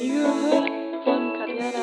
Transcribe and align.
Nie 0.00 0.08
gehört 0.08 0.70
von 1.04 1.32
Katjana. 1.34 1.78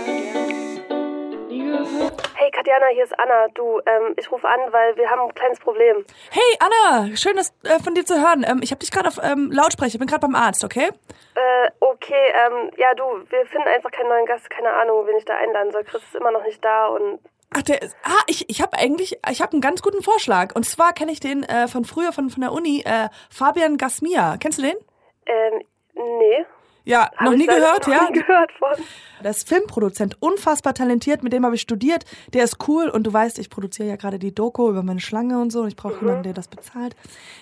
Nie 1.49 1.63
gehört. 1.65 2.23
Hey 2.33 2.49
Katjana, 2.49 2.87
hier 2.91 3.03
ist 3.03 3.19
Anna. 3.19 3.47
Du, 3.53 3.79
ähm, 3.85 4.15
ich 4.17 4.31
rufe 4.31 4.47
an, 4.47 4.59
weil 4.71 4.97
wir 4.97 5.07
haben 5.07 5.21
ein 5.21 5.35
kleines 5.35 5.59
Problem. 5.59 6.03
Hey 6.31 6.57
Anna, 6.59 7.15
schön 7.15 7.35
das 7.35 7.53
äh, 7.63 7.77
von 7.79 7.93
dir 7.93 8.05
zu 8.05 8.19
hören. 8.19 8.43
Ähm, 8.47 8.61
ich 8.63 8.71
habe 8.71 8.79
dich 8.79 8.89
gerade 8.89 9.07
auf 9.07 9.19
ähm, 9.21 9.51
Lautsprecher, 9.51 9.93
ich 9.93 9.99
bin 9.99 10.07
gerade 10.07 10.21
beim 10.21 10.33
Arzt, 10.33 10.63
okay? 10.63 10.89
Äh, 11.35 11.69
okay, 11.79 12.33
ähm, 12.33 12.71
ja 12.77 12.95
du, 12.95 13.03
wir 13.29 13.45
finden 13.45 13.67
einfach 13.67 13.91
keinen 13.91 14.09
neuen 14.09 14.25
Gast, 14.25 14.49
keine 14.49 14.71
Ahnung, 14.71 15.05
wen 15.05 15.17
ich 15.17 15.25
da 15.25 15.35
einladen 15.35 15.71
soll. 15.71 15.83
Chris 15.83 16.01
ist 16.01 16.15
immer 16.15 16.31
noch 16.31 16.43
nicht 16.43 16.65
da 16.65 16.87
und 16.87 17.19
Ach, 17.55 17.61
der 17.61 17.83
ist, 17.83 17.95
ah, 18.03 18.23
ich, 18.25 18.49
ich 18.49 18.63
habe 18.63 18.79
eigentlich, 18.79 19.19
ich 19.29 19.41
habe 19.43 19.51
einen 19.51 19.61
ganz 19.61 19.83
guten 19.83 20.01
Vorschlag. 20.01 20.55
Und 20.55 20.65
zwar 20.65 20.93
kenne 20.93 21.11
ich 21.11 21.19
den 21.19 21.43
äh, 21.43 21.67
von 21.67 21.85
früher, 21.85 22.11
von, 22.11 22.31
von 22.31 22.41
der 22.41 22.51
Uni, 22.51 22.81
äh, 22.83 23.09
Fabian 23.29 23.77
Gasmia. 23.77 24.37
Kennst 24.39 24.57
du 24.57 24.63
den? 24.63 24.75
ähm, 25.27 25.61
nee. 25.93 26.45
Ja, 26.87 27.11
hab 27.17 27.21
noch 27.21 27.35
nie 27.35 27.45
gehört, 27.45 27.85
noch 27.85 27.93
ja? 27.93 28.09
Nie 28.09 28.19
gehört 28.19 28.51
von. 28.53 28.85
Das 29.21 29.43
Filmproduzent, 29.43 30.15
unfassbar 30.21 30.73
talentiert, 30.73 31.21
mit 31.21 31.33
dem 31.33 31.43
habe 31.43 31.55
ich 31.55 31.61
studiert. 31.61 32.05
Der 32.33 32.45
ist 32.45 32.65
cool 32.69 32.87
und 32.87 33.03
du 33.03 33.11
weißt, 33.11 33.39
ich 33.39 33.49
produziere 33.49 33.89
ja 33.89 33.97
gerade 33.97 34.19
die 34.19 34.33
Doku 34.33 34.69
über 34.69 34.83
meine 34.83 35.01
Schlange 35.01 35.37
und 35.39 35.51
so 35.51 35.61
und 35.61 35.67
ich 35.67 35.75
brauche 35.75 35.95
mhm. 35.95 36.01
jemanden, 36.01 36.23
der 36.23 36.33
das 36.33 36.47
bezahlt. 36.47 36.95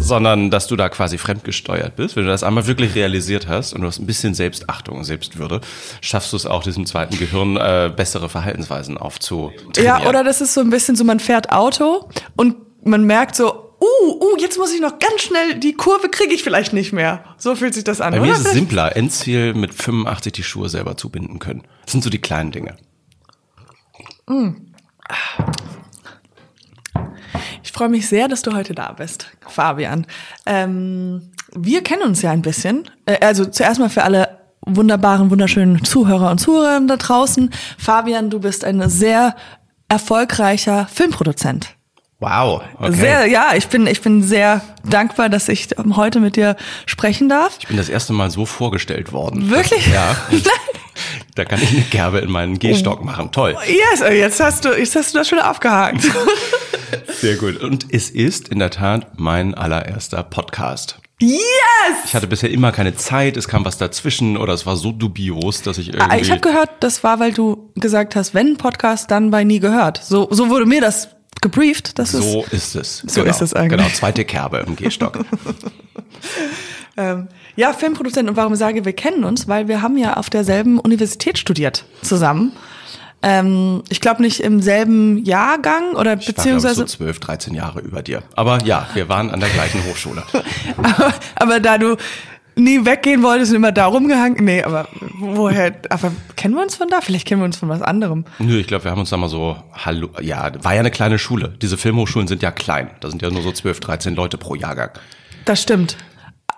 sondern 0.08 0.50
dass 0.50 0.68
du 0.68 0.76
da 0.76 0.90
quasi 0.90 1.18
fremdgesteuert 1.18 1.96
bist. 1.96 2.16
Wenn 2.16 2.24
du 2.24 2.30
das 2.30 2.44
einmal 2.44 2.66
wirklich 2.66 2.96
realisiert 2.96 3.48
hast 3.48 3.74
und 3.74 3.82
du 3.82 3.88
hast 3.88 4.00
ein 4.00 4.08
bisschen 4.08 4.34
Selbstachtung 4.34 4.98
und 4.98 5.04
Selbstwürde, 5.04 5.62
schaffst 6.02 6.34
du 6.34 6.38
es 6.38 6.46
auch, 6.46 6.64
diesem 6.64 6.86
zweiten 6.86 7.18
Gehirn 7.18 7.58
äh, 7.58 7.92
bessere 7.96 8.30
Verhaltensweisen 8.30 8.98
aufzutrainieren. 8.98 9.84
Ja, 9.84 10.10
oder 10.10 10.24
das 10.24 10.42
ist 10.42 10.54
so 10.54 10.62
ein 10.62 10.70
bisschen 10.70 10.96
so, 10.96 11.04
man 11.04 11.20
fährt 11.20 11.52
Auto 11.52 12.10
und 12.36 12.56
man 12.84 13.04
merkt 13.04 13.36
so, 13.36 13.68
uh, 13.80 14.14
uh, 14.24 14.38
jetzt 14.40 14.58
muss 14.58 14.74
ich 14.74 14.82
noch 14.82 15.00
ganz 15.00 15.22
schnell, 15.22 15.56
die 15.56 15.74
Kurve 15.74 16.10
kriege 16.10 16.34
ich 16.34 16.44
vielleicht 16.44 16.74
nicht 16.74 16.94
mehr. 16.94 17.24
So 17.38 17.56
fühlt 17.56 17.74
sich 17.74 17.84
das 17.84 18.02
an, 18.02 18.12
Bei 18.12 18.20
oder? 18.20 18.28
mir 18.28 18.34
ist 18.34 18.46
es 18.46 18.54
simpler, 18.54 18.96
Endziel 18.96 19.54
mit 19.54 19.74
85 19.74 20.34
die 20.34 20.44
Schuhe 20.44 20.70
selber 20.70 20.98
zubinden 20.98 21.40
können. 21.40 21.64
Das 21.84 21.92
sind 21.92 22.04
so 22.04 22.10
die 22.10 22.22
kleinen 22.22 22.52
Dinge. 22.52 22.78
Ich 24.30 25.67
freue 27.78 27.90
mich 27.90 28.10
sehr, 28.10 28.28
dass 28.28 28.42
du 28.42 28.56
heute 28.56 28.74
da 28.74 28.92
bist, 28.92 29.28
Fabian. 29.48 30.08
Ähm, 30.48 31.32
wir 31.54 31.84
kennen 31.84 32.02
uns 32.02 32.24
ja 32.24 32.32
ein 32.32 32.42
bisschen. 32.42 32.90
Äh, 33.06 33.24
also 33.24 33.46
zuerst 33.46 33.80
mal 33.80 33.90
für 33.90 34.04
alle 34.04 34.40
wunderbaren, 34.66 35.30
wunderschönen 35.30 35.84
Zuhörer 35.84 36.32
und 36.32 36.40
Zuhörer 36.40 36.82
da 36.82 36.98
draußen. 36.98 37.52
Fabian, 37.78 38.32
du 38.32 38.40
bist 38.40 38.66
ein 38.66 38.90
sehr 38.90 39.36
erfolgreicher 39.90 40.88
Filmproduzent. 40.92 41.76
Wow. 42.20 42.64
Okay. 42.80 42.94
Sehr, 42.94 43.28
ja, 43.28 43.52
ich 43.56 43.68
bin, 43.68 43.86
ich 43.86 44.02
bin 44.02 44.24
sehr 44.24 44.62
dankbar, 44.84 45.30
dass 45.30 45.48
ich 45.48 45.68
heute 45.96 46.20
mit 46.20 46.36
dir 46.36 46.56
sprechen 46.88 47.30
darf. 47.30 47.58
Ich 47.60 47.68
bin 47.68 47.78
das 47.78 47.90
erste 47.90 48.12
Mal 48.12 48.32
so 48.32 48.48
vorgestellt 48.48 49.14
worden. 49.14 49.52
Wirklich? 49.52 49.86
Ja. 49.86 50.16
da 51.38 51.46
kann 51.46 51.62
ich 51.62 51.72
eine 51.72 51.82
Gerbe 51.82 52.20
in 52.20 52.32
meinen 52.32 52.58
Gehstock 52.58 53.04
machen. 53.04 53.32
Toll. 53.32 53.56
Yes, 53.68 54.00
jetzt 54.00 54.40
hast 54.40 54.66
du, 54.66 54.70
jetzt 54.70 54.96
hast 54.96 55.14
du 55.14 55.20
das 55.20 55.30
schon 55.30 55.40
abgehakt. 55.40 56.02
Sehr 57.20 57.36
gut. 57.36 57.62
Und 57.62 57.86
es 57.92 58.10
ist 58.10 58.48
in 58.48 58.60
der 58.60 58.72
Tat 58.72 59.20
mein 59.20 59.54
allererster 59.54 60.24
Podcast. 60.24 60.98
yes! 61.20 61.38
Ich 62.06 62.16
hatte 62.16 62.28
bisher 62.28 62.50
immer 62.50 62.72
keine 62.72 62.96
Zeit, 62.96 63.38
es 63.38 63.48
kam 63.48 63.66
was 63.66 63.78
dazwischen 63.78 64.38
oder 64.38 64.54
es 64.54 64.66
war 64.66 64.76
so 64.78 64.92
dubios, 64.92 65.62
dass 65.62 65.78
ich 65.78 65.90
irgendwie... 65.90 66.10
Ah, 66.10 66.18
Ich 66.18 66.32
habe 66.32 66.42
gehört, 66.42 66.72
das 66.80 67.04
war, 67.04 67.20
weil 67.20 67.34
du 67.34 67.72
gesagt 67.76 68.16
hast, 68.16 68.34
wenn 68.34 68.58
Podcast, 68.58 69.12
dann 69.12 69.30
bei 69.30 69.44
nie 69.44 69.60
gehört. 69.60 70.02
So, 70.04 70.28
so 70.32 70.50
wurde 70.50 70.66
mir 70.66 70.82
das 70.82 71.10
gebrieft. 71.42 72.00
Das 72.00 72.14
ist, 72.14 72.24
so 72.24 72.46
ist 72.52 72.76
es. 72.76 73.04
So 73.06 73.22
genau. 73.22 73.32
ist 73.32 73.42
es 73.42 73.54
eigentlich. 73.54 73.78
Genau, 73.78 73.90
zweite 73.90 74.26
Kerbe 74.26 74.64
im 74.66 74.76
Gehstock. 74.76 75.20
ähm, 76.98 77.28
ja, 77.56 77.74
Filmproduzent. 77.74 78.30
Und 78.30 78.36
warum 78.36 78.54
ich 78.54 78.60
sage, 78.60 78.84
wir 78.84 78.94
kennen 78.94 79.24
uns? 79.24 79.48
Weil 79.48 79.68
wir 79.68 79.82
haben 79.82 79.98
ja 79.98 80.18
auf 80.18 80.30
derselben 80.30 80.80
Universität 80.80 81.38
studiert 81.38 81.86
zusammen. 82.02 82.52
Ähm, 83.24 83.84
ich 83.90 84.00
glaube 84.00 84.22
nicht 84.22 84.42
im 84.42 84.62
selben 84.62 85.24
Jahrgang 85.24 85.96
oder 85.96 86.14
Ich 86.14 86.28
war, 86.28 86.36
beziehungsweise, 86.36 86.84
ich, 86.84 86.92
so 86.92 86.98
12, 86.98 87.20
13 87.20 87.54
Jahre 87.54 87.80
über 87.80 88.02
dir. 88.02 88.22
Aber 88.36 88.64
ja, 88.64 88.88
wir 88.94 89.10
waren 89.10 89.32
an 89.32 89.40
der 89.40 89.50
gleichen 89.50 89.84
Hochschule. 89.86 90.24
aber, 90.78 91.14
aber 91.36 91.60
da 91.60 91.78
du 91.78 91.98
nie 92.58 92.86
weggehen 92.86 93.24
wolltest 93.24 93.52
und 93.52 93.58
immer 93.58 93.72
da 93.72 93.86
rumgehangen, 93.86 94.44
nee, 94.44 94.64
aber 94.64 94.88
woher, 95.20 95.76
aber 95.90 96.12
kennen 96.36 96.56
wir 96.56 96.62
uns 96.62 96.76
von 96.76 96.90
da? 96.90 97.02
Vielleicht 97.02 97.28
kennen 97.28 97.42
wir 97.42 97.46
uns 97.46 97.58
von 97.58 97.70
was 97.70 97.82
anderem. 97.82 98.26
Nö, 98.40 98.60
ich 98.60 98.68
glaube, 98.68 98.84
wir 98.84 98.92
haben 98.92 99.00
uns 99.00 99.10
da 99.10 99.18
mal 99.18 99.30
so, 99.30 99.58
hallo, 99.74 100.10
ja, 100.22 100.52
war 100.64 100.74
ja 100.74 100.80
eine 100.80 100.92
kleine 100.92 101.20
Schule. 101.20 101.54
Diese 101.62 101.78
Filmhochschulen 101.78 102.28
sind 102.28 102.42
ja 102.44 102.52
klein. 102.52 102.90
Da 103.00 103.10
sind 103.10 103.22
ja 103.22 103.30
nur 103.30 103.42
so 103.42 103.52
12, 103.52 103.80
13 103.80 104.16
Leute 104.16 104.38
pro 104.38 104.56
Jahrgang. 104.56 104.92
Das 105.46 105.62
stimmt. 105.62 105.98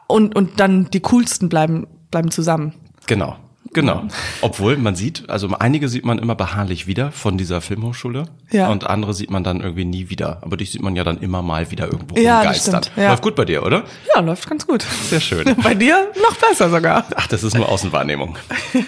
Und, 0.09 0.35
und 0.35 0.59
dann 0.59 0.89
die 0.91 0.99
coolsten 0.99 1.47
bleiben, 1.47 1.87
bleiben 2.11 2.31
zusammen. 2.31 2.73
Genau. 3.07 3.37
Genau. 3.71 4.03
Obwohl 4.41 4.77
man 4.77 4.95
sieht, 4.95 5.29
also 5.29 5.47
einige 5.59 5.89
sieht 5.89 6.03
man 6.03 6.17
immer 6.17 6.33
beharrlich 6.33 6.87
wieder 6.87 7.11
von 7.11 7.37
dieser 7.37 7.61
Filmhochschule 7.61 8.25
Ja. 8.49 8.69
und 8.69 8.87
andere 8.87 9.13
sieht 9.13 9.29
man 9.29 9.43
dann 9.43 9.61
irgendwie 9.61 9.85
nie 9.85 10.09
wieder. 10.09 10.39
Aber 10.41 10.57
dich 10.57 10.71
sieht 10.71 10.81
man 10.81 10.95
ja 10.95 11.03
dann 11.03 11.19
immer 11.19 11.43
mal 11.43 11.69
wieder 11.69 11.85
irgendwo 11.85 12.15
Ja, 12.19 12.39
rumgeistern. 12.39 12.81
ja. 12.95 13.09
Läuft 13.09 13.21
gut 13.21 13.35
bei 13.35 13.45
dir, 13.45 13.63
oder? 13.63 13.83
Ja, 14.15 14.21
läuft 14.21 14.49
ganz 14.49 14.65
gut. 14.65 14.83
Sehr 15.09 15.19
schön. 15.19 15.55
Bei 15.63 15.75
dir 15.75 16.07
noch 16.19 16.35
besser 16.37 16.71
sogar. 16.71 17.05
Ach, 17.15 17.27
das 17.27 17.43
ist 17.43 17.55
nur 17.55 17.69
Außenwahrnehmung. 17.69 18.37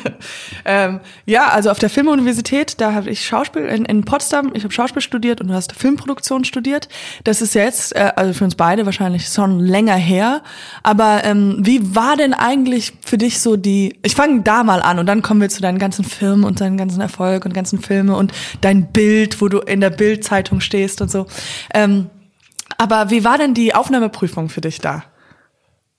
Ähm, 0.64 1.00
ja, 1.26 1.48
also 1.50 1.72
auf 1.72 1.80
der 1.80 1.90
Filmuniversität, 1.90 2.80
da 2.80 2.94
habe 2.94 3.10
ich 3.10 3.26
Schauspiel 3.26 3.64
in, 3.64 3.84
in 3.86 4.04
Potsdam, 4.06 4.52
ich 4.54 4.64
habe 4.64 4.72
Schauspiel 4.72 5.02
studiert 5.02 5.42
und 5.42 5.48
du 5.48 5.56
hast 5.56 5.74
Filmproduktion 5.74 6.44
studiert. 6.46 6.88
Das 7.24 7.42
ist 7.42 7.56
jetzt, 7.56 7.96
äh, 7.96 8.12
also 8.16 8.34
für 8.34 8.44
uns 8.44 8.54
beide 8.54 8.86
wahrscheinlich 8.86 9.26
schon 9.28 9.60
länger 9.60 9.96
her. 9.96 10.44
Aber 10.84 11.24
ähm, 11.24 11.58
wie 11.62 11.96
war 11.96 12.16
denn 12.16 12.36
eigentlich 12.36 12.94
für 13.04 13.18
dich 13.18 13.40
so 13.40 13.56
die, 13.58 13.98
ich 14.04 14.14
fange 14.14 14.42
da 14.44 14.61
mal 14.64 14.82
an 14.82 15.00
und 15.00 15.06
dann 15.06 15.22
kommen 15.22 15.42
wir 15.42 15.50
zu 15.50 15.62
deinen 15.62 15.80
ganzen 15.80 16.04
Filmen 16.06 16.44
und 16.44 16.62
deinen 16.62 16.78
ganzen 16.78 17.02
Erfolg 17.02 17.46
und 17.46 17.54
ganzen 17.54 17.80
Filme 17.80 18.16
und 18.16 18.32
dein 18.62 18.92
Bild, 18.92 19.42
wo 19.42 19.48
du 19.48 19.60
in 19.60 19.82
der 19.82 19.90
Bildzeitung 19.90 20.62
stehst 20.62 21.02
und 21.02 21.10
so. 21.12 21.26
Ähm, 21.74 22.10
aber 22.78 23.10
wie 23.10 23.24
war 23.24 23.38
denn 23.38 23.54
die 23.54 23.76
Aufnahmeprüfung 23.76 24.50
für 24.50 24.62
dich 24.62 24.80
da? 24.80 25.04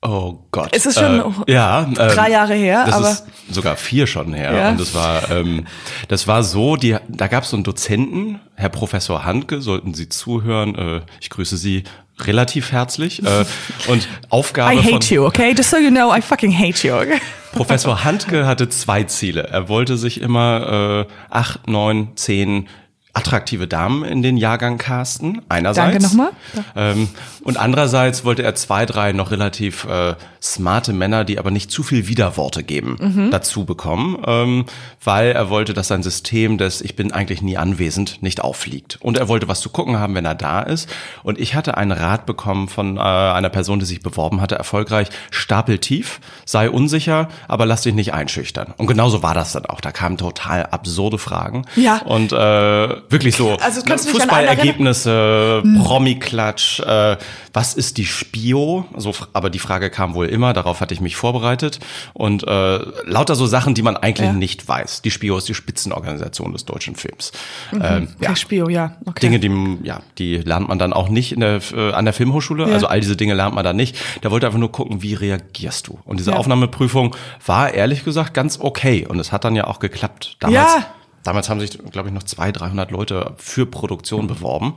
Oh 0.05 0.39
Gott. 0.51 0.71
Es 0.73 0.85
ist 0.85 0.99
schon 0.99 1.21
äh, 1.47 1.53
ja, 1.53 1.83
ähm, 1.85 1.95
drei 1.95 2.29
Jahre 2.31 2.55
her, 2.55 2.85
Das 2.87 2.95
aber- 2.97 3.11
ist 3.11 3.25
sogar 3.53 3.77
vier 3.77 4.09
schon 4.09 4.35
her. 4.35 4.53
Ja. 4.53 4.69
Und 4.71 4.81
das 4.81 4.95
war, 4.95 5.31
ähm, 5.31 5.67
das 6.09 6.27
war 6.27 6.43
so, 6.43 6.75
die, 6.75 6.97
da 7.09 7.29
gab 7.29 7.45
es 7.45 7.51
so 7.51 7.57
einen 7.57 7.63
Dozenten, 7.63 8.41
Herr 8.57 8.69
Professor 8.71 9.25
Handke, 9.25 9.61
sollten 9.61 9.95
Sie 9.95 10.09
zuhören. 10.09 10.75
Äh, 10.75 11.01
ich 11.21 11.31
grüße 11.31 11.57
Sie 11.57 11.85
relativ 12.19 12.73
herzlich. 12.73 13.25
Äh, 13.25 13.45
und 13.87 14.09
Aufgabe 14.29 14.75
I 14.75 14.83
von 14.83 14.95
hate 14.95 15.15
you, 15.15 15.25
okay? 15.25 15.55
Just 15.57 15.71
so 15.71 15.77
you 15.77 15.91
know, 15.91 16.13
I 16.13 16.21
fucking 16.21 16.51
hate 16.53 16.85
you. 16.87 16.95
Okay? 16.95 17.21
Professor 17.53 18.05
Handke 18.05 18.47
hatte 18.47 18.69
zwei 18.69 19.05
Ziele. 19.05 19.49
Er 19.49 19.69
wollte 19.69 19.97
sich 19.97 20.21
immer 20.21 21.07
äh, 21.09 21.13
acht, 21.31 21.69
neun, 21.69 22.17
zehn 22.17 22.69
attraktive 23.13 23.69
Damen 23.69 24.05
in 24.05 24.23
den 24.23 24.37
Jahrgang 24.37 24.79
casten, 24.79 25.43
einerseits. 25.49 25.93
Danke 25.93 26.03
nochmal. 26.03 26.31
Ähm, 26.75 27.09
und 27.45 27.59
andererseits 27.59 28.25
wollte 28.25 28.43
er 28.43 28.55
zwei, 28.55 28.87
drei 28.87 29.13
noch 29.13 29.31
relativ 29.31 29.85
äh, 29.85 30.15
smarte 30.43 30.93
Männer, 30.93 31.25
die 31.25 31.39
aber 31.39 31.51
nicht 31.53 31.71
zu 31.71 31.83
viel 31.85 32.09
Widerworte 32.09 32.63
geben, 32.65 32.97
Mhm. 33.01 33.31
dazu 33.31 33.65
bekommen, 33.65 34.21
ähm, 34.27 34.65
weil 35.05 35.29
er 35.33 35.51
wollte, 35.51 35.73
dass 35.73 35.89
sein 35.89 36.03
System 36.03 36.59
des 36.59 36.81
Ich 36.81 36.97
bin 36.97 37.13
eigentlich 37.13 37.43
nie 37.43 37.57
anwesend 37.57 38.23
nicht 38.23 38.41
auffliegt. 38.43 38.99
Und 39.01 39.17
er 39.19 39.29
wollte 39.29 39.47
was 39.47 39.61
zu 39.61 39.69
gucken 39.71 39.99
haben, 40.01 40.15
wenn 40.17 40.25
er 40.25 40.35
da 40.35 40.61
ist. 40.61 40.89
Und 41.23 41.39
ich 41.39 41.55
hatte 41.55 41.77
einen 41.77 41.93
Rat 41.93 42.27
bekommen 42.27 42.69
von 42.69 42.97
äh, 42.97 43.01
einer 43.01 43.51
Person, 43.51 43.79
die 43.79 43.85
sich 43.87 44.01
beworben 44.01 44.41
hatte, 44.41 44.57
erfolgreich, 44.57 45.09
stapeltief, 45.31 46.21
sei 46.45 46.69
unsicher, 46.71 47.29
aber 47.47 47.65
lass 47.67 47.83
dich 47.83 47.95
nicht 47.95 48.13
einschüchtern. 48.13 48.75
Und 48.79 48.87
genauso 48.89 49.23
war 49.23 49.35
das 49.35 49.53
dann 49.53 49.67
auch. 49.67 49.81
Da 49.81 49.93
kamen 49.93 50.17
total 50.19 50.67
absurde 50.67 51.19
Fragen. 51.19 51.67
Ja. 51.77 52.03
Und 52.03 52.33
äh, 52.33 52.37
wirklich 52.37 53.37
so 53.37 53.57
Also 53.61 53.81
ne, 53.83 53.97
Fußballergebnisse, 53.99 55.63
Promi-Klatsch, 55.85 56.81
äh, 56.81 57.17
was 57.53 57.75
ist 57.75 57.99
die 57.99 58.07
Spio? 58.07 58.87
So, 58.97 59.15
aber 59.33 59.51
die 59.51 59.59
Frage 59.59 59.91
kam 59.91 60.15
wohl 60.15 60.32
immer, 60.33 60.53
darauf 60.53 60.81
hatte 60.81 60.93
ich 60.95 61.01
mich 61.01 61.15
vorbereitet. 61.15 61.79
Und 62.15 62.43
äh, 62.47 62.79
lauter 63.05 63.35
so 63.37 63.47
Sachen, 63.47 63.75
die 63.75 63.83
man 63.83 63.97
eigentlich 63.97 64.27
Ja. 64.27 64.33
nicht 64.33 64.67
weiß. 64.67 65.03
Die 65.03 65.11
Spio 65.13 65.39
ist 65.39 65.49
die 65.49 65.55
Spitzenorganisation 65.55 66.53
des 66.53 66.65
deutschen 66.65 66.97
Films. 66.97 67.33
Ähm, 67.73 68.09
ja. 68.21 68.35
Spio, 68.35 68.69
ja. 68.69 68.97
Okay. 69.07 69.21
Dinge, 69.21 69.39
die, 69.39 69.79
ja, 69.87 70.01
die 70.19 70.39
lernt 70.39 70.69
man 70.69 70.79
dann 70.79 70.93
auch 70.93 71.09
nicht 71.09 71.33
in 71.33 71.41
der, 71.41 71.61
äh, 71.73 71.93
an 71.93 72.05
der 72.05 72.15
Filmhochschule. 72.15 72.67
Ja. 72.69 72.75
Also 72.75 72.87
all 72.89 73.01
diese 73.01 73.17
Dinge 73.17 73.35
lernt 73.35 73.55
man 73.55 73.63
da 73.65 73.73
nicht. 73.73 73.97
Der 74.23 74.31
wollte 74.31 74.47
einfach 74.47 74.59
nur 74.59 74.73
gucken, 74.73 75.03
wie 75.03 75.15
reagierst 75.15 75.87
du. 75.89 75.99
Und 76.05 76.19
diese. 76.19 76.33
Aufnahmeprüfung 76.33 77.15
war 77.45 77.75
ehrlich 77.75 78.05
gesagt 78.05 78.33
ganz 78.35 78.59
okay. 78.59 79.07
Und 79.07 79.21
es 79.21 79.33
hat 79.33 79.45
dann 79.45 79.55
ja 79.55 79.67
auch 79.67 79.79
geklappt. 79.81 80.37
Damals, 80.41 80.73
Ja. 80.75 80.87
Damals 81.23 81.49
haben 81.49 81.61
sich, 81.61 81.79
glaube 81.91 82.09
ich, 82.09 82.15
noch 82.15 82.23
200, 82.23 82.61
300 82.61 82.91
Leute 82.91 83.35
für 83.37 83.67
Produktion 83.67 84.27
beworben, 84.27 84.75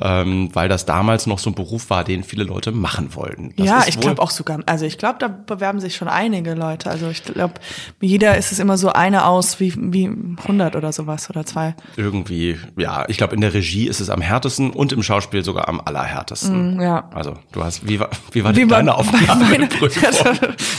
ähm, 0.00 0.50
weil 0.52 0.68
das 0.68 0.86
damals 0.86 1.26
noch 1.26 1.38
so 1.38 1.50
ein 1.50 1.54
Beruf 1.54 1.90
war, 1.90 2.04
den 2.04 2.22
viele 2.24 2.44
Leute 2.44 2.72
machen 2.72 3.14
wollten. 3.14 3.54
Das 3.56 3.66
ja, 3.66 3.84
ich 3.86 3.98
glaube 4.00 4.20
auch 4.22 4.30
sogar. 4.30 4.60
Also 4.66 4.84
ich 4.84 4.98
glaube, 4.98 5.16
da 5.18 5.28
bewerben 5.28 5.80
sich 5.80 5.96
schon 5.96 6.08
einige 6.08 6.54
Leute. 6.54 6.90
Also 6.90 7.08
ich 7.08 7.22
glaube, 7.24 7.54
jeder 8.00 8.36
ist 8.36 8.52
es 8.52 8.58
immer 8.58 8.76
so 8.78 8.90
eine 8.92 9.26
aus 9.26 9.60
wie, 9.60 9.74
wie 9.76 10.06
100 10.06 10.76
oder 10.76 10.92
sowas 10.92 11.30
oder 11.30 11.44
zwei. 11.46 11.74
irgendwie, 11.96 12.58
ja, 12.76 13.04
ich 13.08 13.16
glaube, 13.16 13.34
in 13.34 13.40
der 13.40 13.54
Regie 13.54 13.86
ist 13.88 14.00
es 14.00 14.10
am 14.10 14.20
härtesten 14.20 14.70
und 14.70 14.92
im 14.92 15.02
Schauspiel 15.02 15.44
sogar 15.44 15.68
am 15.68 15.80
allerhärtesten. 15.84 16.76
Mm, 16.76 16.80
ja. 16.80 17.08
Also, 17.14 17.34
du 17.52 17.64
hast, 17.64 17.88
wie 17.88 17.98
war, 18.00 18.10
wie 18.32 18.44
war 18.44 18.54
Wie 18.54 18.68
war- 18.70 18.78
deine 18.78 18.94
Aufnahme? 18.94 19.44
meine- 19.44 19.68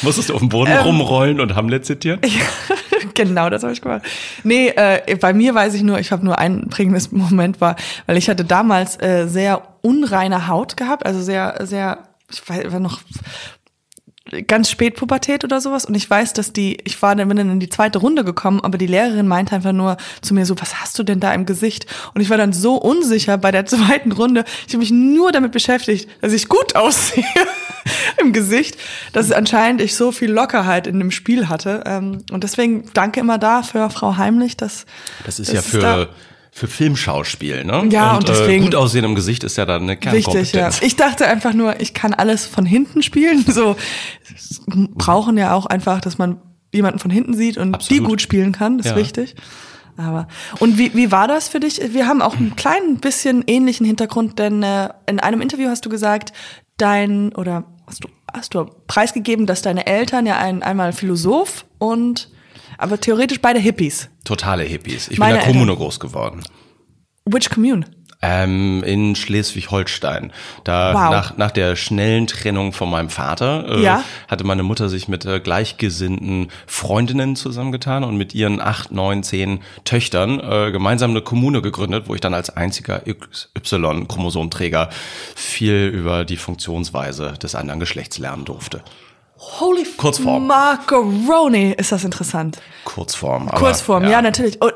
Musstest 0.01 0.29
du 0.29 0.33
auf 0.33 0.39
dem 0.39 0.49
Boden 0.49 0.71
Ähm, 0.71 0.79
rumrollen 0.79 1.39
und 1.39 1.55
Hamlet 1.55 1.85
zitieren? 1.85 2.19
genau, 3.13 3.49
das 3.49 3.63
habe 3.63 3.73
ich 3.73 3.81
gemacht. 3.81 4.03
Nee, 4.43 4.69
äh, 4.69 5.15
bei 5.15 5.33
mir 5.33 5.53
weiß 5.55 5.73
ich 5.73 5.83
nur, 5.83 5.99
ich 5.99 6.11
habe 6.11 6.25
nur 6.25 6.37
ein 6.37 6.67
prägendes 6.69 7.11
Moment 7.11 7.61
war, 7.61 7.75
weil 8.05 8.17
ich 8.17 8.29
hatte 8.29 8.45
damals 8.45 9.01
äh, 9.01 9.27
sehr 9.27 9.61
unreine 9.81 10.47
Haut 10.47 10.77
gehabt, 10.77 11.05
also 11.05 11.21
sehr, 11.21 11.55
sehr, 11.61 11.99
ich 12.31 12.47
weiß, 12.47 12.71
war 12.71 12.79
noch 12.79 13.01
ganz 14.47 14.69
spät 14.69 14.95
Pubertät 14.95 15.43
oder 15.43 15.61
sowas 15.61 15.85
und 15.85 15.95
ich 15.95 16.09
weiß, 16.09 16.33
dass 16.33 16.53
die, 16.53 16.77
ich 16.83 17.01
war 17.01 17.15
dann 17.15 17.27
bin 17.27 17.37
dann 17.37 17.51
in 17.51 17.59
die 17.59 17.69
zweite 17.69 17.99
Runde 17.99 18.23
gekommen, 18.23 18.61
aber 18.61 18.77
die 18.77 18.87
Lehrerin 18.87 19.27
meinte 19.27 19.55
einfach 19.55 19.73
nur 19.73 19.97
zu 20.21 20.33
mir 20.33 20.45
so, 20.45 20.59
was 20.59 20.81
hast 20.81 20.97
du 20.99 21.03
denn 21.03 21.19
da 21.19 21.33
im 21.33 21.45
Gesicht? 21.45 21.85
Und 22.13 22.21
ich 22.21 22.29
war 22.29 22.37
dann 22.37 22.53
so 22.53 22.75
unsicher 22.75 23.37
bei 23.37 23.51
der 23.51 23.65
zweiten 23.67 24.11
Runde. 24.11 24.43
Ich 24.67 24.73
habe 24.73 24.79
mich 24.79 24.91
nur 24.91 25.31
damit 25.31 25.51
beschäftigt, 25.51 26.09
dass 26.21 26.33
ich 26.33 26.47
gut 26.49 26.75
aussehe 26.75 27.23
im 28.17 28.33
Gesicht, 28.33 28.77
dass 29.13 29.31
anscheinend 29.31 29.81
ich 29.81 29.95
so 29.95 30.11
viel 30.11 30.31
Lockerheit 30.31 30.87
in 30.87 30.99
dem 30.99 31.11
Spiel 31.11 31.49
hatte. 31.49 31.83
Ähm, 31.85 32.23
Und 32.31 32.43
deswegen 32.43 32.89
danke 32.93 33.19
immer 33.19 33.37
dafür, 33.37 33.89
Frau 33.89 34.17
Heimlich, 34.17 34.57
dass 34.57 34.85
Das 35.25 35.39
ist 35.39 35.49
dass 35.49 35.55
ja 35.55 35.61
für, 35.61 35.79
da 35.79 36.07
für 36.57 36.67
Filmschauspiel, 36.67 37.63
ne? 37.65 37.85
Ja, 37.91 38.15
und 38.17 38.27
deswegen- 38.27 38.63
Äh, 38.63 38.65
gut 38.65 38.73
aussehen 38.75 39.03
im 39.05 39.13
Gesicht 39.13 39.43
ist 39.43 39.57
ja 39.57 39.65
dann 39.67 39.83
eine 39.83 39.91
Wichtig, 39.93 40.05
ja. 40.05 40.21
Kernkompetenz. 40.21 40.81
Ich 40.81 40.95
dachte 40.95 41.27
einfach 41.27 41.53
nur, 41.53 41.79
ich 41.79 41.93
kann 41.93 42.15
alles 42.15 42.47
von 42.47 42.65
hinten 42.65 43.03
spielen. 43.03 43.45
So 43.47 43.75
brauchen 44.95 45.37
ja 45.37 45.53
auch 45.53 45.65
einfach, 45.67 46.01
dass 46.01 46.17
man 46.17 46.41
jemanden 46.73 46.99
von 46.99 47.11
hinten 47.11 47.35
sieht 47.35 47.57
und 47.57 47.75
Absolut. 47.75 48.03
die 48.03 48.05
gut 48.07 48.21
spielen 48.21 48.51
kann. 48.53 48.77
Das 48.77 48.87
ist 48.87 48.91
Ja. 48.93 48.97
wichtig. 48.97 49.35
Aber 49.97 50.27
und 50.59 50.77
wie, 50.77 50.93
wie 50.95 51.11
war 51.11 51.27
das 51.27 51.47
für 51.47 51.59
dich? 51.59 51.79
Wir 51.93 52.07
haben 52.07 52.21
auch 52.21 52.35
einen 52.35 52.55
kleinen 52.55 52.97
bisschen 52.97 53.43
ähnlichen 53.47 53.85
Hintergrund, 53.85 54.37
denn 54.39 54.61
äh, 54.63 54.89
in 55.07 55.19
einem 55.19 55.41
Interview 55.41 55.69
hast 55.69 55.85
du 55.85 55.89
gesagt, 55.89 56.33
dein 56.77 57.33
oder 57.33 57.63
hast 57.87 58.03
du 58.03 58.07
hast 58.33 58.53
du 58.53 58.65
preisgegeben, 58.87 59.45
dass 59.45 59.61
deine 59.61 59.87
Eltern 59.87 60.25
ja 60.25 60.37
ein, 60.37 60.61
einmal 60.61 60.91
Philosoph 60.93 61.65
und 61.79 62.29
aber 62.77 62.99
theoretisch 62.99 63.41
beide 63.41 63.59
Hippies. 63.59 64.09
Totale 64.23 64.63
Hippies. 64.63 65.07
Ich 65.09 65.17
Meine 65.19 65.33
bin 65.33 65.39
in 65.39 65.45
der 65.45 65.53
Kommune 65.53 65.71
Eltern. 65.71 65.83
groß 65.85 65.99
geworden. 65.99 66.43
Which 67.25 67.49
commune? 67.49 67.85
Ähm, 68.19 68.81
in 68.83 69.15
Schleswig-Holstein. 69.15 70.31
Da 70.63 70.91
Wow. 70.95 71.11
nach, 71.11 71.37
nach 71.37 71.51
der 71.51 71.75
schnellen 71.75 72.25
Trennung 72.25 72.73
von 72.73 72.89
meinem 72.89 73.09
Vater 73.11 73.77
äh, 73.77 73.83
Ja. 73.83 74.03
hatte 74.27 74.43
meine 74.43 74.63
Mutter 74.63 74.89
sich 74.89 75.07
mit 75.07 75.23
äh, 75.25 75.39
gleichgesinnten 75.39 76.47
Freundinnen 76.65 77.35
zusammengetan 77.35 78.03
und 78.03 78.17
mit 78.17 78.33
ihren 78.33 78.59
acht, 78.59 78.91
neun, 78.91 79.21
zehn 79.21 79.59
Töchtern 79.83 80.39
äh, 80.39 80.71
gemeinsam 80.71 81.11
eine 81.11 81.21
Kommune 81.21 81.61
gegründet, 81.61 82.05
wo 82.07 82.15
ich 82.15 82.21
dann 82.21 82.33
als 82.33 82.49
einziger 82.49 83.03
Y-Chromosomträger 83.05 84.89
viel 85.35 85.91
über 85.93 86.25
die 86.25 86.37
Funktionsweise 86.37 87.33
des 87.33 87.53
anderen 87.53 87.79
Geschlechts 87.79 88.17
lernen 88.17 88.45
durfte. 88.45 88.81
Holy 89.37 89.83
Kurzform. 89.97 90.47
Macaroni, 90.47 91.73
ist 91.77 91.91
das 91.91 92.03
interessant. 92.03 92.59
Kurzform. 92.85 93.47
Aber, 93.49 93.59
Kurzform, 93.59 94.05
ja, 94.05 94.21
natürlich. 94.21 94.57
Oh, 94.61 94.69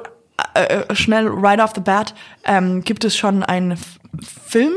äh, 0.54 0.82
äh, 0.82 0.96
schnell, 0.96 1.28
right 1.28 1.60
off 1.60 1.72
the 1.76 1.82
bat, 1.82 2.14
ähm, 2.46 2.84
gibt 2.84 3.04
es 3.04 3.18
schon 3.18 3.44
einen 3.44 3.72
F 3.72 4.00
Film 4.48 4.74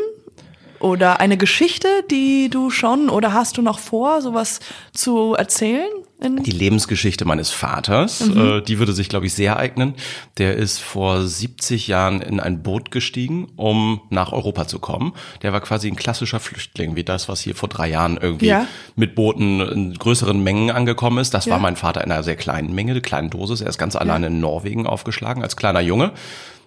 oder 0.84 1.18
eine 1.20 1.36
Geschichte, 1.38 1.88
die 2.10 2.50
du 2.50 2.68
schon 2.70 3.08
oder 3.08 3.32
hast 3.32 3.56
du 3.56 3.62
noch 3.62 3.78
vor, 3.78 4.20
sowas 4.20 4.60
zu 4.92 5.34
erzählen? 5.34 5.88
Die 6.22 6.52
Lebensgeschichte 6.52 7.24
meines 7.26 7.50
Vaters, 7.50 8.20
äh, 8.28 8.62
die 8.62 8.78
würde 8.78 8.92
sich, 8.92 9.08
glaube 9.08 9.26
ich, 9.26 9.34
sehr 9.34 9.58
eignen. 9.58 9.94
Der 10.38 10.56
ist 10.56 10.78
vor 10.78 11.22
70 11.26 11.88
Jahren 11.88 12.22
in 12.22 12.38
ein 12.40 12.62
Boot 12.62 12.90
gestiegen, 12.90 13.48
um 13.56 14.00
nach 14.10 14.32
Europa 14.32 14.66
zu 14.66 14.78
kommen. 14.78 15.12
Der 15.42 15.52
war 15.52 15.60
quasi 15.60 15.88
ein 15.88 15.96
klassischer 15.96 16.40
Flüchtling, 16.40 16.96
wie 16.96 17.04
das, 17.04 17.28
was 17.28 17.40
hier 17.40 17.54
vor 17.54 17.68
drei 17.68 17.88
Jahren 17.88 18.16
irgendwie 18.16 18.46
Ja. 18.46 18.66
mit 18.96 19.14
Booten 19.14 19.60
in 19.60 19.94
größeren 19.94 20.42
Mengen 20.42 20.70
angekommen 20.70 21.18
ist. 21.18 21.34
Das 21.34 21.46
Ja. 21.46 21.52
war 21.54 21.58
mein 21.58 21.76
Vater 21.76 22.02
in 22.04 22.10
einer 22.12 22.22
sehr 22.22 22.36
kleinen 22.36 22.74
Menge, 22.74 22.98
kleinen 23.02 23.28
Dosis. 23.30 23.60
Er 23.60 23.68
ist 23.68 23.78
ganz 23.78 23.96
alleine 23.96 24.28
in 24.28 24.40
Norwegen 24.40 24.86
aufgeschlagen 24.86 25.42
als 25.42 25.56
kleiner 25.56 25.80
Junge 25.80 26.12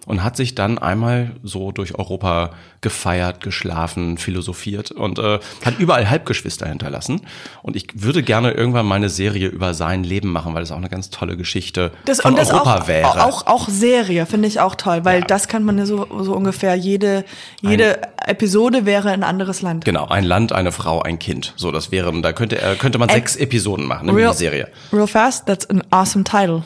und 0.06 0.22
hat 0.24 0.36
sich 0.36 0.54
dann 0.54 0.78
einmal 0.78 1.32
so 1.42 1.72
durch 1.72 1.98
Europa 1.98 2.50
gefeiert, 2.80 3.40
geschlafen, 3.40 4.18
philosophiert 4.18 4.90
und 4.92 5.18
äh, 5.18 5.40
hat 5.64 5.78
überall 5.78 6.08
Halbgeschwister 6.08 6.68
hinterlassen. 6.68 7.22
Und 7.62 7.76
ich 7.76 7.88
würde 7.94 8.22
gerne 8.22 8.52
irgendwann 8.52 8.86
mal 8.86 8.94
eine 8.94 9.08
Serie 9.10 9.48
über 9.48 9.74
sein 9.74 10.04
Leben 10.04 10.30
machen, 10.30 10.54
weil 10.54 10.62
das 10.62 10.70
auch 10.72 10.76
eine 10.76 10.88
ganz 10.88 11.10
tolle 11.10 11.36
Geschichte 11.36 11.90
das, 12.04 12.20
von 12.20 12.32
und 12.32 12.38
das 12.38 12.50
Europa 12.52 12.82
auch, 12.82 12.88
wäre. 12.88 13.24
auch 13.24 13.46
auch 13.46 13.68
Serie 13.68 14.26
finde 14.26 14.48
ich 14.48 14.60
auch 14.60 14.74
toll, 14.76 15.04
weil 15.04 15.20
Ja. 15.20 15.26
das 15.26 15.48
kann 15.48 15.64
man 15.64 15.76
ja 15.78 15.86
so, 15.86 16.06
so 16.22 16.34
ungefähr 16.34 16.74
jede 16.76 17.24
jede 17.60 18.00
Episode 18.26 18.86
wäre 18.86 19.10
ein 19.10 19.24
anderes 19.24 19.62
Land. 19.62 19.84
Genau, 19.84 20.06
ein 20.06 20.24
Land, 20.24 20.52
eine 20.52 20.70
Frau, 20.72 21.02
ein 21.02 21.18
Kind. 21.18 21.54
So, 21.56 21.72
das 21.72 21.90
wären, 21.90 22.22
da 22.22 22.32
könnte, 22.32 22.60
äh, 22.62 22.76
könnte 22.76 22.98
man 22.98 23.08
sechs 23.08 23.36
Episoden 23.36 23.86
machen, 23.86 24.08
eine 24.08 24.16
Real, 24.16 24.28
Miniserie. 24.28 24.68
real 24.92 25.06
fast, 25.06 25.46
that's 25.46 25.68
an 25.68 25.82
awesome 25.90 26.24
title. 26.24 26.62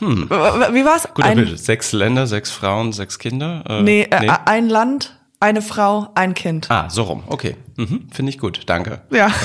Hm. 0.00 0.28
Wie 0.28 0.84
war's? 0.84 1.08
Guter 1.14 1.28
ein, 1.28 1.36
Bild. 1.36 1.58
Sechs 1.58 1.92
Länder, 1.92 2.26
sechs 2.26 2.50
Frauen, 2.50 2.92
sechs 2.92 3.18
Kinder. 3.18 3.64
Äh, 3.68 3.82
Nee, 3.82 4.02
äh, 4.10 4.28
ein 4.44 4.68
Land, 4.68 5.18
eine 5.40 5.62
Frau, 5.62 6.08
ein 6.14 6.34
Kind. 6.34 6.70
Ah, 6.70 6.88
so 6.90 7.04
rum. 7.04 7.22
Okay. 7.26 7.56
Mhm, 7.76 8.08
Finde 8.10 8.30
ich 8.30 8.38
gut. 8.38 8.62
Danke. 8.66 9.02
Ja. 9.10 9.30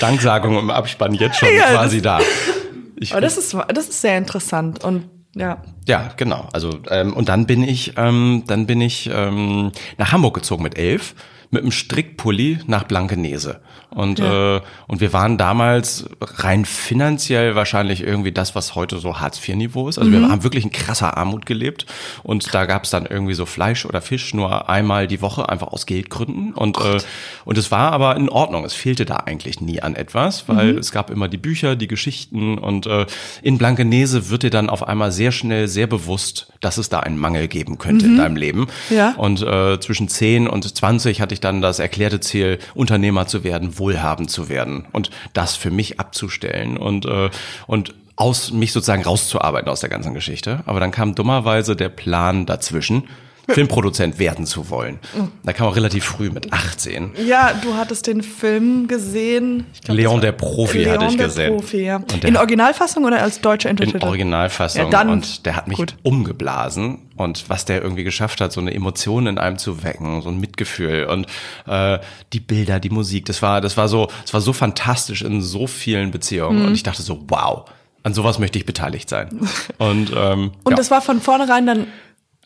Danksagung 0.00 0.58
im 0.58 0.70
Abspann 0.70 1.14
jetzt 1.14 1.38
schon 1.38 1.48
Ja, 1.54 1.72
quasi 1.72 2.00
da. 2.00 2.20
Ich, 2.96 3.12
Aber 3.12 3.20
das 3.20 3.36
ist, 3.36 3.54
das 3.68 3.88
ist 3.88 4.00
sehr 4.00 4.16
interessant 4.18 4.82
und 4.84 5.08
ja. 5.36 5.62
ja, 5.86 6.12
genau. 6.16 6.48
Also 6.52 6.70
ähm, 6.88 7.12
und 7.12 7.28
dann 7.28 7.46
bin 7.46 7.62
ich, 7.64 7.94
ähm, 7.96 8.44
dann 8.46 8.66
bin 8.66 8.80
ich 8.80 9.10
ähm, 9.12 9.72
nach 9.98 10.12
Hamburg 10.12 10.34
gezogen 10.34 10.62
mit 10.62 10.78
elf 10.78 11.14
mit 11.50 11.62
einem 11.62 11.72
Strickpulli 11.72 12.60
nach 12.66 12.84
Blankenese. 12.84 13.60
Und, 13.94 14.18
Ja. 14.18 14.56
äh, 14.56 14.60
und 14.86 15.00
wir 15.00 15.12
waren 15.12 15.38
damals 15.38 16.06
rein 16.20 16.64
finanziell 16.64 17.54
wahrscheinlich 17.54 18.02
irgendwie 18.02 18.32
das, 18.32 18.54
was 18.54 18.74
heute 18.74 18.98
so 18.98 19.20
Hartz-IV-Niveau 19.20 19.88
ist. 19.88 19.98
Also 19.98 20.10
Mhm. 20.10 20.14
wir 20.22 20.28
haben 20.28 20.42
wirklich 20.42 20.64
in 20.64 20.70
krasser 20.72 21.16
Armut 21.16 21.46
gelebt. 21.46 21.86
Und 22.22 22.52
da 22.54 22.66
gab 22.66 22.84
es 22.84 22.90
dann 22.90 23.06
irgendwie 23.06 23.34
so 23.34 23.46
Fleisch 23.46 23.84
oder 23.86 24.00
Fisch 24.00 24.34
nur 24.34 24.68
einmal 24.68 25.06
die 25.06 25.20
Woche, 25.20 25.48
einfach 25.48 25.68
aus 25.68 25.86
Geldgründen. 25.86 26.52
Und, 26.54 26.78
äh, 26.78 26.98
und 27.44 27.58
es 27.58 27.70
war 27.70 27.92
aber 27.92 28.16
in 28.16 28.28
Ordnung. 28.28 28.64
Es 28.64 28.74
fehlte 28.74 29.04
da 29.04 29.16
eigentlich 29.16 29.60
nie 29.60 29.80
an 29.82 29.94
etwas, 29.96 30.48
weil 30.48 30.72
Mhm. 30.74 30.78
es 30.78 30.92
gab 30.92 31.10
immer 31.10 31.28
die 31.28 31.36
Bücher, 31.38 31.76
die 31.76 31.88
Geschichten. 31.88 32.58
Und 32.58 32.86
äh, 32.86 33.06
in 33.42 33.58
Blankenese 33.58 34.30
wird 34.30 34.42
dir 34.42 34.50
dann 34.50 34.70
auf 34.70 34.86
einmal 34.86 35.12
sehr 35.12 35.32
schnell 35.32 35.68
sehr 35.68 35.86
bewusst, 35.86 36.48
dass 36.60 36.78
es 36.78 36.88
da 36.88 37.00
einen 37.00 37.18
Mangel 37.18 37.48
geben 37.48 37.78
könnte 37.78 38.06
in 38.06 38.16
deinem 38.16 38.36
Leben. 38.36 38.60
Mhm. 38.90 38.96
Ja. 38.96 39.14
Und 39.16 39.42
äh, 39.42 39.78
zwischen 39.80 40.08
10 40.08 40.48
und 40.48 40.64
20 40.76 41.20
hatte 41.20 41.34
ich 41.34 41.40
dann 41.40 41.60
das 41.62 41.78
erklärte 41.78 42.20
Ziel, 42.20 42.58
Unternehmer 42.74 43.26
zu 43.26 43.44
werden, 43.44 43.78
wohlhabend 43.84 44.30
zu 44.30 44.48
werden 44.48 44.86
und 44.92 45.10
das 45.34 45.56
für 45.56 45.70
mich 45.70 46.00
abzustellen 46.00 46.78
und, 46.78 47.04
äh, 47.04 47.28
und 47.66 47.94
aus 48.16 48.50
mich 48.50 48.72
sozusagen 48.72 49.02
rauszuarbeiten 49.02 49.68
aus 49.68 49.80
der 49.80 49.90
ganzen 49.90 50.14
Geschichte. 50.14 50.62
Aber 50.64 50.80
dann 50.80 50.90
kam 50.90 51.14
dummerweise 51.14 51.76
der 51.76 51.90
Plan 51.90 52.46
dazwischen, 52.46 53.08
Filmproduzent 53.48 54.18
werden 54.18 54.46
zu 54.46 54.70
wollen. 54.70 54.98
Da 55.42 55.52
kam 55.52 55.66
auch 55.66 55.76
relativ 55.76 56.04
früh 56.04 56.30
mit 56.30 56.52
18. 56.52 57.12
Ja, 57.26 57.52
du 57.62 57.74
hattest 57.74 58.06
den 58.06 58.22
Film 58.22 58.88
gesehen. 58.88 59.66
Glaub, 59.84 59.96
Leon 59.96 60.20
der 60.20 60.32
Profi 60.32 60.78
Leon 60.78 60.94
hatte 60.94 61.06
ich 61.10 61.16
der 61.16 61.26
gesehen. 61.26 61.56
Profi, 61.56 61.84
ja. 61.84 61.98
Der- 61.98 62.24
In 62.28 62.36
Originalfassung 62.36 63.04
oder 63.04 63.20
als 63.22 63.40
deutscher 63.40 63.70
in 63.70 63.76
Intertitel? 63.76 64.04
Originalfassung 64.06 64.84
Ja, 64.84 64.90
dann- 64.90 65.10
und 65.10 65.44
der 65.46 65.56
hat 65.56 65.68
mich 65.68 65.76
gut. 65.76 65.96
umgeblasen 66.02 66.98
und 67.16 67.48
was 67.48 67.64
der 67.64 67.82
irgendwie 67.82 68.04
geschafft 68.04 68.40
hat, 68.40 68.52
so 68.52 68.60
eine 68.60 68.72
Emotion 68.74 69.26
in 69.26 69.38
einem 69.38 69.58
zu 69.58 69.82
wecken, 69.84 70.22
so 70.22 70.28
ein 70.30 70.40
Mitgefühl 70.40 71.04
und 71.04 71.26
äh, 71.66 71.98
die 72.32 72.40
Bilder, 72.40 72.80
die 72.80 72.90
Musik, 72.90 73.26
das 73.26 73.42
war, 73.42 73.60
das 73.60 73.76
war 73.76 73.88
so, 73.88 74.08
das 74.22 74.32
war 74.34 74.40
so 74.40 74.52
fantastisch 74.52 75.22
in 75.22 75.40
so 75.42 75.66
vielen 75.66 76.10
Beziehungen 76.10 76.60
Mhm. 76.60 76.66
und 76.68 76.74
ich 76.74 76.82
dachte 76.82 77.02
so, 77.02 77.24
wow, 77.28 77.64
an 78.02 78.12
sowas 78.12 78.38
möchte 78.38 78.58
ich 78.58 78.66
beteiligt 78.66 79.08
sein. 79.08 79.28
Und, 79.78 80.12
ähm, 80.14 80.50
Und 80.64 80.72
ja. 80.72 80.76
das 80.76 80.90
war 80.90 81.00
von 81.00 81.20
vornherein 81.22 81.66
dann 81.66 81.86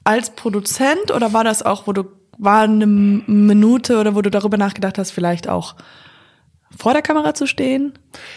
als 0.08 0.30
Produzent 0.30 1.10
oder 1.14 1.34
war 1.34 1.44
das 1.44 1.62
auch, 1.62 1.86
wo 1.86 1.92
du, 1.92 2.04
war 2.38 2.62
eine 2.62 2.86
Minute 2.86 4.00
oder 4.00 4.14
wo 4.14 4.22
du 4.22 4.30
darüber 4.30 4.56
nachgedacht 4.56 4.96
hast, 4.96 5.10
vielleicht 5.10 5.50
auch 5.50 5.74
vor 6.76 6.92
der 6.92 7.02
Kamera 7.02 7.34
zu 7.34 7.46
stehen? 7.46 7.94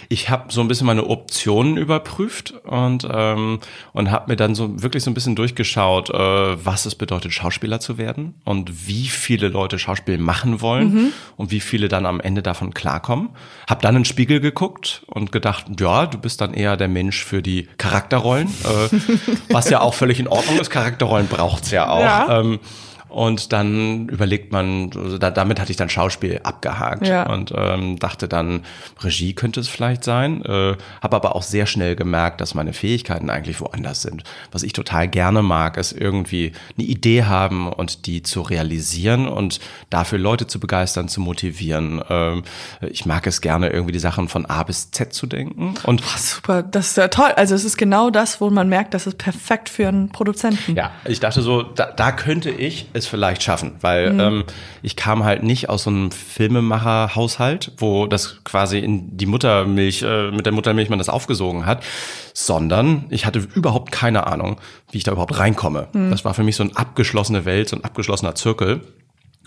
Ich 0.09 0.29
habe 0.29 0.51
so 0.51 0.61
ein 0.61 0.67
bisschen 0.67 0.87
meine 0.87 1.07
Optionen 1.07 1.77
überprüft 1.77 2.53
und 2.65 3.07
ähm, 3.11 3.59
und 3.93 4.11
habe 4.11 4.31
mir 4.31 4.35
dann 4.35 4.55
so 4.55 4.81
wirklich 4.81 5.03
so 5.03 5.11
ein 5.11 5.13
bisschen 5.13 5.35
durchgeschaut, 5.35 6.09
äh, 6.09 6.65
was 6.65 6.85
es 6.85 6.95
bedeutet, 6.95 7.33
Schauspieler 7.33 7.79
zu 7.79 7.97
werden 7.97 8.35
und 8.45 8.87
wie 8.87 9.07
viele 9.07 9.47
Leute 9.47 9.79
Schauspiel 9.79 10.17
machen 10.17 10.61
wollen 10.61 11.13
und 11.37 11.51
wie 11.51 11.59
viele 11.59 11.87
dann 11.87 12.05
am 12.05 12.19
Ende 12.19 12.41
davon 12.41 12.73
klarkommen. 12.73 13.29
Hab 13.67 13.81
dann 13.81 13.95
in 13.95 14.01
den 14.01 14.05
Spiegel 14.05 14.39
geguckt 14.39 15.03
und 15.07 15.31
gedacht, 15.31 15.65
ja, 15.79 16.05
du 16.05 16.17
bist 16.17 16.41
dann 16.41 16.53
eher 16.53 16.77
der 16.77 16.87
Mensch 16.87 17.23
für 17.23 17.41
die 17.41 17.67
Charakterrollen, 17.77 18.47
äh, 18.47 18.97
was 19.49 19.69
ja 19.69 19.81
auch 19.81 19.93
völlig 19.93 20.19
in 20.19 20.27
Ordnung 20.27 20.59
ist. 20.59 20.69
Charakterrollen 20.69 21.27
braucht's 21.27 21.71
ja 21.71 21.89
auch. 21.89 22.01
Ja. 22.01 22.39
Ähm, 22.39 22.59
und 23.11 23.51
dann 23.53 24.07
überlegt 24.09 24.51
man, 24.51 24.91
also 24.95 25.17
da, 25.17 25.31
damit 25.31 25.59
hatte 25.59 25.71
ich 25.71 25.77
dann 25.77 25.89
Schauspiel 25.89 26.39
abgehakt 26.43 27.05
Ja. 27.07 27.29
und 27.31 27.53
ähm, 27.55 27.99
dachte 27.99 28.27
dann, 28.27 28.61
Regie 29.01 29.33
könnte 29.33 29.59
es 29.59 29.67
vielleicht 29.67 30.03
sein. 30.03 30.43
Äh, 30.45 30.75
Habe 31.01 31.15
aber 31.15 31.35
auch 31.35 31.43
sehr 31.43 31.65
schnell 31.65 31.95
gemerkt, 31.95 32.41
dass 32.41 32.53
meine 32.55 32.73
Fähigkeiten 32.73 33.29
eigentlich 33.29 33.59
woanders 33.61 34.01
sind. 34.01 34.23
Was 34.51 34.63
ich 34.63 34.73
total 34.73 35.07
gerne 35.07 35.41
mag, 35.41 35.77
ist 35.77 35.91
irgendwie 35.91 36.53
eine 36.77 36.87
Idee 36.87 37.23
haben 37.25 37.71
und 37.71 38.05
die 38.05 38.23
zu 38.23 38.41
realisieren 38.41 39.27
und 39.27 39.59
dafür 39.89 40.17
Leute 40.19 40.47
zu 40.47 40.59
begeistern, 40.59 41.07
zu 41.07 41.21
motivieren. 41.21 42.01
Ähm, 42.09 42.43
ich 42.89 43.05
mag 43.05 43.27
es 43.27 43.41
gerne, 43.41 43.69
irgendwie 43.69 43.91
die 43.93 43.99
Sachen 43.99 44.29
von 44.29 44.45
A 44.45 44.63
bis 44.63 44.91
Z 44.91 45.13
zu 45.13 45.27
denken. 45.27 45.73
Und 45.83 46.01
Ach, 46.07 46.17
super, 46.17 46.63
das 46.63 46.87
ist 46.91 46.97
ja 46.97 47.07
toll. 47.09 47.31
Also 47.35 47.55
es 47.55 47.65
ist 47.65 47.77
genau 47.77 48.09
das, 48.09 48.39
wo 48.41 48.49
man 48.49 48.69
merkt, 48.69 48.93
das 48.93 49.07
ist 49.07 49.17
perfekt 49.17 49.69
für 49.69 49.87
einen 49.87 50.09
Produzenten. 50.09 50.75
Ja, 50.75 50.91
ich 51.05 51.19
dachte 51.19 51.41
so, 51.41 51.61
da, 51.63 51.87
da 51.91 52.11
könnte 52.11 52.49
ich 52.49 52.87
es 53.01 53.07
vielleicht 53.07 53.43
schaffen, 53.43 53.73
weil 53.81 54.19
ähm, 54.19 54.43
ich 54.81 54.95
kam 54.95 55.23
halt 55.23 55.43
nicht 55.43 55.69
aus 55.69 55.83
so 55.83 55.89
einem 55.89 56.11
Filmemacher-Haushalt, 56.11 57.73
wo 57.77 58.07
das 58.07 58.43
quasi 58.43 58.79
in 58.79 59.17
die 59.17 59.25
Muttermilch, 59.25 60.01
äh, 60.03 60.31
mit 60.31 60.45
der 60.45 60.53
Muttermilch 60.53 60.89
man 60.89 60.99
das 60.99 61.09
aufgesogen 61.09 61.65
hat, 61.65 61.83
sondern 62.33 63.05
ich 63.09 63.25
hatte 63.25 63.39
überhaupt 63.55 63.91
keine 63.91 64.27
Ahnung, 64.27 64.57
wie 64.91 64.97
ich 64.97 65.03
da 65.03 65.11
überhaupt 65.11 65.37
reinkomme. 65.37 65.87
Das 66.09 66.25
war 66.25 66.33
für 66.33 66.43
mich 66.43 66.55
so 66.55 66.63
eine 66.63 66.75
abgeschlossene 66.75 67.45
Welt, 67.45 67.69
so 67.69 67.75
ein 67.75 67.83
abgeschlossener 67.83 68.35
Zirkel. 68.35 68.81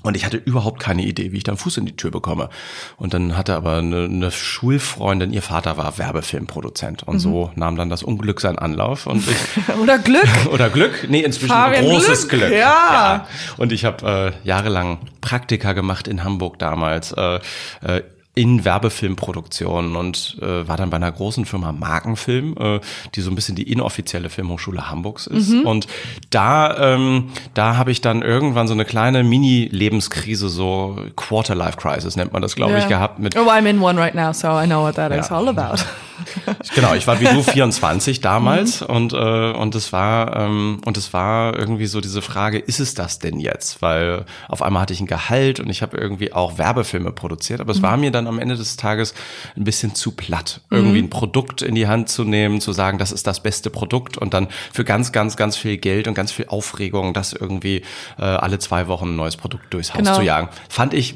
Und 0.05 0.17
ich 0.19 0.27
hatte 0.27 0.37
überhaupt 0.37 0.81
keine 0.81 1.03
Idee, 1.03 1.33
wie 1.33 1.39
ich 1.39 1.45
da 1.45 1.53
einen 1.53 1.59
Fuß 1.59 1.79
in 1.79 1.87
die 1.87 1.97
Tür 1.97 2.11
bekomme. 2.11 2.51
Und 2.99 3.15
dann 3.15 3.39
hatte 3.39 3.57
aber 3.57 3.79
eine, 3.79 4.05
eine 4.05 4.31
Schulfreundin, 4.31 5.33
ihr 5.33 5.41
Vater 5.41 5.79
war 5.79 5.97
Werbefilmproduzent. 5.97 7.05
Und 7.05 7.21
so 7.21 7.51
nahm 7.57 7.77
dann 7.77 7.89
das 7.89 8.03
Unglück 8.03 8.41
seinen 8.43 8.59
Anlauf. 8.59 9.07
Und 9.07 9.25
ich, 9.27 9.69
Oder 9.83 9.99
Glück. 9.99 10.29
oder 10.53 10.69
Glück? 10.69 11.07
Nee, 11.09 11.21
inzwischen 11.21 11.49
Fabian 11.49 11.87
großes 11.87 12.29
Glück, 12.29 12.49
Glück. 12.49 12.59
ja. 12.59 13.27
Und 13.57 13.73
ich 13.73 13.87
habe 13.87 14.35
äh, 14.45 14.47
jahrelang 14.47 14.99
Praktika 15.23 15.73
gemacht 15.73 16.07
in 16.07 16.23
Hamburg 16.23 16.59
damals. 16.59 17.13
Äh, 17.13 17.41
äh, 17.81 18.03
in 18.37 18.65
Werbefilmproduktionen 18.65 19.95
und 19.95 20.37
äh, 20.43 20.67
war 20.67 20.77
dann 20.77 20.91
bei 20.91 20.97
einer 20.97 21.13
großen 21.13 21.45
Firma 21.45 21.71
Markenfilm, 21.71 22.57
äh, 22.59 22.81
die 23.15 23.21
so 23.21 23.31
ein 23.31 23.37
bisschen 23.37 23.55
die 23.55 23.71
inoffizielle 23.71 24.29
Filmhochschule 24.29 24.91
Hamburgs 24.91 25.27
ist. 25.29 25.51
Mhm. 25.51 25.67
Und 25.67 25.87
da, 26.31 26.95
ähm, 26.95 27.31
da 27.55 27.77
habe 27.77 27.93
ich 27.93 28.01
dann 28.01 28.23
irgendwann 28.23 28.67
so 28.67 28.75
eine 28.75 28.85
kleine 28.85 29.23
Mini-Lebenskrise, 29.23 30.49
so 30.49 30.99
Quarter-Life-Crisis 31.15 32.17
nennt 32.17 32.33
man 32.33 32.43
das, 32.43 32.57
glaube 32.57 32.75
ich, 32.77 32.83
Ja. 32.85 32.89
gehabt 32.89 33.19
mit 33.21 33.37
Oh, 33.37 33.49
I'm 33.49 33.67
in 33.69 33.81
one 33.81 34.01
right 34.01 34.15
now, 34.15 34.33
so 34.33 34.49
I 34.49 34.67
know 34.67 34.83
what 34.83 34.97
that 34.97 35.13
is 35.13 35.29
Ja. 35.29 35.37
all 35.39 35.49
about. 35.49 35.83
Genau, 36.75 36.95
ich 36.95 37.07
war 37.07 37.21
wie 37.21 37.25
du 37.27 37.43
24 37.43 38.21
damals 38.21 38.81
Mhm. 38.81 38.87
und 38.89 39.13
äh, 39.13 39.53
und 39.53 39.75
es 39.75 39.93
war 39.93 40.37
ähm, 40.37 40.81
und 40.85 40.97
es 40.97 41.13
war 41.13 41.57
irgendwie 41.59 41.87
so 41.87 42.01
diese 42.01 42.23
Frage, 42.23 42.59
ist 42.59 42.81
es 42.81 42.95
das 42.95 43.19
denn 43.19 43.39
jetzt? 43.41 43.83
Weil 43.83 44.25
auf 44.49 44.63
einmal 44.63 44.83
hatte 44.83 44.93
ich 44.93 45.01
ein 45.01 45.07
Gehalt 45.07 45.61
und 45.61 45.69
ich 45.71 45.83
habe 45.83 45.97
irgendwie 45.97 46.33
auch 46.33 46.59
Werbefilme 46.59 47.13
produziert, 47.13 47.61
aber 47.61 47.73
es 47.73 47.79
Mhm. 47.79 47.83
war 47.83 47.97
mir 47.97 48.11
dann 48.11 48.27
am 48.27 48.39
Ende 48.39 48.57
des 48.57 48.77
Tages 48.77 49.15
ein 49.57 49.65
bisschen 49.65 49.95
zu 49.95 50.13
platt, 50.13 50.61
irgendwie 50.71 50.99
Mhm. 51.01 51.07
ein 51.07 51.11
Produkt 51.11 51.63
in 51.63 51.75
die 51.75 51.87
Hand 51.87 52.09
zu 52.09 52.25
nehmen, 52.25 52.61
zu 52.61 52.73
sagen, 52.73 52.99
das 52.99 53.13
ist 53.13 53.27
das 53.27 53.41
beste 53.41 53.71
Produkt 53.71 54.17
und 54.19 54.35
dann 54.35 54.49
für 54.73 54.85
ganz 54.85 55.13
ganz 55.13 55.37
ganz 55.37 55.57
viel 55.57 55.77
Geld 55.77 56.09
und 56.09 56.15
ganz 56.15 56.33
viel 56.33 56.47
Aufregung, 56.49 57.15
das 57.15 57.33
irgendwie 57.33 57.83
äh, 58.19 58.23
alle 58.23 58.59
zwei 58.59 58.89
Wochen 58.89 59.09
ein 59.11 59.17
neues 59.17 59.37
Produkt 59.37 59.73
durchs 59.75 59.91
Haus 59.95 59.99
Genau. 59.99 60.15
zu 60.17 60.23
jagen, 60.23 60.49
fand 60.69 60.95
ich 60.95 61.15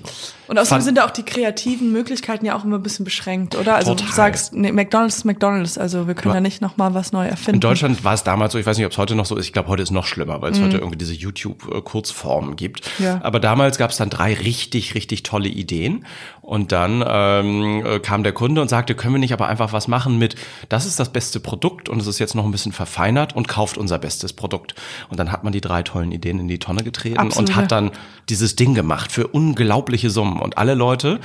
Und 0.49 0.59
außerdem 0.59 0.67
fand, 0.77 0.85
sind 0.85 0.99
da 0.99 1.05
auch 1.07 1.11
die 1.11 1.25
kreativen 1.25 1.93
Möglichkeiten 1.93 2.47
ja 2.47 2.57
auch 2.57 2.65
immer 2.65 2.77
ein 2.77 2.83
bisschen 2.83 3.05
beschränkt, 3.05 3.55
oder? 3.55 3.75
Also 3.77 3.93
du 3.95 4.01
Total. 4.01 4.15
sagst, 4.15 4.55
nee, 4.55 4.73
McDonald's 4.89 5.17
ist 5.19 5.25
McDonald's, 5.25 5.77
also 5.79 6.07
wir 6.07 6.15
können 6.15 6.33
da 6.35 6.41
nicht 6.41 6.63
nochmal 6.63 6.95
was 6.95 7.13
neu 7.13 7.27
erfinden. 7.27 7.57
In 7.57 7.61
Deutschland 7.61 8.05
war 8.05 8.15
es 8.15 8.25
damals 8.25 8.53
so, 8.55 8.59
ich 8.59 8.65
weiß 8.65 8.79
nicht, 8.79 8.87
ob 8.87 8.93
es 8.93 8.99
heute 8.99 9.15
noch 9.15 9.27
so 9.27 9.37
ist, 9.37 9.45
ich 9.47 9.53
glaube, 9.53 9.69
heute 9.69 9.83
ist 9.83 9.91
noch 9.91 10.07
schlimmer, 10.07 10.41
weil 10.41 10.53
es 10.53 10.59
Mhm. 10.59 10.65
heute 10.65 10.77
irgendwie 10.79 10.97
diese 10.97 11.13
YouTube-Kurzformen 11.15 12.57
gibt. 12.57 12.91
Ja. 12.99 13.21
Aber 13.23 13.41
damals 13.41 13.77
gab 13.79 13.91
es 13.91 13.99
dann 13.99 14.09
drei 14.11 14.33
richtig, 14.35 14.95
richtig 14.95 15.23
tolle 15.25 15.49
Ideen. 15.49 16.07
Und 16.49 16.73
dann 16.73 17.05
ähm, 17.07 17.85
äh, 17.85 18.01
kam 18.01 18.23
der 18.23 18.33
Kunde 18.33 18.63
und 18.63 18.69
sagte, 18.69 18.95
können 18.95 19.13
wir 19.13 19.19
nicht 19.19 19.35
aber 19.35 19.49
einfach 19.49 19.75
was 19.75 19.87
machen 19.87 20.17
mit, 20.17 20.35
das 20.71 20.87
ist 20.87 20.99
das 20.99 21.11
beste 21.11 21.41
Produkt 21.41 21.91
und 21.91 22.01
es 22.01 22.07
ist 22.07 22.19
jetzt 22.21 22.35
noch 22.35 22.47
ein 22.47 22.51
bisschen 22.51 22.73
verfeinert 22.73 23.37
und 23.37 23.49
kauft 23.49 23.77
unser 23.77 23.99
bestes 23.99 24.33
Produkt. 24.33 24.75
Und 25.11 25.19
dann 25.21 25.31
hat 25.31 25.45
man 25.45 25.53
die 25.53 25.61
drei 25.61 25.83
tollen 25.83 26.11
Ideen 26.11 26.41
in 26.41 26.49
die 26.49 26.59
Tonne 26.59 26.83
getreten 26.83 27.19
Absolut, 27.19 27.51
und 27.51 27.57
hat 27.57 27.71
dann 27.71 27.91
dieses 28.31 28.57
Ding 28.57 28.73
gemacht 28.73 29.13
für 29.13 29.27
unglaubliche 29.27 30.09
Summen. 30.09 30.41
Und 30.41 30.57
alle 30.57 30.73
Leute, 30.73 31.21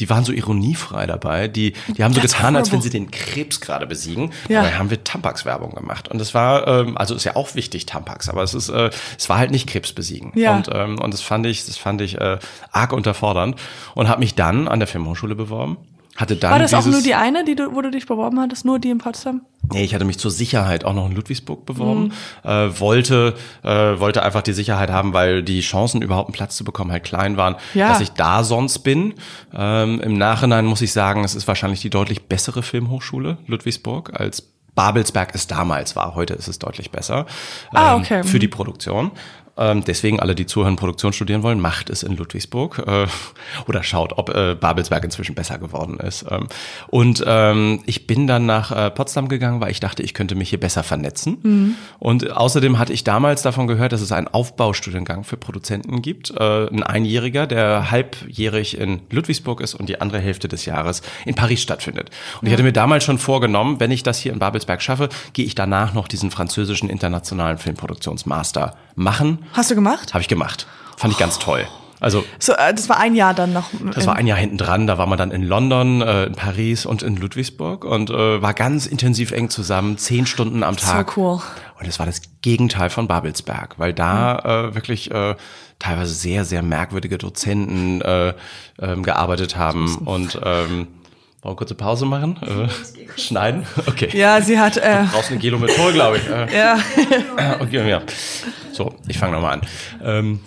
die 0.00 0.10
waren 0.10 0.24
so 0.24 0.32
ironiefrei 0.32 1.06
dabei, 1.06 1.46
die, 1.46 1.74
die 1.96 2.02
haben 2.02 2.12
so 2.12 2.20
That's 2.20 2.32
getan, 2.32 2.56
als 2.56 2.72
wenn 2.72 2.82
sie 2.82 2.90
den 2.90 3.12
Krebs 3.12 3.60
gerade 3.60 3.86
besiegen. 3.86 4.32
Ja. 4.48 4.62
Dabei 4.62 4.74
haben 4.76 4.90
wir 4.90 5.04
Tampax-Werbung 5.04 5.76
gemacht. 5.76 6.08
Und 6.08 6.20
es 6.20 6.34
war, 6.34 6.66
ähm, 6.66 6.98
also 6.98 7.14
ist 7.14 7.22
ja 7.22 7.36
auch 7.36 7.54
wichtig, 7.54 7.86
Tampax, 7.86 8.28
aber 8.28 8.42
es 8.42 8.54
ist, 8.54 8.70
äh, 8.70 8.90
es 9.16 9.28
war 9.28 9.38
halt 9.38 9.52
nicht 9.52 9.68
Krebs 9.68 9.92
besiegen. 9.92 10.32
Ja. 10.34 10.56
Und, 10.56 10.68
ähm, 10.72 10.98
und 10.98 11.14
das 11.14 11.20
fand 11.20 11.46
ich, 11.46 11.64
das 11.64 11.76
fand 11.76 12.00
ich 12.00 12.20
äh, 12.20 12.38
arg 12.72 12.92
unterfordernd. 12.92 13.54
Und 13.94 14.08
habe 14.08 14.18
mich 14.18 14.34
dann 14.34 14.63
an 14.68 14.78
der 14.80 14.86
Filmhochschule 14.88 15.34
beworben. 15.34 15.76
Hatte 16.16 16.36
dann 16.36 16.52
War 16.52 16.58
das 16.60 16.72
auch 16.74 16.86
nur 16.86 17.02
die 17.02 17.16
eine, 17.16 17.44
die 17.44 17.56
du, 17.56 17.74
wo 17.74 17.82
du 17.82 17.90
dich 17.90 18.06
beworben 18.06 18.38
hattest? 18.38 18.64
Nur 18.64 18.78
die 18.78 18.90
in 18.90 18.98
Potsdam? 18.98 19.40
Nee, 19.72 19.82
ich 19.82 19.94
hatte 19.96 20.04
mich 20.04 20.16
zur 20.16 20.30
Sicherheit 20.30 20.84
auch 20.84 20.92
noch 20.94 21.06
in 21.06 21.12
Ludwigsburg 21.12 21.66
beworben. 21.66 22.12
Mhm. 22.44 22.48
Äh, 22.48 22.78
wollte, 22.80 23.34
äh, 23.64 23.68
wollte 23.98 24.22
einfach 24.22 24.42
die 24.42 24.52
Sicherheit 24.52 24.90
haben, 24.90 25.12
weil 25.12 25.42
die 25.42 25.58
Chancen, 25.60 26.02
überhaupt 26.02 26.28
einen 26.28 26.34
Platz 26.34 26.56
zu 26.56 26.62
bekommen, 26.62 26.92
halt 26.92 27.02
klein 27.02 27.36
waren, 27.36 27.56
Ja. 27.74 27.88
dass 27.88 28.00
ich 28.00 28.10
da 28.10 28.44
sonst 28.44 28.80
bin. 28.80 29.14
Ähm, 29.52 30.00
Im 30.02 30.16
Nachhinein 30.16 30.66
muss 30.66 30.82
ich 30.82 30.92
sagen, 30.92 31.24
es 31.24 31.34
ist 31.34 31.48
wahrscheinlich 31.48 31.80
die 31.80 31.90
deutlich 31.90 32.28
bessere 32.28 32.62
Filmhochschule 32.62 33.38
Ludwigsburg 33.48 34.12
als 34.20 34.40
Babelsberg 34.76 35.34
es 35.34 35.48
damals 35.48 35.96
war. 35.96 36.14
Heute 36.14 36.34
ist 36.34 36.46
es 36.46 36.60
deutlich 36.60 36.92
besser 36.92 37.26
Ah, 37.72 37.94
ähm, 37.96 38.02
okay. 38.02 38.22
für 38.22 38.36
Mhm. 38.36 38.40
die 38.40 38.48
Produktion. 38.48 39.10
Ähm, 39.56 39.84
deswegen 39.84 40.20
alle, 40.20 40.34
die 40.34 40.46
zuhören, 40.46 40.76
Produktion 40.76 41.12
studieren 41.12 41.42
wollen, 41.42 41.60
macht 41.60 41.90
es 41.90 42.02
in 42.02 42.16
Ludwigsburg 42.16 42.82
äh, 42.86 43.06
oder 43.68 43.82
schaut, 43.82 44.18
ob 44.18 44.30
äh, 44.30 44.54
Babelsberg 44.54 45.04
inzwischen 45.04 45.34
besser 45.34 45.58
geworden 45.58 45.98
ist. 46.00 46.24
Ähm, 46.28 46.48
und 46.88 47.22
ähm, 47.26 47.82
ich 47.86 48.06
bin 48.06 48.26
dann 48.26 48.46
nach 48.46 48.72
äh, 48.72 48.90
Potsdam 48.90 49.28
gegangen, 49.28 49.60
weil 49.60 49.70
ich 49.70 49.80
dachte, 49.80 50.02
ich 50.02 50.14
könnte 50.14 50.34
mich 50.34 50.50
hier 50.50 50.60
besser 50.60 50.82
vernetzen. 50.82 51.76
Und 51.98 52.30
außerdem 52.30 52.78
hatte 52.78 52.92
ich 52.92 53.04
damals 53.04 53.42
davon 53.42 53.66
gehört, 53.66 53.92
dass 53.92 54.00
es 54.00 54.12
einen 54.12 54.28
Aufbaustudiengang 54.28 55.24
für 55.24 55.36
Produzenten 55.36 56.02
gibt. 56.02 56.30
Äh, 56.30 56.68
ein 56.68 56.82
Einjähriger, 56.82 57.46
der 57.46 57.90
halbjährig 57.90 58.78
in 58.78 59.02
Ludwigsburg 59.10 59.60
ist 59.60 59.74
und 59.74 59.88
die 59.88 60.00
andere 60.00 60.20
Hälfte 60.20 60.48
des 60.48 60.64
Jahres 60.64 61.02
in 61.24 61.34
Paris 61.34 61.62
stattfindet. 61.62 62.10
Und 62.40 62.48
ich 62.48 62.52
hatte 62.52 62.62
mir 62.62 62.72
damals 62.72 63.04
schon 63.04 63.18
vorgenommen, 63.18 63.80
wenn 63.80 63.90
ich 63.90 64.02
das 64.02 64.18
hier 64.18 64.32
in 64.32 64.38
Babelsberg 64.38 64.82
schaffe, 64.82 65.08
gehe 65.32 65.44
ich 65.44 65.54
danach 65.54 65.94
noch 65.94 66.08
diesen 66.08 66.30
französischen 66.30 66.88
internationalen 66.88 67.58
Filmproduktionsmaster 67.58 68.76
machen. 68.96 69.43
Hast 69.52 69.70
du 69.70 69.74
gemacht? 69.74 70.12
Habe 70.14 70.22
ich 70.22 70.28
gemacht. 70.28 70.66
Fand 70.96 71.12
ich 71.12 71.18
ganz 71.18 71.38
toll. 71.38 71.66
Also 72.00 72.24
So, 72.38 72.52
äh, 72.52 72.74
das 72.74 72.88
war 72.88 72.98
ein 72.98 73.14
Jahr 73.14 73.32
dann 73.34 73.52
noch. 73.52 73.70
das 73.94 74.06
war 74.06 74.16
ein 74.16 74.26
Jahr 74.26 74.36
hinten 74.36 74.58
dran, 74.58 74.86
da 74.86 74.98
war 74.98 75.06
man 75.06 75.16
dann 75.16 75.30
in 75.30 75.42
London, 75.42 76.02
äh, 76.02 76.24
in 76.26 76.34
Paris 76.34 76.84
und 76.84 77.02
in 77.02 77.16
Ludwigsburg 77.16 77.84
und 77.84 78.10
äh, 78.10 78.42
war 78.42 78.52
ganz 78.52 78.86
intensiv 78.86 79.32
eng 79.32 79.48
zusammen, 79.48 79.96
zehn 79.96 80.26
Stunden 80.26 80.62
am 80.62 80.76
So 80.76 80.86
Tag. 80.86 81.16
cool. 81.16 81.40
Und 81.80 81.86
es 81.88 81.98
war 81.98 82.04
das 82.06 82.20
Gegenteil 82.42 82.90
von 82.90 83.08
Babelsberg, 83.08 83.78
weil 83.78 83.94
da 83.94 84.34
Mhm. 84.44 84.50
äh, 84.70 84.74
wirklich 84.74 85.10
äh, 85.12 85.34
teilweise 85.78 86.12
sehr, 86.14 86.44
sehr 86.44 86.62
merkwürdige 86.62 87.16
Dozenten 87.16 88.00
äh, 88.02 88.34
ähm, 88.80 89.02
gearbeitet 89.02 89.56
haben 89.56 89.96
und 90.04 90.38
ähm, 90.44 90.88
wollen 91.44 91.52
wir 91.54 91.58
kurze 91.58 91.74
Pause 91.74 92.06
machen? 92.06 92.38
Äh, 92.42 93.20
schneiden? 93.20 93.66
Okay. 93.86 94.08
Ja, 94.16 94.40
sie 94.40 94.58
hat, 94.58 94.76
äh, 94.78 95.04
Du 95.04 95.10
brauchst 95.12 95.30
eine 95.30 95.38
Gelometol, 95.40 95.92
glaube 95.92 96.16
ich. 96.18 96.28
Äh, 96.28 96.56
ja. 96.56 96.78
Okay, 97.60 97.88
ja. 97.88 98.02
So, 98.72 98.94
ich 99.06 99.18
fange 99.18 99.32
nochmal 99.34 99.54
an. 99.54 99.60
Ähm, 100.02 100.40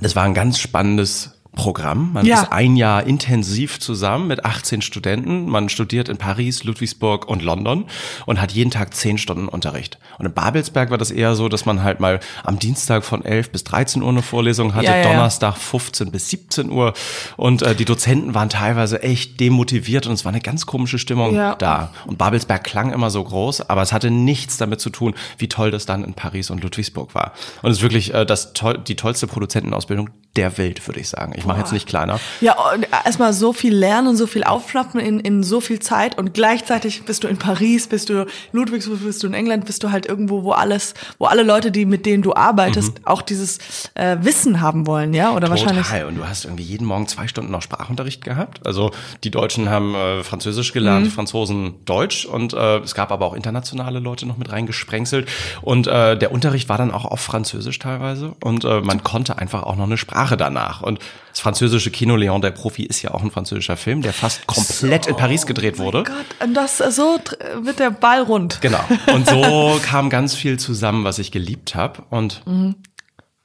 das 0.00 0.14
war 0.16 0.22
ein 0.24 0.34
ganz 0.34 0.58
spannendes 0.58 1.42
Programm. 1.54 2.12
Man 2.12 2.26
Ja. 2.26 2.42
ist 2.42 2.52
ein 2.52 2.76
Jahr 2.76 3.04
intensiv 3.06 3.80
zusammen 3.80 4.26
mit 4.28 4.44
18 4.44 4.82
Studenten. 4.82 5.48
Man 5.48 5.68
studiert 5.68 6.08
in 6.08 6.16
Paris, 6.16 6.64
Ludwigsburg 6.64 7.28
und 7.28 7.42
London 7.42 7.86
und 8.26 8.40
hat 8.40 8.52
jeden 8.52 8.70
Tag 8.70 8.94
10 8.94 9.18
Stunden 9.18 9.48
Unterricht. 9.48 9.98
Und 10.18 10.26
in 10.26 10.32
Babelsberg 10.32 10.90
war 10.90 10.98
das 10.98 11.10
eher 11.10 11.34
so, 11.34 11.48
dass 11.48 11.64
man 11.66 11.82
halt 11.82 12.00
mal 12.00 12.20
am 12.42 12.58
Dienstag 12.58 13.04
von 13.04 13.24
11 13.24 13.50
bis 13.50 13.64
13 13.64 14.02
Uhr 14.02 14.08
eine 14.08 14.22
Vorlesung 14.22 14.74
hatte, 14.74 14.86
Ja, 14.86 14.96
ja. 14.98 15.02
Donnerstag 15.04 15.56
15 15.56 16.10
bis 16.10 16.28
17 16.30 16.70
Uhr. 16.70 16.92
Und 17.36 17.62
äh, 17.62 17.74
die 17.74 17.84
Dozenten 17.84 18.34
waren 18.34 18.48
teilweise 18.48 19.02
echt 19.02 19.40
demotiviert 19.40 20.06
und 20.06 20.12
es 20.12 20.24
war 20.24 20.32
eine 20.32 20.40
ganz 20.40 20.66
komische 20.66 20.98
Stimmung 20.98 21.34
da. 21.34 21.90
Und 22.06 22.18
Babelsberg 22.18 22.64
klang 22.64 22.92
immer 22.92 23.10
so 23.10 23.22
groß, 23.22 23.68
aber 23.70 23.82
es 23.82 23.92
hatte 23.92 24.10
nichts 24.10 24.56
damit 24.56 24.80
zu 24.80 24.90
tun, 24.90 25.14
wie 25.38 25.48
toll 25.48 25.70
das 25.70 25.86
dann 25.86 26.04
in 26.04 26.14
Paris 26.14 26.50
und 26.50 26.62
Ludwigsburg 26.62 27.14
war. 27.14 27.32
Und 27.62 27.70
es 27.70 27.78
ist 27.78 27.82
wirklich 27.82 28.12
äh, 28.14 28.24
das 28.26 28.52
toll, 28.52 28.78
die 28.78 28.96
tollste 28.96 29.26
Produzentenausbildung 29.26 30.10
der 30.36 30.58
Welt, 30.58 30.86
würde 30.86 31.00
ich 31.00 31.08
sagen. 31.08 31.32
Ich 31.36 31.46
mache 31.46 31.60
jetzt 31.60 31.72
nicht 31.72 31.86
kleiner. 31.86 32.18
Ja, 32.40 32.56
und 32.74 32.86
erstmal 33.04 33.32
so 33.32 33.52
viel 33.52 33.74
lernen 33.74 34.08
und 34.08 34.16
so 34.16 34.26
viel 34.26 34.44
aufschnappen 34.44 35.00
in, 35.00 35.20
in 35.20 35.42
so 35.42 35.60
viel 35.60 35.78
Zeit 35.78 36.18
und 36.18 36.34
gleichzeitig 36.34 37.04
bist 37.04 37.24
du 37.24 37.28
in 37.28 37.38
Paris, 37.38 37.86
bist 37.86 38.08
du 38.08 38.22
in 38.22 38.26
Ludwigsburg, 38.52 39.02
bist 39.04 39.22
du 39.22 39.26
in 39.26 39.34
England, 39.34 39.66
bist 39.66 39.82
du 39.82 39.92
halt 39.92 40.06
irgendwo, 40.06 40.42
wo 40.42 40.52
alles, 40.52 40.94
wo 41.18 41.26
alle 41.26 41.42
Leute, 41.42 41.70
die 41.70 41.86
mit 41.86 42.06
denen 42.06 42.22
du 42.22 42.34
arbeitest, 42.34 43.00
auch 43.04 43.22
dieses 43.22 43.58
äh, 43.94 44.16
Wissen 44.20 44.60
haben 44.60 44.86
wollen, 44.86 45.14
ja? 45.14 45.32
Oder 45.32 45.50
wahrscheinlich. 45.50 45.86
Total. 45.86 46.06
Und 46.06 46.16
du 46.16 46.26
hast 46.26 46.44
irgendwie 46.44 46.64
jeden 46.64 46.86
Morgen 46.86 47.06
zwei 47.06 47.28
Stunden 47.28 47.52
noch 47.52 47.62
Sprachunterricht 47.62 48.24
gehabt. 48.24 48.66
Also 48.66 48.90
die 49.22 49.30
Deutschen 49.30 49.68
haben 49.68 49.94
äh, 49.94 50.24
Französisch 50.24 50.72
gelernt, 50.72 51.06
die 51.06 51.10
Franzosen 51.10 51.74
Deutsch 51.84 52.24
und 52.24 52.54
äh, 52.54 52.78
es 52.78 52.94
gab 52.94 53.12
aber 53.12 53.26
auch 53.26 53.34
internationale 53.34 54.00
Leute 54.00 54.26
noch 54.26 54.36
mit 54.36 54.50
reingesprenkselt. 54.50 55.28
Und 55.62 55.86
äh, 55.86 56.18
der 56.18 56.32
Unterricht 56.32 56.68
war 56.68 56.78
dann 56.78 56.90
auch 56.90 57.04
auf 57.04 57.20
Französisch 57.20 57.78
teilweise 57.78 58.34
und 58.42 58.64
äh, 58.64 58.80
man 58.80 59.02
konnte 59.04 59.38
einfach 59.38 59.62
auch 59.62 59.76
noch 59.76 59.84
eine 59.84 59.96
Sprache 59.96 60.23
danach. 60.30 60.82
Und 60.82 60.98
das 61.30 61.40
französische 61.40 61.90
Kino 61.90 62.16
Leon 62.16 62.40
der 62.42 62.50
Profi 62.52 62.82
ist 62.84 63.02
ja 63.02 63.12
auch 63.12 63.22
ein 63.22 63.30
französischer 63.30 63.76
Film, 63.76 64.02
der 64.02 64.12
fast 64.12 64.46
komplett 64.46 65.06
in 65.06 65.16
Paris 65.16 65.46
gedreht 65.46 65.78
wurde. 65.78 65.98
Oh 66.00 66.02
Gott, 66.04 66.46
und 66.46 66.54
das 66.54 66.78
so 66.78 67.16
tr- 67.16 67.64
wird 67.64 67.78
der 67.78 67.90
Ball 67.90 68.22
rund. 68.22 68.60
Genau. 68.60 68.84
Und 69.12 69.28
so 69.28 69.78
kam 69.84 70.10
ganz 70.10 70.34
viel 70.34 70.58
zusammen, 70.58 71.04
was 71.04 71.18
ich 71.18 71.30
geliebt 71.32 71.74
habe. 71.74 72.02
Und 72.10 72.42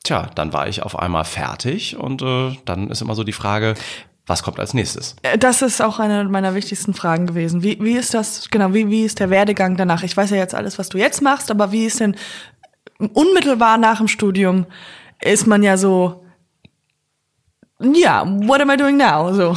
tja, 0.03 0.29
dann 0.35 0.53
war 0.53 0.67
ich 0.67 0.83
auf 0.83 0.97
einmal 0.97 1.25
fertig 1.25 1.97
und 1.97 2.21
äh, 2.21 2.55
dann 2.65 2.89
ist 2.89 3.01
immer 3.01 3.15
so 3.15 3.23
die 3.23 3.33
Frage, 3.33 3.75
was 4.27 4.43
kommt 4.43 4.59
als 4.59 4.75
nächstes? 4.75 5.15
Äh, 5.23 5.37
Das 5.39 5.61
ist 5.63 5.81
auch 5.81 5.97
eine 5.99 6.23
meiner 6.25 6.53
wichtigsten 6.53 6.93
Fragen 6.93 7.25
gewesen. 7.25 7.63
Wie, 7.63 7.79
wie 7.81 7.97
ist 7.97 8.13
das, 8.13 8.49
genau, 8.51 8.73
wie, 8.75 8.87
wie 8.89 9.03
ist 9.03 9.19
der 9.19 9.29
Werdegang 9.31 9.75
danach? 9.75 10.03
Ich 10.03 10.15
weiß 10.15 10.29
ja 10.29 10.37
jetzt 10.37 10.53
alles, 10.53 10.77
was 10.77 10.89
du 10.89 10.99
jetzt 10.99 11.21
machst, 11.23 11.49
aber 11.49 11.71
wie 11.71 11.85
ist 11.85 11.99
denn 11.99 12.15
unmittelbar 13.13 13.77
nach 13.77 13.97
dem 13.97 14.07
Studium 14.07 14.65
ist 15.21 15.47
man 15.47 15.63
ja 15.63 15.77
so, 15.77 16.23
ja, 17.81 18.25
what 18.47 18.61
am 18.61 18.69
I 18.69 18.77
doing 18.77 18.97
now? 18.97 19.33
So. 19.33 19.55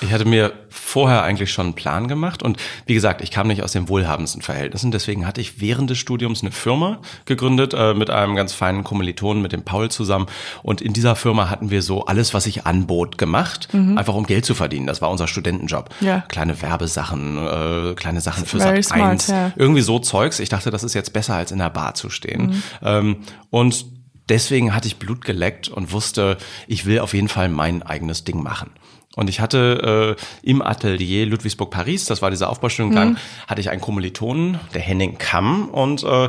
Ich 0.00 0.12
hatte 0.12 0.24
mir 0.24 0.52
vorher 0.68 1.22
eigentlich 1.22 1.52
schon 1.52 1.66
einen 1.66 1.74
Plan 1.74 2.08
gemacht 2.08 2.42
und 2.42 2.58
wie 2.86 2.94
gesagt, 2.94 3.22
ich 3.22 3.30
kam 3.30 3.46
nicht 3.46 3.62
aus 3.62 3.72
den 3.72 3.88
wohlhabendsten 3.88 4.42
Verhältnissen, 4.42 4.90
deswegen 4.90 5.26
hatte 5.26 5.40
ich 5.40 5.60
während 5.60 5.88
des 5.88 5.98
Studiums 5.98 6.42
eine 6.42 6.50
Firma 6.50 6.98
gegründet 7.24 7.74
äh, 7.74 7.94
mit 7.94 8.10
einem 8.10 8.36
ganz 8.36 8.52
feinen 8.52 8.84
Kommilitonen, 8.84 9.42
mit 9.42 9.52
dem 9.52 9.62
Paul 9.62 9.90
zusammen 9.90 10.26
und 10.62 10.80
in 10.80 10.92
dieser 10.92 11.16
Firma 11.16 11.48
hatten 11.48 11.70
wir 11.70 11.80
so 11.80 12.06
alles, 12.06 12.34
was 12.34 12.46
ich 12.46 12.66
anbot, 12.66 13.18
gemacht, 13.18 13.68
einfach 13.72 14.14
um 14.14 14.26
Geld 14.26 14.44
zu 14.44 14.54
verdienen. 14.54 14.86
Das 14.86 15.00
war 15.00 15.10
unser 15.10 15.26
Studentenjob. 15.26 15.90
Mhm. 16.00 16.06
Ja. 16.06 16.20
Kleine 16.28 16.60
Werbesachen, 16.60 17.38
äh, 17.38 17.94
kleine 17.94 18.20
Sachen 18.20 18.46
für 18.46 18.58
Very 18.58 18.82
Sat 18.82 18.96
smart, 18.96 19.10
1, 19.10 19.26
ja. 19.28 19.52
irgendwie 19.56 19.80
so 19.80 19.98
Zeugs. 20.00 20.38
Ich 20.40 20.48
dachte, 20.48 20.70
das 20.70 20.84
ist 20.84 20.94
jetzt 20.94 21.12
besser 21.12 21.34
als 21.34 21.52
in 21.52 21.58
der 21.58 21.70
Bar 21.70 21.94
zu 21.94 22.10
stehen. 22.10 22.46
Mhm. 22.46 22.62
Ähm, 22.82 23.16
und 23.50 23.86
deswegen 24.28 24.74
hatte 24.74 24.86
ich 24.88 24.96
Blut 24.96 25.24
geleckt 25.24 25.68
und 25.68 25.92
wusste, 25.92 26.38
ich 26.66 26.86
will 26.86 26.98
auf 27.00 27.14
jeden 27.14 27.28
Fall 27.28 27.48
mein 27.48 27.82
eigenes 27.82 28.24
Ding 28.24 28.42
machen. 28.42 28.70
Und 29.16 29.30
ich 29.30 29.38
hatte 29.40 30.16
äh, 30.18 30.48
im 30.48 30.60
Atelier 30.60 31.26
Ludwigsburg-Paris, 31.26 32.04
das 32.06 32.20
war 32.20 32.30
dieser 32.30 32.50
Aufbaustudiengang, 32.50 33.10
Mhm. 33.10 33.16
hatte 33.46 33.60
ich 33.60 33.70
einen 33.70 33.80
Kommilitonen, 33.80 34.58
der 34.74 34.80
Henning 34.80 35.18
Kamm. 35.18 35.68
Und 35.68 36.02
äh, 36.02 36.28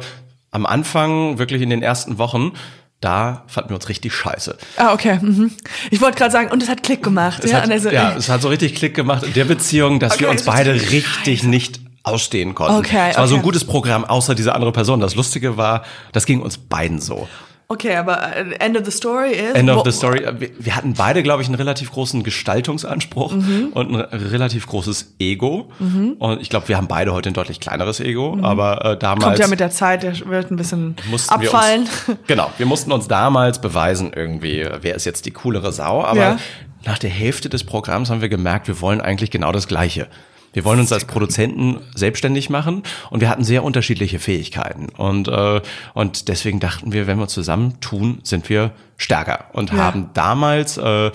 am 0.52 0.66
Anfang, 0.68 1.40
wirklich 1.40 1.62
in 1.64 1.72
den 1.72 1.82
ersten 1.82 2.20
Wochen, 2.20 2.52
da 3.02 3.44
fanden 3.48 3.72
wir 3.72 3.76
uns 3.76 3.90
richtig 3.90 4.14
scheiße. 4.14 4.58
Ah, 4.78 4.94
okay. 4.94 5.18
Mhm. 5.22 5.52
Ich 5.90 6.00
wollte 6.00 6.18
gerade 6.18 6.32
sagen, 6.32 6.52
und 6.52 6.62
es 6.62 6.70
hat 6.70 6.84
Klick 6.84 7.02
gemacht. 7.04 7.44
Es 7.44 7.52
ja, 7.52 7.62
hat, 7.62 7.70
also, 7.72 7.90
ja, 7.90 8.16
es 8.16 8.30
hat 8.30 8.42
so 8.42 8.50
richtig 8.50 8.76
Klick 8.76 8.94
gemacht 8.96 9.24
in 9.24 9.34
der 9.34 9.46
Beziehung, 9.46 10.00
dass 10.00 10.20
wir 10.20 10.28
Okay, 10.28 10.32
uns 10.38 10.44
das 10.46 10.54
ist 10.54 10.58
beide 10.58 10.74
richtig 10.76 10.94
richtig 11.18 11.44
nicht 11.44 11.80
ausstehen 12.04 12.54
konnten. 12.54 12.78
Okay, 12.78 13.10
es 13.10 13.18
war 13.18 13.28
so 13.28 13.34
ein 13.36 13.40
okay. 13.40 13.46
gutes 13.46 13.66
Programm, 13.66 14.06
außer 14.06 14.36
diese 14.36 14.54
andere 14.54 14.72
Person. 14.72 15.00
Das 15.00 15.16
Lustige 15.16 15.58
war, 15.58 15.84
das 16.14 16.26
ging 16.28 16.40
uns 16.42 16.58
beiden 16.60 17.02
so. 17.02 17.28
Okay, 17.68 17.96
aber 17.96 18.36
äh, 18.36 18.54
end 18.60 18.78
of 18.78 18.86
the 18.86 18.92
story 18.92 19.32
ist. 19.32 19.56
End 19.56 19.70
of 19.70 19.84
the 19.86 19.92
story. 19.92 20.22
Wir, 20.40 20.50
wir 20.58 20.76
hatten 20.76 20.94
beide, 20.94 21.24
glaube 21.24 21.42
ich, 21.42 21.48
einen 21.48 21.56
relativ 21.56 21.92
großen 21.92 22.24
Gestaltungsanspruch 22.24 23.34
Mhm. 23.34 23.70
und 23.74 23.96
ein 23.96 24.02
relativ 24.20 24.68
großes 24.68 25.16
Ego. 25.20 25.70
Und 26.20 26.42
ich 26.42 26.50
glaube, 26.50 26.68
wir 26.68 26.78
haben 26.78 26.88
beide 26.88 27.14
heute 27.14 27.30
ein 27.30 27.34
deutlich 27.34 27.60
kleineres 27.60 28.00
Ego, 28.00 28.38
aber 28.42 28.84
äh, 28.86 28.98
damals 28.98 29.26
Mhm. 29.26 29.28
Kommt 29.30 29.40
ja 29.40 29.48
mit 29.48 29.60
der 29.60 29.72
Zeit, 29.72 30.04
der 30.04 30.14
wird 30.28 30.52
ein 30.52 30.56
bisschen 30.58 30.96
abfallen. 31.28 31.88
wir 32.06 32.14
uns, 32.14 32.20
genau, 32.28 32.52
wir 32.58 32.66
mussten 32.66 32.92
uns 32.92 33.08
damals 33.08 33.60
beweisen 33.60 34.12
irgendwie, 34.16 34.66
wer 34.82 34.96
ist 34.96 35.06
jetzt 35.06 35.26
die 35.26 35.32
coolere 35.32 35.72
Sau. 35.72 36.04
Aber 36.04 36.20
Ja. 36.20 36.38
nach 36.86 36.98
der 37.00 37.10
Hälfte 37.10 37.50
des 37.50 37.64
Programms 37.64 38.10
haben 38.10 38.22
wir 38.22 38.30
gemerkt, 38.30 38.68
wir 38.68 38.80
wollen 38.82 39.02
eigentlich 39.02 39.32
genau 39.32 39.52
das 39.52 39.68
Gleiche. 39.68 40.08
Wir 40.56 40.64
wollen 40.64 40.80
uns 40.80 40.94
als 40.94 41.04
Produzenten 41.04 41.82
selbstständig 41.96 42.50
machen 42.50 42.84
und 43.10 43.20
wir 43.20 43.28
hatten 43.28 43.44
sehr 43.44 43.62
unterschiedliche 43.62 44.20
Fähigkeiten. 44.20 44.88
Und, 44.96 45.28
äh, 45.28 45.60
und 45.94 46.30
deswegen 46.30 46.62
dachten 46.62 46.94
wir, 46.94 47.08
wenn 47.08 47.20
wir 47.20 47.28
zusammen 47.28 47.82
tun, 47.82 48.20
sind 48.24 48.48
wir 48.48 48.72
stärker. 48.98 49.46
Und 49.54 49.72
Ja. 49.72 49.78
haben 49.80 50.10
damals 50.14 50.78
äh, 50.78 51.08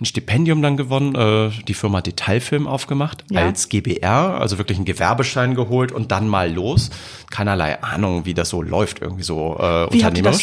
ein 0.00 0.04
Stipendium 0.04 0.62
dann 0.62 0.76
gewonnen, 0.76 1.14
äh, 1.14 1.50
die 1.68 1.74
Firma 1.74 2.00
Detailfilm 2.00 2.66
aufgemacht, 2.66 3.24
Ja. 3.30 3.42
als 3.42 3.68
GBR, 3.68 4.40
also 4.40 4.58
wirklich 4.58 4.78
einen 4.78 4.84
Gewerbeschein 4.84 5.54
geholt 5.54 5.92
und 5.92 6.10
dann 6.10 6.26
mal 6.28 6.50
los. 6.52 6.90
Keinerlei 7.30 7.80
Ahnung, 7.82 8.24
wie 8.24 8.34
das 8.34 8.48
so 8.48 8.62
läuft, 8.62 9.00
irgendwie 9.00 9.22
so 9.22 9.56
äh, 9.60 9.86
Wie 9.92 10.04
habt 10.04 10.16
ihr 10.16 10.24
das 10.24 10.40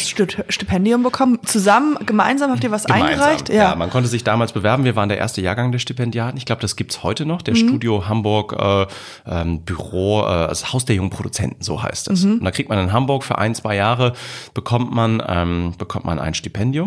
Stipendium 0.48 1.02
bekommen? 1.02 1.38
Zusammen, 1.44 1.98
gemeinsam 2.06 2.50
habt 2.50 2.64
ihr 2.64 2.70
was 2.70 2.86
eingereicht? 2.86 3.50
Ja. 3.50 3.74
man 3.74 3.90
konnte 3.90 4.08
sich 4.08 4.24
damals 4.24 4.52
bewerben. 4.52 4.84
Wir 4.84 4.96
waren 4.96 5.10
der 5.10 5.18
erste 5.18 5.42
Jahrgang 5.42 5.72
der 5.72 5.78
Stipendiaten. 5.80 6.38
Ich 6.38 6.46
glaube, 6.46 6.62
das 6.62 6.76
gibt's 6.76 7.02
heute 7.02 7.26
noch. 7.26 7.42
Der 7.42 7.54
Mhm. 7.54 7.58
Studio 7.58 8.08
Hamburg 8.08 8.54
äh, 8.58 8.86
ähm, 9.26 9.60
Büro, 9.62 10.22
äh, 10.22 10.48
das 10.48 10.72
Haus 10.72 10.86
der 10.86 10.96
jungen 10.96 11.10
Produzenten, 11.10 11.62
so 11.62 11.82
heißt 11.82 12.08
es. 12.10 12.24
Mhm. 12.24 12.32
Und 12.38 12.44
da 12.44 12.50
kriegt 12.50 12.70
man 12.70 12.78
in 12.78 12.92
Hamburg 12.92 13.24
für 13.24 13.36
ein, 13.36 13.54
zwei 13.54 13.76
Jahre 13.76 14.14
bekommt 14.54 14.92
man 14.94 15.22
ähm, 15.28 15.74
bekommt 15.76 16.04
man 16.06 16.18
ein 16.18 16.32
Stipendium, 16.34 16.77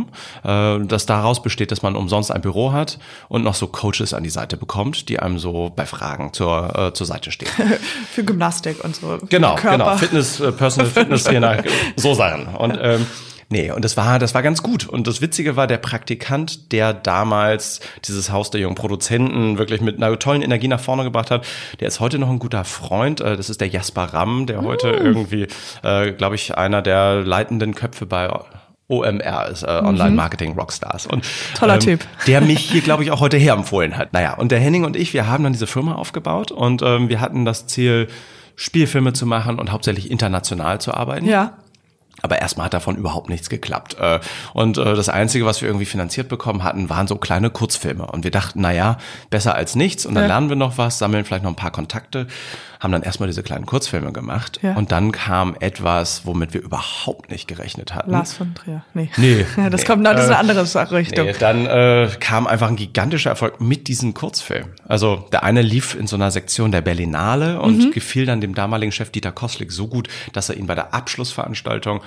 äh, 0.44 0.80
das 0.86 1.06
daraus 1.06 1.42
besteht, 1.42 1.72
dass 1.72 1.82
man 1.82 1.96
umsonst 1.96 2.32
ein 2.32 2.42
Büro 2.42 2.72
hat 2.72 3.00
und 3.30 3.44
noch 3.44 3.56
so 3.56 3.68
Coaches 3.68 4.14
an 4.14 4.24
die 4.24 4.30
Seite 4.30 4.58
bekommt, 4.58 5.10
die 5.10 5.20
einem 5.20 5.40
so 5.40 5.72
bei 5.76 5.86
Fragen 5.86 6.34
zur 6.34 6.76
äh, 6.78 6.94
zur 6.94 7.08
Seite 7.08 7.32
stehen. 7.32 7.50
Für 8.12 8.24
Gymnastik 8.24 8.84
und 8.84 8.96
so. 8.96 9.18
Genau, 9.30 9.56
genau. 9.56 9.98
Fitness, 9.98 10.40
äh, 10.40 10.52
Personal 10.52 10.90
Fitness 10.92 11.24
Trainer, 11.24 11.64
so 11.96 12.14
Sachen. 12.14 12.48
Und 12.48 12.78
ähm, 12.82 13.06
nee, 13.50 13.72
und 13.72 13.84
das 13.86 13.98
war, 13.98 14.20
das 14.20 14.34
war 14.34 14.42
ganz 14.42 14.62
gut. 14.64 14.88
Und 14.88 15.08
das 15.08 15.22
Witzige 15.22 15.56
war, 15.56 15.68
der 15.68 15.78
Praktikant, 15.78 16.72
der 16.72 16.94
damals 16.94 17.80
dieses 18.06 18.32
Haus 18.32 18.50
der 18.52 18.62
jungen 18.62 18.76
Produzenten 18.76 19.58
wirklich 19.58 19.82
mit 19.82 19.98
einer 20.02 20.18
tollen 20.20 20.42
Energie 20.42 20.68
nach 20.68 20.80
vorne 20.80 21.04
gebracht 21.04 21.32
hat, 21.32 21.46
der 21.80 21.88
ist 21.88 22.00
heute 22.00 22.20
noch 22.20 22.30
ein 22.30 22.40
guter 22.40 22.64
Freund. 22.66 23.22
Äh, 23.22 23.38
Das 23.38 23.50
ist 23.50 23.62
der 23.62 23.68
Jasper 23.68 24.06
Ramm, 24.14 24.46
der 24.46 24.62
heute 24.62 24.90
irgendwie, 24.90 25.48
äh, 25.84 26.12
glaube 26.12 26.36
ich, 26.36 26.58
einer 26.58 26.82
der 26.82 27.22
leitenden 27.22 27.76
Köpfe 27.76 28.06
bei 28.06 28.30
OMR 28.92 29.48
ist, 29.50 29.64
äh, 29.64 29.68
Online 29.68 30.12
Marketing 30.12 30.54
Rockstars. 30.54 31.08
Und, 31.08 31.24
Mhm. 31.24 31.56
Toller 31.58 31.80
Typ. 31.80 32.06
Der 32.28 32.42
mich 32.52 32.60
hier, 32.60 32.82
glaube 32.82 33.04
ich, 33.04 33.12
auch 33.12 33.20
heute 33.22 33.38
herempfohlen 33.38 33.98
hat. 33.98 34.14
Naja, 34.14 34.34
und 34.36 34.52
der 34.52 34.60
Henning 34.60 34.84
und 34.86 34.96
ich, 34.96 35.14
wir 35.14 35.28
haben 35.28 35.44
dann 35.44 35.54
diese 35.54 35.68
Firma 35.68 35.96
aufgebaut 35.96 36.52
und 36.52 36.82
ähm, 36.82 37.10
wir 37.10 37.20
hatten 37.22 37.46
das 37.46 37.68
Ziel, 37.68 38.08
Spielfilme 38.56 39.14
zu 39.14 39.26
machen 39.26 39.60
und 39.60 39.72
hauptsächlich 39.72 40.12
international 40.12 40.80
zu 40.82 40.94
arbeiten. 40.94 41.26
Ja. 41.26 41.54
Aber 42.24 42.40
erstmal 42.40 42.66
hat 42.66 42.74
davon 42.76 42.98
überhaupt 42.98 43.30
nichts 43.30 43.50
geklappt. 43.50 43.96
Äh, 44.00 44.20
Und 44.54 44.78
äh, 44.78 44.94
das 44.94 45.10
Einzige, 45.10 45.46
was 45.46 45.62
wir 45.62 45.70
irgendwie 45.70 45.86
finanziert 45.88 46.28
bekommen 46.30 46.64
hatten, 46.64 46.88
waren 46.90 47.08
so 47.08 47.16
kleine 47.16 47.50
Kurzfilme. 47.50 48.06
Und 48.06 48.24
wir 48.24 48.30
dachten, 48.30 48.62
na 48.62 48.72
ja, 48.72 48.98
besser 49.32 49.56
als 49.56 49.76
nichts. 49.76 50.06
Und 50.06 50.14
dann 50.14 50.28
lernen 50.28 50.50
wir 50.50 50.56
noch 50.56 50.78
was, 50.78 51.00
sammeln 51.00 51.26
vielleicht 51.26 51.44
noch 51.44 51.50
ein 51.52 51.56
paar 51.56 51.72
Kontakte, 51.72 52.28
haben 52.82 52.92
dann 52.92 53.04
erstmal 53.04 53.28
diese 53.28 53.44
kleinen 53.44 53.66
Kurzfilme 53.66 54.12
gemacht. 54.12 54.60
Ja. 54.62 54.74
Und 54.76 54.92
dann 54.92 55.14
kam 55.14 55.56
etwas, 55.60 56.26
womit 56.26 56.54
wir 56.54 56.62
überhaupt 56.62 57.30
nicht 57.32 57.48
gerechnet 57.48 57.96
hatten. 57.96 58.12
Lars 58.12 58.34
von 58.34 58.54
Trier. 58.56 58.84
Nee. 58.94 59.10
Nee, 59.18 59.46
Ja, 59.58 59.70
das 59.70 59.82
nee. 59.82 59.88
kommt, 59.88 60.06
das 60.06 60.20
ist 60.22 60.26
eine 60.26 60.36
Äh, 60.36 60.40
andere 60.40 60.66
Sache- 60.66 60.96
Richtung. 60.96 61.28
Nee, 61.28 61.36
dann 61.40 61.68
äh, 61.68 62.10
kam 62.20 62.48
einfach 62.48 62.68
ein 62.68 62.76
gigantischer 62.76 63.30
Erfolg 63.30 63.62
mit 63.62 63.88
diesem 63.88 64.14
Kurzfilm. 64.16 64.66
Also 64.88 65.28
der 65.32 65.44
eine 65.44 65.62
lief 65.62 65.96
in 65.96 66.08
so 66.08 66.16
einer 66.16 66.32
Sektion 66.32 66.72
der 66.72 66.82
Berlinale 66.82 67.62
und 67.62 67.78
Mhm. 67.78 67.92
gefiel 67.92 68.26
dann 68.26 68.42
dem 68.42 68.56
damaligen 68.56 68.92
Chef 68.92 69.12
Dieter 69.12 69.32
Koslik 69.32 69.72
so 69.72 69.88
gut, 69.88 70.10
dass 70.34 70.50
er 70.50 70.58
ihn 70.58 70.66
bei 70.66 70.76
der 70.76 70.94
Abschlussveranstaltung 70.94 72.02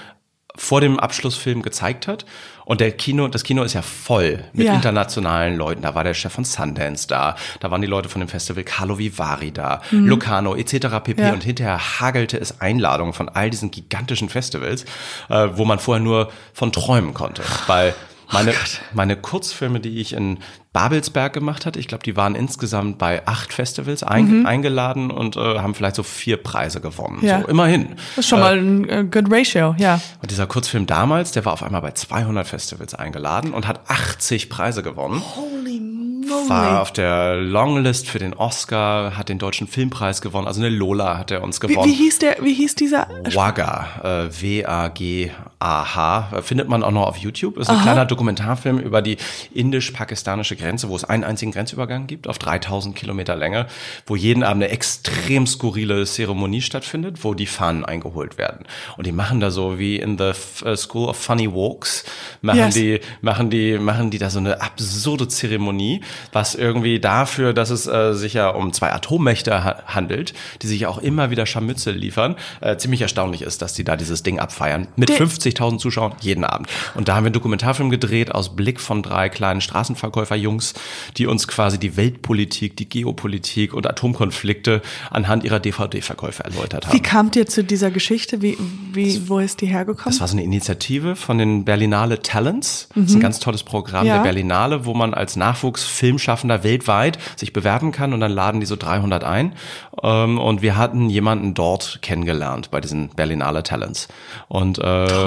vor 0.56 0.80
dem 0.80 1.00
Abschlussfilm 1.00 1.62
gezeigt 1.62 2.06
hat. 2.06 2.24
Und 2.64 2.80
der 2.80 2.92
Kino, 2.92 3.28
das 3.28 3.42
Kino 3.42 3.62
ist 3.62 3.74
ja 3.74 3.82
voll 3.82 4.44
mit 4.52 4.66
Ja. 4.66 4.74
internationalen 4.74 5.56
Leuten. 5.56 5.82
Da 5.82 5.94
war 5.94 6.04
der 6.04 6.14
Chef 6.14 6.32
von 6.32 6.44
Sundance 6.44 7.06
da, 7.08 7.36
da 7.60 7.70
waren 7.70 7.82
die 7.82 7.86
Leute 7.88 8.08
von 8.08 8.20
dem 8.20 8.28
Festival 8.28 8.62
Carlo 8.64 8.96
Vivari 8.98 9.52
da, 9.52 9.82
Locarno 9.90 10.54
etc. 10.54 11.00
pp. 11.02 11.20
Mhm. 11.20 11.26
Ja. 11.26 11.32
Und 11.34 11.44
hinterher 11.44 12.00
hagelte 12.00 12.38
es 12.38 12.60
Einladungen 12.60 13.12
von 13.12 13.28
all 13.28 13.50
diesen 13.50 13.70
gigantischen 13.70 14.28
Festivals, 14.28 14.84
äh, 15.28 15.48
wo 15.54 15.64
man 15.64 15.78
vorher 15.78 16.02
nur 16.02 16.30
von 16.54 16.72
träumen 16.72 17.12
konnte. 17.14 17.42
Weil 17.66 17.94
Meine, 18.34 18.52
meine 18.92 19.16
Kurzfilme, 19.16 19.80
die 19.80 20.00
ich 20.00 20.12
in 20.12 20.38
Babelsberg 20.72 21.32
gemacht 21.32 21.66
hatte, 21.66 21.78
ich 21.78 21.86
glaube, 21.88 22.02
die 22.04 22.16
waren 22.16 22.34
insgesamt 22.34 22.98
bei 22.98 23.26
acht 23.26 23.52
Festivals 23.52 24.02
ein, 24.02 24.44
eingeladen 24.44 25.10
und 25.10 25.36
äh, 25.36 25.40
haben 25.58 25.74
vielleicht 25.74 25.96
so 25.96 26.02
vier 26.02 26.36
Preise 26.36 26.80
gewonnen. 26.80 27.20
Ja. 27.22 27.40
So, 27.40 27.48
immerhin. 27.48 27.94
Das 28.16 28.24
ist 28.24 28.28
schon 28.28 28.40
mal 28.40 28.58
ein 28.58 28.88
äh, 28.88 29.04
good 29.04 29.30
ratio, 29.30 29.74
ja. 29.78 30.00
Und 30.20 30.30
dieser 30.30 30.46
Kurzfilm 30.46 30.86
damals, 30.86 31.32
der 31.32 31.44
war 31.44 31.52
auf 31.52 31.62
einmal 31.62 31.80
bei 31.80 31.92
200 31.92 32.46
Festivals 32.46 32.94
eingeladen 32.94 33.54
und 33.54 33.68
hat 33.68 33.88
80 33.88 34.50
Preise 34.50 34.82
gewonnen. 34.82 35.22
Holy 35.36 35.80
moly. 35.80 36.48
War 36.48 36.80
auf 36.82 36.92
der 36.92 37.36
Longlist 37.36 38.08
für 38.08 38.18
den 38.18 38.34
Oscar, 38.34 39.16
hat 39.16 39.28
den 39.28 39.38
Deutschen 39.38 39.66
Filmpreis 39.66 40.20
gewonnen. 40.20 40.46
Also 40.46 40.60
eine 40.60 40.70
Lola 40.70 41.18
hat 41.18 41.30
er 41.30 41.42
uns 41.42 41.62
Wie, 41.62 41.68
gewonnen. 41.68 41.90
wie 41.90 41.94
hieß 41.94 42.18
der, 42.18 42.36
wie 42.40 42.54
hieß 42.54 42.74
dieser? 42.74 43.08
Wagga, 43.32 44.28
äh, 44.28 44.42
W-A-G-A-H, 44.42 45.53
äh, 45.68 46.42
findet 46.42 46.68
man 46.68 46.82
auch 46.82 46.90
noch 46.90 47.06
auf 47.06 47.16
YouTube. 47.16 47.56
Ist 47.58 47.70
ein 47.70 47.80
kleiner 47.82 48.04
Dokumentarfilm 48.04 48.78
über 48.78 49.00
die 49.02 49.16
indisch-pakistanische 49.54 50.56
Grenze, 50.56 50.88
wo 50.88 50.96
es 50.96 51.04
einen 51.04 51.24
einzigen 51.24 51.52
Grenzübergang 51.52 52.06
gibt, 52.06 52.28
auf 52.28 52.38
3000 52.38 52.94
Kilometer 52.94 53.34
Länge, 53.36 53.66
wo 54.06 54.14
jeden 54.16 54.42
Abend 54.42 54.62
eine 54.62 54.72
extrem 54.72 55.46
skurrile 55.46 56.04
Zeremonie 56.04 56.60
stattfindet, 56.60 57.24
wo 57.24 57.34
die 57.34 57.46
Fahnen 57.46 57.84
eingeholt 57.84 58.38
werden. 58.38 58.66
Und 58.96 59.06
die 59.06 59.12
machen 59.12 59.40
da 59.40 59.50
so 59.50 59.78
wie 59.78 59.96
in 59.96 60.18
the 60.18 60.32
äh, 60.64 60.76
School 60.76 61.08
of 61.08 61.16
Funny 61.16 61.50
Walks, 61.52 62.04
machen 62.42 62.58
Yes. 62.58 62.74
die, 62.74 63.00
machen 63.20 63.50
die, 63.50 63.78
machen 63.78 64.10
die 64.10 64.18
da 64.18 64.30
so 64.30 64.38
eine 64.38 64.60
absurde 64.60 65.28
Zeremonie, 65.28 66.02
was 66.32 66.54
irgendwie 66.54 67.00
dafür, 67.00 67.52
dass 67.52 67.70
es 67.70 67.86
äh, 67.86 68.14
sich 68.14 68.34
ja 68.34 68.48
um 68.50 68.72
zwei 68.72 68.92
Atommächte 68.92 69.64
ha 69.64 69.82
handelt, 69.86 70.34
die 70.62 70.66
sich 70.66 70.86
auch 70.86 70.98
immer 70.98 71.30
wieder 71.30 71.46
Scharmützel 71.46 71.94
liefern, 71.94 72.36
äh, 72.60 72.76
ziemlich 72.76 73.02
erstaunlich 73.02 73.42
ist, 73.42 73.60
dass 73.62 73.74
die 73.74 73.84
da 73.84 73.96
dieses 73.96 74.22
Ding 74.22 74.38
abfeiern. 74.38 74.88
Mit 74.96 75.08
Der- 75.08 75.16
50.000 75.54 75.78
Zuschauern 75.78 76.14
jeden 76.20 76.44
Abend. 76.44 76.68
Und 76.94 77.08
da 77.08 77.14
haben 77.16 77.24
wir 77.24 77.28
einen 77.28 77.34
Dokumentarfilm 77.34 77.90
gedreht 77.90 78.34
aus 78.34 78.54
Blick 78.56 78.80
von 78.80 79.02
drei 79.02 79.28
kleinen 79.28 79.60
Straßenverkäuferjungs, 79.60 80.74
die 81.16 81.26
uns 81.26 81.48
quasi 81.48 81.78
die 81.78 81.96
Weltpolitik, 81.96 82.76
die 82.76 82.88
Geopolitik 82.88 83.74
und 83.74 83.86
Atomkonflikte 83.86 84.82
anhand 85.10 85.44
ihrer 85.44 85.60
DVD-Verkäufe 85.60 86.44
erläutert 86.44 86.86
haben. 86.86 86.94
Wie 86.94 87.02
kamt 87.02 87.36
ihr 87.36 87.46
zu 87.46 87.64
dieser 87.64 87.90
Geschichte? 87.90 88.42
Wie, 88.42 88.56
wie, 88.92 89.28
wo 89.28 89.38
ist 89.38 89.60
die 89.60 89.66
hergekommen? 89.66 90.12
Das 90.12 90.20
war 90.20 90.28
so 90.28 90.34
eine 90.36 90.44
Initiative 90.44 91.16
von 91.16 91.38
den 91.38 91.64
Berlinale 91.64 92.20
Talents. 92.22 92.88
Das 92.94 93.04
ist 93.06 93.14
ein 93.14 93.20
ganz 93.20 93.38
tolles 93.40 93.62
Programm 93.62 94.06
Ja. 94.06 94.16
der 94.16 94.22
Berlinale, 94.22 94.84
wo 94.86 94.94
man 94.94 95.14
als 95.14 95.36
Nachwuchsfilmschaffender 95.36 96.64
weltweit 96.64 97.18
sich 97.36 97.52
bewerben 97.52 97.92
kann 97.92 98.12
und 98.12 98.20
dann 98.20 98.32
laden 98.32 98.60
die 98.60 98.66
so 98.66 98.76
300 98.76 99.24
ein. 99.24 99.54
Ähm, 100.02 100.38
Und 100.38 100.62
wir 100.62 100.76
hatten 100.76 101.08
jemanden 101.10 101.54
dort 101.54 102.00
kennengelernt 102.02 102.70
bei 102.70 102.80
diesen 102.80 103.08
Berlinale 103.10 103.62
Talents. 103.62 104.08
Und 104.48 104.78
äh, 104.78 104.82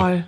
Toll. 0.07 0.23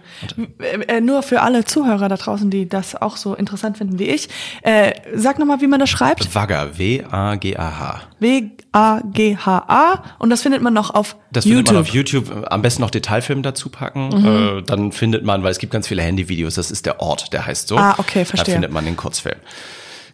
Äh, 0.88 1.02
nur 1.02 1.24
für 1.24 1.42
alle 1.42 1.66
Zuhörer 1.66 2.10
da 2.10 2.18
draußen, 2.18 2.50
die 2.50 2.68
das 2.68 2.96
auch 2.96 3.18
so 3.18 3.34
interessant 3.36 3.78
finden 3.78 4.00
wie 4.00 4.06
ich. 4.10 4.30
Äh, 4.62 4.94
sag 5.16 5.40
nochmal, 5.40 5.62
wie 5.62 5.68
man 5.68 5.80
das 5.80 5.90
schreibt. 5.90 6.34
Wagga, 6.36 6.78
W-A-G-A-H. 6.78 8.02
W-A-G-H-A. 8.20 10.04
Und 10.20 10.30
das 10.30 10.42
findet 10.42 10.62
man 10.62 10.74
noch 10.74 10.94
auf 10.94 11.16
Das 11.32 11.44
findet 11.46 11.68
YouTube. 11.68 11.74
man 11.74 11.82
auf 11.82 11.90
YouTube. 11.90 12.48
Am 12.52 12.62
besten 12.62 12.82
noch 12.82 12.92
Detailfilm 12.92 13.44
dazu 13.44 13.70
packen. 13.70 14.60
Äh, 14.60 14.64
dann 14.64 14.92
findet 14.92 15.24
man, 15.24 15.44
weil 15.44 15.52
es 15.52 15.60
gibt 15.60 15.72
ganz 15.74 15.88
viele 15.88 16.02
Handyvideos, 16.02 16.56
das 16.56 16.72
ist 16.72 16.86
der 16.86 17.00
Ort, 17.02 17.34
der 17.34 17.46
heißt 17.46 17.68
so. 17.68 17.78
Ah, 17.78 17.96
okay, 17.98 18.26
verstehe. 18.26 18.46
Da 18.46 18.52
findet 18.54 18.72
man 18.72 18.86
den 18.86 18.96
Kurzfilm. 18.98 19.38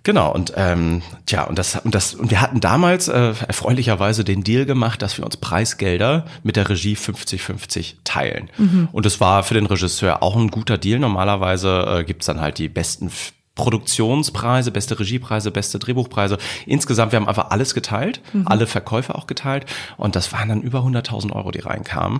Genau, 0.05 0.31
und 0.31 0.53
ähm, 0.55 1.01
tja, 1.25 1.45
und 1.45 1.57
das, 1.57 1.77
und 1.83 1.95
das, 1.95 2.13
und 2.13 2.29
wir 2.29 2.39
hatten 2.39 2.59
damals 2.59 3.07
äh, 3.07 3.33
erfreulicherweise 3.47 4.23
den 4.23 4.43
Deal 4.43 4.67
gemacht, 4.67 5.01
dass 5.01 5.17
wir 5.17 5.25
uns 5.25 5.35
Preisgelder 5.35 6.25
mit 6.43 6.57
der 6.57 6.69
Regie 6.69 6.93
50-50 6.93 7.95
teilen. 8.03 8.51
Mhm. 8.55 8.87
Und 8.91 9.07
das 9.07 9.19
war 9.19 9.41
für 9.41 9.55
den 9.55 9.65
Regisseur 9.65 10.21
auch 10.21 10.35
ein 10.35 10.51
guter 10.51 10.77
Deal. 10.77 10.99
Normalerweise 10.99 12.01
äh, 12.01 12.03
gibt's 12.03 12.27
dann 12.27 12.39
halt 12.39 12.59
die 12.59 12.69
besten 12.69 13.09
Produktionspreise, 13.55 14.71
beste 14.71 14.99
Regiepreise, 14.99 15.51
beste 15.51 15.79
Drehbuchpreise. 15.79 16.37
Insgesamt, 16.65 17.11
wir 17.11 17.17
haben 17.19 17.27
einfach 17.27 17.49
alles 17.51 17.73
geteilt, 17.73 18.21
Mhm. 18.33 18.47
alle 18.47 18.67
Verkäufe 18.67 19.15
auch 19.15 19.27
geteilt. 19.27 19.65
Und 19.97 20.15
das 20.15 20.31
waren 20.33 20.49
dann 20.49 20.61
über 20.61 20.83
100.000 20.83 21.31
Euro, 21.33 21.51
die 21.51 21.59
reinkamen. 21.59 22.19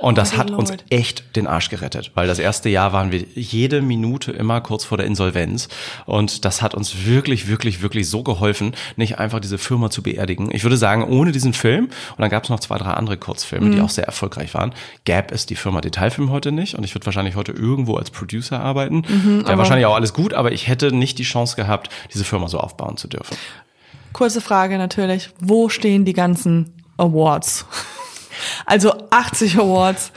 und 0.00 0.18
das 0.18 0.36
hat 0.36 0.50
uns 0.50 0.70
Lord. 0.70 0.84
echt 0.90 1.36
den 1.36 1.46
Arsch 1.46 1.68
gerettet, 1.70 2.10
weil 2.14 2.26
das 2.26 2.38
erste 2.38 2.68
Jahr 2.68 2.92
waren 2.92 3.12
wir 3.12 3.24
jede 3.34 3.80
Minute 3.82 4.32
immer 4.32 4.60
kurz 4.60 4.84
vor 4.84 4.98
der 4.98 5.06
Insolvenz 5.06 5.68
und 6.06 6.44
das 6.44 6.60
hat 6.60 6.74
uns 6.74 7.06
wirklich, 7.06 7.48
wirklich, 7.48 7.82
wirklich 7.82 8.08
so 8.08 8.22
geholfen, 8.22 8.72
nicht 8.96 9.18
einfach 9.18 9.38
diese 9.40 9.58
Firma 9.58 9.90
zu 9.90 10.02
beerdigen. 10.02 10.48
Ich 10.52 10.64
würde 10.64 10.76
sagen, 10.76 11.04
ohne 11.04 11.30
diesen 11.32 11.52
Film, 11.52 11.84
und 11.84 12.18
dann 12.18 12.30
gab 12.30 12.44
es 12.44 12.50
noch 12.50 12.58
zwei, 12.60 12.78
drei 12.78 12.90
andere 12.92 13.16
Kurzfilme, 13.16 13.70
die 13.70 13.80
auch 13.80 13.90
sehr 13.90 14.04
erfolgreich 14.04 14.54
waren, 14.54 14.72
gäbe 15.04 15.32
es 15.32 15.46
die 15.46 15.56
Firma 15.56 15.80
Detailfilm 15.80 16.30
heute 16.30 16.50
nicht 16.52 16.74
und 16.74 16.84
ich 16.84 16.94
würde 16.94 17.06
wahrscheinlich 17.06 17.36
heute 17.36 17.52
irgendwo 17.52 17.94
als 17.96 18.10
Producer 18.10 18.60
arbeiten. 18.60 19.04
Wäre 19.46 19.58
wahrscheinlich 19.58 19.86
auch 19.86 19.94
alles 19.94 20.12
gut, 20.14 20.34
aber 20.34 20.50
ich 20.52 20.66
hätte 20.72 20.92
nicht 20.92 21.18
die 21.18 21.24
Chance 21.24 21.54
gehabt, 21.54 21.90
diese 22.12 22.24
Firma 22.24 22.48
so 22.48 22.58
aufbauen 22.58 22.96
zu 22.96 23.06
dürfen. 23.06 23.36
Kurze 24.12 24.40
Frage 24.40 24.78
natürlich. 24.78 25.30
Wo 25.38 25.68
stehen 25.68 26.04
die 26.04 26.12
ganzen 26.12 26.74
Awards? 26.96 27.66
Also 28.64 28.94
80 29.10 29.58
Awards. 29.58 30.10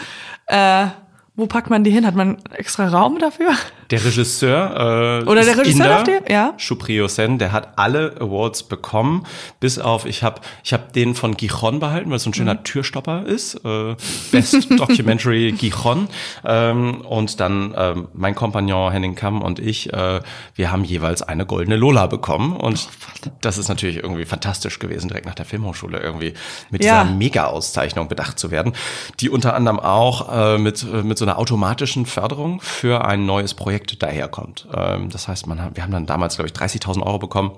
Äh, 0.48 0.88
wo 1.36 1.48
packt 1.48 1.70
man 1.70 1.84
die 1.84 1.92
hin? 1.92 2.08
Hat 2.08 2.16
man 2.16 2.38
extra 2.54 2.88
Raum 2.88 3.20
dafür? 3.20 3.52
Der 3.92 4.04
Regisseur 4.04 5.22
äh, 5.24 5.30
Oder 5.30 5.44
der 5.44 5.58
Regisseur 5.58 6.00
Inder, 6.00 6.04
der? 6.04 6.32
Ja. 6.32 6.54
Shuprio 6.58 7.08
Sen, 7.08 7.38
der 7.38 7.52
hat 7.52 7.78
alle 7.78 8.16
Awards 8.20 8.64
bekommen, 8.64 9.26
bis 9.60 9.78
auf 9.80 10.06
ich 10.06 10.24
habe 10.24 10.42
ich 10.64 10.74
habe 10.74 10.92
den 10.94 11.14
von 11.16 11.38
Gijon 11.38 11.80
behalten, 11.80 12.10
weil 12.10 12.18
es 12.18 12.24
so 12.24 12.30
ein 12.30 12.34
schöner 12.34 12.56
Mhm. 12.56 12.64
Türstopper 12.64 13.26
ist, 13.26 13.56
äh, 13.64 13.96
Best 14.32 14.68
Documentary 14.80 15.52
Gijon 15.52 16.08
ähm, 16.46 17.02
und 17.02 17.40
dann 17.40 17.74
ähm, 17.78 18.08
mein 18.14 18.34
Kompagnon 18.34 18.92
Henning 18.92 19.16
Kamm 19.16 19.42
und 19.42 19.60
ich, 19.60 19.92
äh, 19.94 20.20
wir 20.56 20.72
haben 20.72 20.84
jeweils 20.84 21.22
eine 21.22 21.46
goldene 21.46 21.76
Lola 21.78 22.08
bekommen 22.08 22.56
und 22.56 22.88
Oh, 23.26 23.30
das 23.42 23.58
ist 23.58 23.68
natürlich 23.70 23.98
irgendwie 23.98 24.26
fantastisch 24.26 24.80
gewesen, 24.80 25.08
direkt 25.08 25.26
nach 25.26 25.36
der 25.36 25.46
Filmhochschule 25.46 26.00
irgendwie 26.00 26.34
mit 26.72 26.84
Ja. 26.84 27.04
dieser 27.04 27.16
Mega-Auszeichnung 27.16 28.08
bedacht 28.08 28.40
zu 28.40 28.52
werden, 28.52 28.74
die 29.20 29.30
unter 29.30 29.54
anderem 29.56 29.80
auch 29.80 30.32
äh, 30.56 30.58
mit, 30.58 30.84
äh, 30.84 31.04
mit 31.04 31.18
so 31.18 31.26
einer 31.26 31.38
automatischen 31.38 32.06
Förderung 32.06 32.62
für 32.62 33.06
ein 33.06 33.26
neues 33.26 33.54
Projekt 33.54 33.75
daherkommt. 33.80 34.68
Ähm, 34.76 35.10
das 35.10 35.28
heißt, 35.28 35.48
man 35.48 35.62
hat, 35.62 35.76
wir 35.76 35.84
haben 35.84 35.92
dann 35.92 36.06
damals, 36.06 36.36
glaube 36.36 36.48
ich, 36.48 36.54
30.000 36.54 37.04
Euro 37.04 37.20
bekommen, 37.20 37.52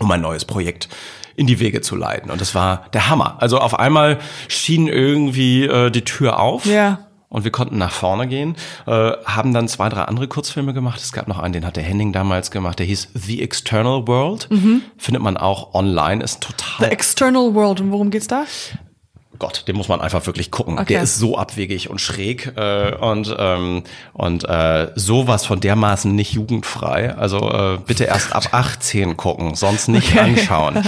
um 0.00 0.10
ein 0.10 0.20
neues 0.20 0.44
Projekt 0.44 0.88
in 1.36 1.46
die 1.46 1.60
Wege 1.60 1.80
zu 1.80 1.96
leiten. 1.96 2.30
Und 2.30 2.40
das 2.40 2.54
war 2.54 2.86
der 2.92 3.08
Hammer. 3.08 3.36
Also 3.40 3.58
auf 3.58 3.78
einmal 3.78 4.18
schien 4.48 4.88
irgendwie 4.88 5.64
äh, 5.64 5.90
die 5.90 6.04
Tür 6.04 6.40
auf. 6.40 6.66
Ja. 6.66 7.06
Und 7.28 7.44
wir 7.44 7.50
konnten 7.50 7.78
nach 7.78 7.92
vorne 7.92 8.28
gehen, 8.28 8.56
äh, 8.86 9.12
haben 9.24 9.54
dann 9.54 9.66
zwei, 9.66 9.88
drei 9.88 10.02
andere 10.02 10.28
Kurzfilme 10.28 10.74
gemacht. 10.74 11.00
Es 11.00 11.12
gab 11.12 11.28
noch 11.28 11.38
einen, 11.38 11.54
den 11.54 11.64
hat 11.64 11.76
der 11.76 11.82
Henning 11.82 12.12
damals 12.12 12.50
gemacht, 12.50 12.78
der 12.78 12.84
hieß 12.84 13.08
The 13.14 13.40
External 13.40 14.06
World. 14.06 14.50
Findet 14.98 15.22
man 15.22 15.38
auch 15.38 15.72
online, 15.72 16.22
ist 16.22 16.42
total 16.42 16.88
The 16.88 16.92
External 16.92 17.54
World. 17.54 17.80
Und 17.80 17.90
worum 17.90 18.10
geht's 18.10 18.26
da? 18.26 18.44
Gott, 19.38 19.64
den 19.66 19.76
muss 19.76 19.88
man 19.88 20.00
einfach 20.00 20.24
wirklich 20.26 20.50
gucken. 20.50 20.78
Okay. 20.78 20.94
Der 20.94 21.02
ist 21.02 21.18
so 21.18 21.36
abwegig 21.36 21.90
und 21.90 22.00
schräg 22.00 22.52
äh, 22.56 22.94
und 22.94 23.34
ähm, 23.38 23.82
und 24.12 24.48
äh, 24.48 24.90
sowas 24.94 25.46
von 25.46 25.58
dermaßen 25.60 26.14
nicht 26.14 26.32
jugendfrei. 26.32 27.14
Also 27.14 27.50
äh, 27.50 27.78
bitte 27.84 28.04
erst 28.04 28.34
ab 28.34 28.48
18 28.52 29.16
gucken, 29.16 29.54
sonst 29.54 29.88
nicht 29.88 30.16
anschauen 30.18 30.82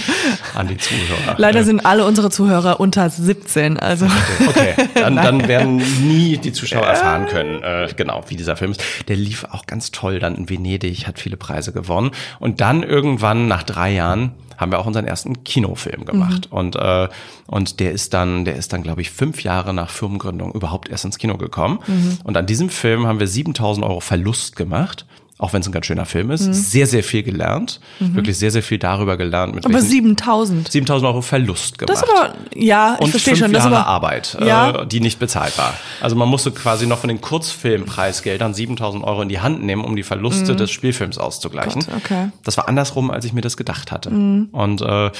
an 0.54 0.68
die 0.68 0.76
Zuhörer. 0.76 1.34
Leider 1.36 1.64
sind 1.64 1.84
alle 1.84 2.04
unsere 2.04 2.30
Zuhörer 2.30 2.80
unter 2.80 3.08
17. 3.10 3.78
Also 3.80 4.06
Okay, 4.46 4.74
dann, 4.94 5.16
dann 5.16 5.48
werden 5.48 5.76
nie 6.06 6.36
die 6.38 6.52
Zuschauer 6.52 6.86
erfahren 6.86 7.26
können, 7.26 7.62
äh, 7.62 7.88
genau, 7.96 8.24
wie 8.28 8.36
dieser 8.36 8.56
Film 8.56 8.72
ist. 8.72 8.82
Der 9.08 9.16
lief 9.16 9.44
auch 9.50 9.66
ganz 9.66 9.90
toll 9.90 10.18
dann 10.18 10.34
in 10.36 10.48
Venedig, 10.48 11.06
hat 11.06 11.18
viele 11.18 11.36
Preise 11.36 11.72
gewonnen. 11.72 12.10
Und 12.40 12.60
dann 12.60 12.82
irgendwann 12.82 13.48
nach 13.48 13.62
drei 13.62 13.92
Jahren 13.92 14.32
haben 14.56 14.72
wir 14.72 14.78
auch 14.78 14.86
unseren 14.86 15.06
ersten 15.06 15.44
Kinofilm 15.44 16.04
gemacht. 16.04 16.48
Und, 16.50 16.76
äh, 16.76 17.08
und 17.46 17.80
der 17.80 17.92
ist 17.92 18.14
dann, 18.14 18.44
der 18.44 18.56
ist 18.56 18.72
dann, 18.72 18.82
glaube 18.82 19.00
ich, 19.00 19.10
fünf 19.10 19.42
Jahre 19.42 19.74
nach 19.74 19.90
Firmengründung 19.90 20.52
überhaupt 20.52 20.88
erst 20.88 21.04
ins 21.04 21.18
Kino 21.18 21.36
gekommen. 21.36 21.78
Und 22.24 22.36
an 22.36 22.46
diesem 22.46 22.68
Film 22.70 23.06
haben 23.06 23.20
wir 23.20 23.26
7000 23.26 23.84
Euro 23.86 24.00
Verlust 24.00 24.56
gemacht. 24.56 25.06
Auch 25.36 25.52
wenn 25.52 25.60
es 25.62 25.66
ein 25.66 25.72
ganz 25.72 25.86
schöner 25.86 26.06
Film 26.06 26.30
ist. 26.30 26.44
Sehr, 26.70 26.86
sehr 26.86 27.02
viel 27.02 27.24
gelernt. 27.24 27.80
Wirklich 27.98 28.38
sehr, 28.38 28.52
sehr 28.52 28.62
viel 28.62 28.78
darüber 28.78 29.16
gelernt. 29.16 29.54
Mit 29.54 29.64
aber 29.64 29.74
welchen- 29.74 29.88
7000. 29.88 30.70
7000 30.70 31.08
Euro 31.08 31.22
Verlust 31.22 31.76
gemacht 31.76 31.90
Das 31.90 32.02
ist 32.02 32.08
aber, 32.08 32.34
ja, 32.54 32.94
ich 32.94 33.00
und 33.00 33.10
verstehe 33.10 33.34
fünf 33.34 33.46
schon. 33.46 33.52
Das 33.52 33.64
Jahre 33.64 33.78
aber, 33.78 33.86
Arbeit, 33.88 34.36
Ja. 34.40 34.82
äh, 34.82 34.86
die 34.86 35.00
nicht 35.00 35.18
bezahlt 35.18 35.58
war. 35.58 35.74
Also 36.00 36.14
man 36.14 36.28
musste 36.28 36.52
quasi 36.52 36.86
noch 36.86 36.98
von 36.98 37.08
den 37.08 37.20
Kurzfilmpreisgeldern 37.20 38.54
7000 38.54 39.02
Euro 39.04 39.22
in 39.22 39.28
die 39.28 39.40
Hand 39.40 39.62
nehmen, 39.64 39.84
um 39.84 39.96
die 39.96 40.02
Verluste 40.04 40.54
des 40.54 40.70
Spielfilms 40.70 41.18
auszugleichen. 41.18 41.82
Mhm. 41.82 41.86
Gott, 41.86 41.94
okay. 42.04 42.24
Mhm. 42.26 42.32
Das 42.44 42.56
war 42.56 42.68
andersrum, 42.68 43.10
als 43.10 43.24
ich 43.24 43.32
mir 43.32 43.40
das 43.40 43.56
gedacht 43.56 43.90
hatte. 43.92 44.10
Und 44.10 44.80
äh, 44.82 45.10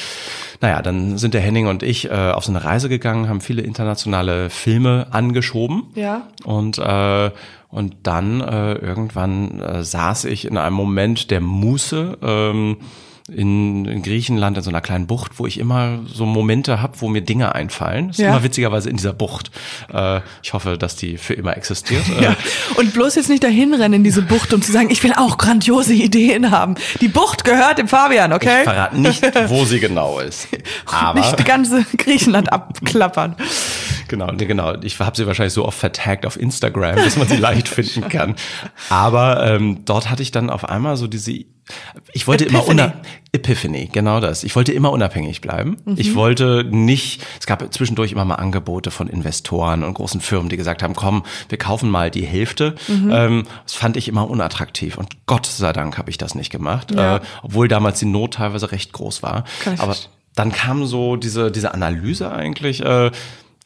naja, 0.60 0.80
dann 0.82 1.18
sind 1.18 1.34
der 1.34 1.40
Henning 1.40 1.66
und 1.66 1.82
ich 1.82 2.08
äh, 2.10 2.30
auf 2.30 2.44
so 2.44 2.52
eine 2.52 2.62
Reise 2.64 2.88
gegangen, 2.88 3.28
haben 3.28 3.40
viele 3.40 3.62
internationale 3.62 4.48
Filme 4.50 5.08
angeschoben. 5.10 5.84
Ja. 5.96 6.22
Und 6.44 6.78
äh, 6.78 7.30
und 7.74 7.94
dann 8.04 8.40
äh, 8.40 8.74
irgendwann 8.74 9.60
äh, 9.60 9.82
saß 9.84 10.24
ich 10.26 10.44
in 10.46 10.56
einem 10.56 10.76
Moment 10.76 11.30
der 11.30 11.40
Muße, 11.40 12.18
ähm, 12.22 12.76
in, 13.26 13.86
in 13.86 14.02
Griechenland 14.02 14.58
in 14.58 14.62
so 14.62 14.68
einer 14.68 14.82
kleinen 14.82 15.06
Bucht, 15.06 15.38
wo 15.38 15.46
ich 15.46 15.58
immer 15.58 16.00
so 16.12 16.26
Momente 16.26 16.82
habe, 16.82 16.92
wo 17.00 17.08
mir 17.08 17.22
Dinge 17.22 17.54
einfallen. 17.54 18.08
Das 18.08 18.18
ist 18.18 18.22
Ja. 18.22 18.28
immer 18.32 18.42
witzigerweise 18.42 18.90
in 18.90 18.98
dieser 18.98 19.14
Bucht. 19.14 19.50
Äh, 19.90 20.20
ich 20.42 20.52
hoffe, 20.52 20.76
dass 20.76 20.96
die 20.96 21.16
für 21.16 21.32
immer 21.32 21.56
existiert. 21.56 22.02
Ja. 22.20 22.32
Äh, 22.32 22.36
Und 22.76 22.92
bloß 22.92 23.14
jetzt 23.14 23.30
nicht 23.30 23.42
dahin 23.42 23.72
rennen 23.72 23.94
in 23.94 24.04
diese 24.04 24.20
Bucht, 24.20 24.52
um 24.52 24.60
zu 24.60 24.72
sagen, 24.72 24.90
ich 24.90 25.02
will 25.02 25.14
auch 25.16 25.38
grandiose 25.38 25.94
Ideen 25.94 26.50
haben. 26.50 26.74
Die 27.00 27.08
Bucht 27.08 27.44
gehört 27.46 27.78
dem 27.78 27.88
Fabian, 27.88 28.30
ich 28.30 28.36
okay? 28.36 28.62
verrate 28.64 29.00
nicht, 29.00 29.22
wo 29.48 29.64
sie 29.64 29.80
genau 29.80 30.18
ist. 30.18 30.48
Aber 30.84 31.18
Nicht 31.18 31.38
die 31.38 31.44
ganze 31.44 31.82
Griechenland 31.96 32.52
abklappern. 32.52 33.36
Genau, 34.08 34.30
nee, 34.32 34.44
genau. 34.46 34.74
Ich 34.82 34.98
habe 35.00 35.16
sie 35.16 35.26
wahrscheinlich 35.26 35.52
so 35.54 35.64
oft 35.64 35.78
vertaggt 35.78 36.26
auf 36.26 36.38
Instagram, 36.38 36.96
dass 36.96 37.16
man 37.16 37.28
sie 37.28 37.36
leicht 37.36 37.68
finden 37.68 38.08
kann. 38.08 38.34
Aber 38.90 39.44
ähm, 39.46 39.84
dort 39.84 40.10
hatte 40.10 40.22
ich 40.22 40.30
dann 40.30 40.50
auf 40.50 40.68
einmal 40.68 40.96
so 40.96 41.06
diese. 41.06 41.32
Ich 42.12 42.26
wollte 42.26 42.44
immer 42.44 42.58
Epiphany. 42.58 42.82
una 42.82 42.92
Epiphany, 43.32 43.88
genau 43.90 44.20
das. 44.20 44.44
Ich 44.44 44.54
wollte 44.54 44.72
immer 44.72 44.92
unabhängig 44.92 45.40
bleiben. 45.40 45.78
Mhm. 45.86 45.94
Ich 45.96 46.14
wollte 46.14 46.62
nicht. 46.68 47.22
Es 47.40 47.46
gab 47.46 47.72
zwischendurch 47.72 48.12
immer 48.12 48.26
mal 48.26 48.34
Angebote 48.34 48.90
von 48.90 49.08
Investoren 49.08 49.82
und 49.82 49.94
großen 49.94 50.20
Firmen, 50.20 50.50
die 50.50 50.58
gesagt 50.58 50.82
haben: 50.82 50.94
Komm, 50.94 51.24
wir 51.48 51.56
kaufen 51.56 51.88
mal 51.90 52.10
die 52.10 52.26
Hälfte. 52.26 52.74
Mhm. 52.88 53.10
Ähm, 53.10 53.42
das 53.62 53.74
fand 53.74 53.96
ich 53.96 54.08
immer 54.08 54.28
unattraktiv 54.28 54.98
und 54.98 55.26
Gott 55.26 55.46
sei 55.46 55.72
Dank 55.72 55.96
habe 55.96 56.10
ich 56.10 56.18
das 56.18 56.34
nicht 56.34 56.50
gemacht, 56.50 56.90
Ja. 56.94 57.16
äh, 57.16 57.20
obwohl 57.42 57.66
damals 57.68 57.98
die 57.98 58.04
Not 58.06 58.34
teilweise 58.34 58.70
recht 58.70 58.92
groß 58.92 59.22
war. 59.22 59.44
Kann 59.62 59.74
ich 59.74 59.80
Aber 59.80 59.96
dann 60.36 60.52
kam 60.52 60.84
so 60.84 61.16
diese, 61.16 61.50
diese 61.50 61.72
Analyse 61.72 62.30
eigentlich, 62.30 62.82
äh, 62.84 63.10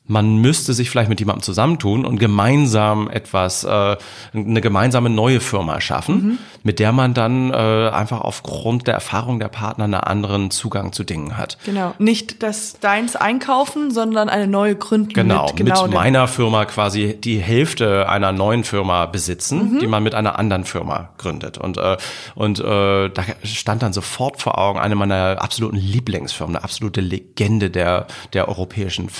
man 0.08 0.38
müsste 0.38 0.72
sich 0.72 0.90
vielleicht 0.90 1.08
mit 1.10 1.20
jemandem 1.20 1.42
zusammentun 1.42 2.04
und 2.04 2.18
gemeinsam 2.18 3.08
etwas, 3.08 3.62
äh, 3.64 3.96
eine 4.34 4.60
gemeinsame 4.60 5.10
neue 5.10 5.38
Firma 5.40 5.80
schaffen, 5.80 6.14
Mhm. 6.14 6.38
mit 6.64 6.78
der 6.80 6.92
man 6.92 7.14
dann 7.14 7.50
äh, 7.52 7.54
einfach 7.90 8.22
aufgrund 8.22 8.86
der 8.86 8.94
Erfahrung 8.94 9.38
der 9.38 9.48
Partner 9.48 9.84
einen 9.84 9.94
anderen 9.94 10.50
Zugang 10.50 10.92
zu 10.92 11.04
Dingen 11.04 11.36
hat. 11.36 11.58
Genau. 11.64 11.94
Nicht 11.98 12.42
das 12.42 12.78
deins 12.80 13.14
einkaufen, 13.16 13.90
sondern 13.90 14.28
eine 14.28 14.46
neue 14.46 14.74
gründen. 14.76 15.12
Genau, 15.12 15.44
mit, 15.46 15.58
mit, 15.58 15.66
genau 15.66 15.86
dem- 15.86 15.94
meiner 15.94 16.26
Firma 16.26 16.64
quasi 16.64 17.16
die 17.22 17.38
Hälfte 17.38 18.08
einer 18.08 18.32
neuen 18.32 18.64
Firma 18.64 19.06
besitzen, 19.06 19.74
Mhm. 19.74 19.78
die 19.80 19.86
man 19.86 20.02
mit 20.02 20.14
einer 20.14 20.38
anderen 20.38 20.64
Firma 20.64 21.10
gründet. 21.18 21.58
Und, 21.58 21.76
äh, 21.76 21.96
und 22.34 22.60
äh, 22.60 23.10
da 23.10 23.22
stand 23.44 23.82
dann 23.82 23.92
sofort 23.92 24.40
vor 24.40 24.56
Augen 24.58 24.78
eine 24.78 24.94
meiner 24.94 25.36
absoluten 25.42 25.76
Lieblingsfirmen, 25.76 26.56
eine 26.56 26.64
absolute 26.64 27.02
Legende 27.02 27.70
der, 27.70 28.06
der 28.32 28.48
europäischen 28.48 29.10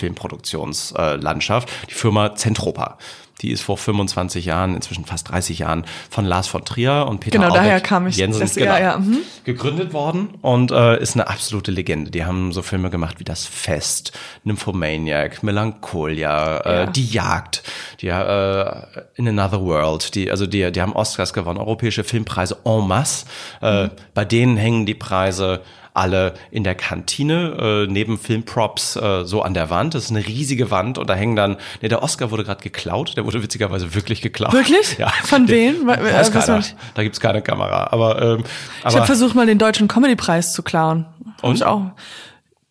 Filmproduktionslandschaft, 0.79 1.69
die 1.91 1.95
Firma 1.95 2.35
Zentropa. 2.35 2.99
Die 3.41 3.53
ist 3.53 3.63
vor 3.63 3.79
25 3.79 4.47
Jahren, 4.47 4.75
inzwischen 4.75 5.05
fast 5.05 5.31
30 5.31 5.61
Jahren, 5.61 5.85
von 6.11 6.25
Lars 6.25 6.49
von 6.49 6.65
Trier 6.65 7.07
und 7.09 7.21
Peter 7.21 7.39
Genau, 7.39 7.51
Aubeck 7.51 7.61
daher 7.63 7.81
kam 7.81 8.09
ich- 8.09 8.17
Jensen, 8.17 8.41
das- 8.41 8.57
genau, 8.57 8.73
ja, 8.73 8.81
ja, 8.81 8.99
mhm. 8.99 9.19
gegründet 9.45 9.93
worden 9.93 10.31
und 10.43 10.73
äh, 10.73 11.01
ist 11.01 11.15
eine 11.15 11.29
absolute 11.29 11.71
Legende. 11.71 12.11
Die 12.11 12.25
haben 12.25 12.51
so 12.53 12.63
Filme 12.63 12.91
gemacht 12.91 13.21
wie 13.21 13.25
Das 13.25 13.47
Fest, 13.47 14.11
Nymphomaniac, 14.43 15.45
Melancholia, 15.45 16.57
äh, 16.59 16.79
Ja. 16.81 16.87
Die 16.87 17.07
Jagd, 17.07 17.63
die 18.01 18.09
äh, 18.09 18.83
In 19.15 19.29
Another 19.29 19.61
World, 19.63 20.17
die 20.17 20.33
also 20.33 20.45
die, 20.47 20.73
die 20.73 20.83
haben 20.83 20.93
Oscars 20.95 21.33
gewonnen, 21.33 21.61
europäische 21.61 22.03
Filmpreise 22.03 22.57
en 22.65 22.89
masse. 22.89 23.27
Äh, 23.63 23.85
Mhm. 23.85 23.91
bei 24.15 24.25
denen 24.25 24.57
hängen 24.57 24.85
die 24.85 24.95
Preise 24.95 25.61
alle 25.99 26.35
in 26.51 26.65
der 26.65 26.75
Kantine, 26.75 27.87
äh, 27.87 27.93
neben 27.93 28.19
Filmprops 28.19 28.97
äh, 28.97 29.25
so 29.25 29.43
an 29.43 29.53
der 29.53 29.69
Wand. 29.69 29.95
Das 29.95 30.05
ist 30.05 30.11
eine 30.11 30.27
riesige 30.27 30.71
Wand 30.71 30.97
und 30.97 31.11
da 31.11 31.15
hängen 31.15 31.37
dann, 31.37 31.57
nee, 31.83 31.89
der 31.89 32.03
Oscar 32.03 32.31
wurde 32.31 32.45
gerade 32.45 32.63
geklaut, 32.63 33.17
der 33.17 33.27
wurde 33.27 33.43
witzigerweise 33.43 33.95
wirklich 33.95 34.23
geklaut. 34.23 34.53
Wirklich? 34.53 34.97
Ja. 34.99 35.11
Von 35.25 35.49
wem? 35.49 35.87
Weiß 35.87 36.33
keiner. 36.33 36.63
Da 36.95 37.03
gibt's 37.03 37.21
keine 37.21 37.43
Kamera. 37.43 37.89
Aber, 37.91 38.23
ähm, 38.23 38.45
Ich 38.79 38.87
aber 38.87 38.97
habe 38.97 39.07
versucht, 39.07 39.35
mal 39.35 39.47
den 39.47 39.59
deutschen 39.59 39.89
Comedy-Preis 39.89 40.53
zu 40.53 40.63
klauen. 40.63 41.07
Hab 41.37 41.45
Und? 41.45 41.57
Ich 41.57 41.65
auch. 41.65 41.83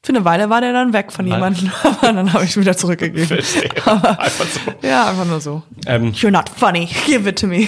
Für 0.07 0.13
eine 0.13 0.23
Weile 0.23 0.49
war 0.49 0.61
der 0.61 0.71
dann 0.71 0.93
weg 0.93 1.11
von 1.11 1.27
jemandem, 1.27 1.69
aber 1.83 2.13
dann 2.13 2.31
habe 2.31 2.45
ich 2.45 2.55
ihn 2.55 2.61
wieder 2.61 2.77
zurückgegeben. 2.77 3.39
Aber, 3.85 4.17
Einfach 4.21 4.45
so. 4.45 4.87
ja, 4.87 5.05
einfach 5.09 5.25
nur 5.25 5.41
so. 5.41 5.63
Ähm, 5.85 6.13
You're 6.13 6.31
not 6.31 6.47
funny. 6.47 6.87
Give 7.05 7.27
it 7.27 7.37
to 7.39 7.45
me. 7.45 7.67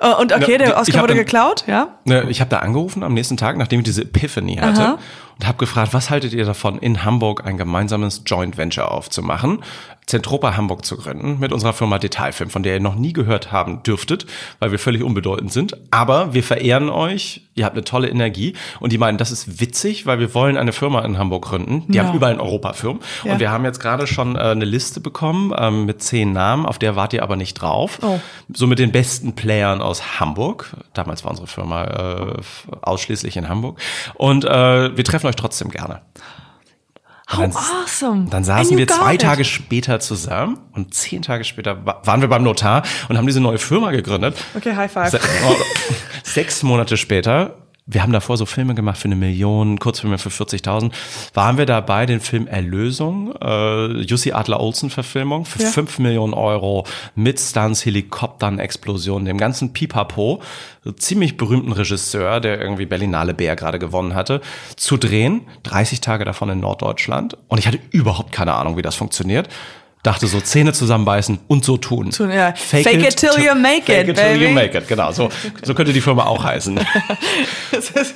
Äh, 0.00 0.08
Und 0.20 0.32
okay, 0.32 0.52
Ja, 0.52 0.58
der 0.58 0.76
Oscar 0.76 1.02
wurde 1.02 1.14
dann- 1.14 1.18
geklaut, 1.24 1.62
ja? 1.68 1.98
Ne, 2.04 2.26
ich 2.30 2.40
habe 2.40 2.50
da 2.50 2.58
angerufen 2.58 3.04
am 3.04 3.14
nächsten 3.14 3.36
Tag, 3.36 3.56
nachdem 3.58 3.78
ich 3.78 3.84
diese 3.84 4.02
Epiphany 4.02 4.56
hatte 4.56 4.82
Aha. 4.82 4.98
und 5.38 5.46
habe 5.46 5.58
gefragt, 5.58 5.94
was 5.94 6.10
haltet 6.10 6.32
ihr 6.32 6.44
davon, 6.44 6.80
in 6.80 7.04
Hamburg 7.04 7.46
ein 7.46 7.56
gemeinsames 7.56 8.22
Joint 8.26 8.56
Venture 8.58 8.90
aufzumachen, 8.90 9.60
Zentropa 10.08 10.56
Hamburg 10.56 10.84
zu 10.86 10.96
gründen 10.96 11.38
mit 11.38 11.52
unserer 11.52 11.74
Firma 11.74 11.98
Detailfilm, 11.98 12.48
von 12.48 12.62
der 12.62 12.74
ihr 12.74 12.80
noch 12.80 12.94
nie 12.94 13.12
gehört 13.12 13.52
haben 13.52 13.82
dürftet, 13.82 14.24
weil 14.58 14.72
wir 14.72 14.78
völlig 14.78 15.02
unbedeutend 15.02 15.52
sind. 15.52 15.76
Aber 15.90 16.32
wir 16.32 16.42
verehren 16.42 16.88
euch, 16.88 17.42
ihr 17.54 17.66
habt 17.66 17.76
eine 17.76 17.84
tolle 17.84 18.08
Energie 18.08 18.54
und 18.80 18.90
die 18.92 18.98
meinen, 18.98 19.18
das 19.18 19.30
ist 19.30 19.60
witzig, 19.60 20.06
weil 20.06 20.18
wir 20.18 20.32
wollen 20.32 20.56
eine 20.56 20.72
Firma 20.72 21.04
in 21.04 21.18
Hamburg 21.18 21.44
gründen. 21.44 21.84
Die 21.88 21.98
Ja. 21.98 22.04
haben 22.06 22.16
überall 22.16 22.32
in 22.32 22.40
Europa 22.40 22.72
Firmen. 22.72 23.02
Ja. 23.22 23.32
Und 23.34 23.38
wir 23.40 23.50
haben 23.50 23.64
jetzt 23.66 23.80
gerade 23.80 24.06
schon 24.06 24.34
äh, 24.36 24.38
eine 24.38 24.64
Liste 24.64 25.00
bekommen 25.00 25.52
ähm, 25.56 25.84
mit 25.84 26.02
zehn 26.02 26.32
Namen, 26.32 26.64
auf 26.64 26.78
der 26.78 26.96
wart 26.96 27.12
ihr 27.12 27.22
aber 27.22 27.36
nicht 27.36 27.54
drauf. 27.54 27.98
Oh. 28.00 28.18
So 28.52 28.66
mit 28.66 28.78
den 28.78 28.92
besten 28.92 29.34
Playern 29.34 29.82
aus 29.82 30.18
Hamburg. 30.20 30.74
Damals 30.94 31.22
war 31.24 31.30
unsere 31.32 31.46
Firma 31.48 31.84
äh, 31.84 32.32
ausschließlich 32.80 33.36
in 33.36 33.48
Hamburg. 33.50 33.78
Und 34.14 34.46
äh, 34.46 34.96
wir 34.96 35.04
treffen 35.04 35.26
euch 35.26 35.36
trotzdem 35.36 35.70
gerne. 35.70 36.00
How 37.30 37.40
Dann- 37.40 37.52
awesome. 37.56 38.26
Dann 38.30 38.42
saßen 38.42 38.78
wir 38.78 38.88
zwei 38.88 39.14
it. 39.14 39.20
Tage 39.20 39.44
später 39.44 40.00
zusammen 40.00 40.58
und 40.72 40.94
zehn 40.94 41.20
Tage 41.20 41.44
später 41.44 41.84
wa- 41.84 42.00
waren 42.04 42.22
wir 42.22 42.28
beim 42.28 42.42
Notar 42.42 42.82
und 43.10 43.18
haben 43.18 43.26
diese 43.26 43.40
neue 43.40 43.58
Firma 43.58 43.90
gegründet. 43.90 44.36
Okay, 44.56 44.74
High 44.74 44.90
Five. 44.90 45.10
Se 45.10 45.20
oh, 45.46 45.54
sechs 46.22 46.62
Monate 46.62 46.96
später, 46.96 47.54
wir 47.90 48.02
haben 48.02 48.12
davor 48.12 48.36
so 48.36 48.44
Filme 48.44 48.74
gemacht 48.74 48.98
für 48.98 49.06
eine 49.06 49.16
Million, 49.16 49.78
Kurzfilme 49.78 50.18
für 50.18 50.28
40.000, 50.28 50.92
waren 51.32 51.56
wir 51.56 51.64
dabei, 51.64 52.04
den 52.04 52.20
Film 52.20 52.46
Erlösung, 52.46 53.34
äh, 53.40 54.02
Jussi 54.02 54.32
Adler-Olsen-Verfilmung 54.32 55.46
für 55.46 55.62
Ja. 55.62 55.70
fünf 55.70 55.98
Millionen 55.98 56.34
Euro 56.34 56.84
mit 57.14 57.40
Stunts, 57.40 57.84
Helikoptern, 57.86 58.58
Explosionen, 58.58 59.24
dem 59.24 59.38
ganzen 59.38 59.72
Pipapo, 59.72 60.42
so 60.84 60.92
ziemlich 60.92 61.38
berühmten 61.38 61.72
Regisseur, 61.72 62.40
der 62.40 62.60
irgendwie 62.60 62.84
Berlinale 62.86 63.32
Bär 63.32 63.56
gerade 63.56 63.78
gewonnen 63.78 64.14
hatte, 64.14 64.42
zu 64.76 64.98
drehen, 64.98 65.42
30 65.62 66.00
Tage 66.02 66.24
davon 66.26 66.50
in 66.50 66.60
Norddeutschland 66.60 67.36
und 67.48 67.58
ich 67.58 67.66
hatte 67.66 67.78
überhaupt 67.90 68.32
keine 68.32 68.52
Ahnung, 68.54 68.76
wie 68.76 68.82
das 68.82 68.96
funktioniert. 68.96 69.48
Dachte 70.02 70.26
so, 70.28 70.40
Zähne 70.40 70.72
zusammenbeißen 70.72 71.40
und 71.48 71.64
so 71.64 71.76
tun. 71.76 72.10
Tun, 72.10 72.30
ja. 72.30 72.54
Fake 72.54 72.86
it 72.94 73.16
till 73.16 73.30
you 73.38 73.54
make 73.54 73.82
fake 73.84 74.08
it, 74.08 74.08
it 74.10 74.16
till 74.16 74.40
you 74.42 74.50
make 74.50 74.76
it, 74.78 74.86
genau. 74.88 75.10
So, 75.12 75.28
so 75.62 75.74
könnte 75.74 75.92
die 75.92 76.00
Firma 76.00 76.24
auch 76.26 76.44
heißen. 76.44 76.78
Ist- 77.72 78.14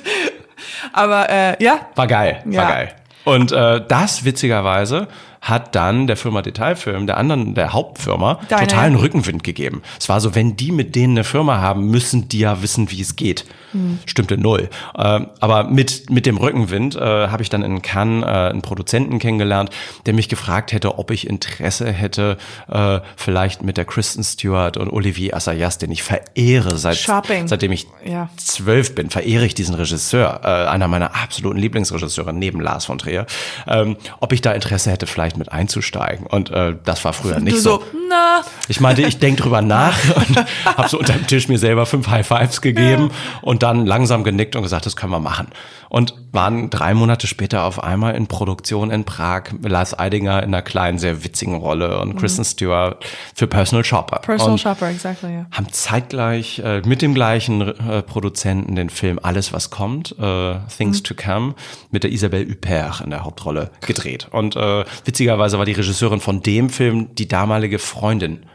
Aber 0.93 1.29
äh, 1.29 1.63
ja, 1.63 1.87
War 1.95 2.07
geil, 2.07 2.41
war 2.45 2.53
Ja. 2.53 2.69
geil. 2.69 2.93
Und 3.25 3.51
äh, 3.51 3.81
das 3.87 4.25
witzigerweise 4.25 5.07
hat 5.43 5.75
dann 5.75 6.07
der 6.07 6.17
Firma 6.17 6.41
Detailfilm, 6.41 7.05
der 7.05 7.17
anderen, 7.17 7.53
der 7.53 7.73
Hauptfirma, 7.73 8.39
Deine- 8.49 8.65
totalen 8.67 8.95
Rückenwind 8.95 9.43
gegeben. 9.43 9.81
Es 9.99 10.09
war 10.09 10.19
so, 10.21 10.33
wenn 10.35 10.55
die 10.55 10.71
mit 10.71 10.95
denen 10.95 11.13
eine 11.17 11.23
Firma 11.23 11.59
haben, 11.59 11.87
müssen 11.91 12.27
die 12.29 12.39
ja 12.39 12.61
wissen, 12.61 12.89
wie 12.91 13.01
es 13.01 13.15
geht. 13.15 13.45
Hm. 13.73 13.99
Stimmte 14.05 14.37
null. 14.37 14.69
Ähm, 14.97 15.27
aber 15.39 15.63
mit, 15.65 16.09
mit 16.09 16.25
dem 16.25 16.37
Rückenwind 16.37 16.95
äh, 16.95 16.99
habe 17.27 17.41
ich 17.43 17.49
dann 17.49 17.61
in 17.63 17.81
Cannes 17.81 18.23
äh, 18.23 18.27
einen 18.51 18.61
Produzenten 18.61 19.19
kennengelernt, 19.19 19.69
der 20.05 20.13
mich 20.13 20.29
gefragt 20.29 20.71
hätte, 20.71 20.97
ob 20.99 21.11
ich 21.11 21.27
Interesse 21.27 21.91
hätte, 21.91 22.37
äh, 22.71 22.99
vielleicht 23.17 23.63
mit 23.63 23.77
der 23.77 23.85
Kristen 23.85 24.23
Stewart 24.23 24.77
und 24.77 24.89
Olivier 24.91 25.35
Assayas, 25.35 25.77
den 25.77 25.91
ich 25.91 26.03
verehre, 26.03 26.77
seit, 26.77 26.97
Shopping. 26.97 27.47
seitdem 27.47 27.71
ich 27.71 27.87
Ja. 28.05 28.29
zwölf 28.37 28.95
bin, 28.95 29.09
verehre 29.09 29.45
ich 29.45 29.55
diesen 29.55 29.75
Regisseur, 29.75 30.41
äh, 30.43 30.47
einer 30.69 30.87
meiner 30.87 31.15
absoluten 31.15 31.57
Lieblingsregisseure 31.59 32.31
neben 32.31 32.61
Lars 32.61 32.85
von 32.85 32.97
Trier, 32.99 33.25
ähm, 33.67 33.97
ob 34.21 34.31
ich 34.31 34.41
da 34.41 34.51
Interesse 34.53 34.91
hätte, 34.91 35.07
vielleicht 35.07 35.32
mit 35.37 35.51
einzusteigen. 35.51 36.25
Und 36.27 36.51
äh, 36.51 36.75
das 36.83 37.03
war 37.05 37.13
früher 37.13 37.39
nicht 37.39 37.57
so. 37.57 37.79
so, 37.79 37.83
na, 38.13 38.43
Ich 38.67 38.79
meinte, 38.79 39.01
ich 39.01 39.17
denk 39.19 39.37
drüber 39.37 39.61
nach 39.61 39.97
und 40.15 40.45
habe 40.65 40.87
so 40.89 40.99
unter 40.99 41.13
dem 41.13 41.27
Tisch 41.27 41.47
mir 41.47 41.57
selber 41.57 41.85
fünf 41.85 42.07
High 42.07 42.25
Fives 42.25 42.61
gegeben 42.61 43.11
und 43.41 43.63
dann 43.63 43.85
langsam 43.85 44.23
genickt 44.23 44.55
und 44.55 44.63
gesagt, 44.63 44.85
das 44.85 44.95
können 44.95 45.11
wir 45.11 45.19
machen. 45.19 45.47
Und 45.89 46.15
waren 46.31 46.71
drei 46.71 46.95
Monate 46.95 47.27
später 47.27 47.65
auf 47.65 47.83
einmal 47.83 48.15
in 48.15 48.25
Produktion 48.25 48.89
in 48.89 49.03
Prag, 49.03 49.43
Lars 49.61 49.97
Eidinger 49.97 50.41
in 50.41 50.49
einer 50.49 50.63
kleinen, 50.63 50.97
sehr 50.97 51.23
witzigen 51.23 51.55
Rolle 51.55 51.99
und 51.99 52.15
Kristen 52.15 52.43
Stewart 52.43 53.05
für 53.35 53.45
Personal 53.45 53.85
Shopper. 53.85 54.17
Mhm. 54.17 54.25
Personal 54.25 54.51
und 54.53 54.59
Shopper, 54.59 54.89
exactly, 54.89 55.33
ja. 55.33 55.45
haben 55.51 55.71
zeitgleich 55.71 56.59
äh, 56.59 56.81
mit 56.85 57.03
dem 57.03 57.13
gleichen 57.13 57.61
äh, 57.61 58.01
Produzenten 58.01 58.75
den 58.75 58.89
Film 58.89 59.19
Alles, 59.21 59.53
was 59.53 59.69
kommt, 59.69 60.15
äh, 60.19 60.55
Things 60.75 60.99
Mhm. 60.99 61.03
to 61.03 61.13
Come, 61.13 61.53
mit 61.91 62.03
der 62.03 62.11
Isabelle 62.11 62.49
Huppert 62.49 63.01
in 63.01 63.11
der 63.11 63.23
Hauptrolle 63.23 63.69
gedreht. 63.85 64.27
Und 64.31 64.55
äh, 64.55 64.85
witzigerweise 65.05 65.59
war 65.59 65.65
die 65.65 65.73
Regisseurin 65.73 66.19
von 66.21 66.41
dem 66.41 66.69
Film 66.69 67.13
die 67.13 67.27
damalige 67.27 67.77
Freundin 67.77 68.02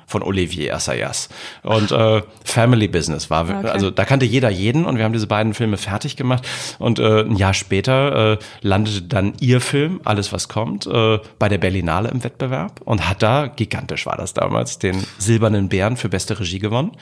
von 0.06 0.22
Olivier 0.22 0.74
Assayas. 0.74 1.28
Und 1.62 1.90
äh, 1.90 2.22
Family 2.44 2.88
Business 2.88 3.30
war, 3.30 3.48
Okay. 3.48 3.68
also 3.68 3.90
da 3.90 4.04
kannte 4.04 4.26
jeder 4.26 4.50
jeden 4.50 4.84
und 4.84 4.96
wir 4.98 5.04
haben 5.04 5.12
diese 5.12 5.26
beiden 5.26 5.54
Filme 5.54 5.76
fertig 5.76 6.16
gemacht. 6.16 6.46
Und 6.78 6.98
äh, 6.98 7.20
ein 7.22 7.36
Jahr 7.36 7.54
später 7.54 8.32
äh, 8.32 8.38
landete 8.62 9.02
dann 9.02 9.32
ihr 9.40 9.60
Film, 9.60 10.00
Alles, 10.04 10.32
was 10.32 10.48
kommt, 10.48 10.86
äh, 10.86 11.18
bei 11.38 11.48
der 11.48 11.58
Berlinale 11.58 12.08
im 12.10 12.24
Wettbewerb 12.24 12.80
und 12.84 13.08
hat 13.08 13.22
da, 13.22 13.46
gigantisch 13.46 14.06
war 14.06 14.16
das 14.16 14.34
damals, 14.34 14.78
den 14.78 15.04
Silbernen 15.18 15.68
Bären 15.68 15.96
für 15.96 16.08
beste 16.08 16.38
Regie 16.38 16.58
gewonnen. 16.58 16.92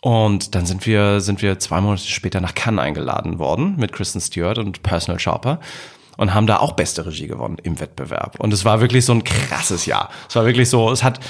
Und 0.00 0.54
dann 0.54 0.66
sind 0.66 0.84
wir, 0.86 1.20
sind 1.20 1.42
wir 1.42 1.58
zwei 1.58 1.80
Monate 1.80 2.02
später 2.02 2.40
nach 2.40 2.54
Cannes 2.54 2.80
eingeladen 2.82 3.38
worden 3.38 3.76
mit 3.78 3.92
Kristen 3.92 4.20
Stewart 4.20 4.58
und 4.58 4.82
Personal 4.82 5.20
Shopper 5.20 5.60
und 6.16 6.34
haben 6.34 6.46
da 6.48 6.58
auch 6.58 6.72
beste 6.72 7.06
Regie 7.06 7.28
gewonnen 7.28 7.56
im 7.62 7.78
Wettbewerb. 7.78 8.40
Und 8.40 8.52
es 8.52 8.64
war 8.64 8.80
wirklich 8.80 9.04
so 9.04 9.12
ein 9.12 9.22
krasses 9.22 9.86
Jahr. 9.86 10.10
Es 10.28 10.34
war 10.34 10.44
wirklich 10.44 10.68
so, 10.68 10.90
es 10.90 11.04
hat, 11.04 11.20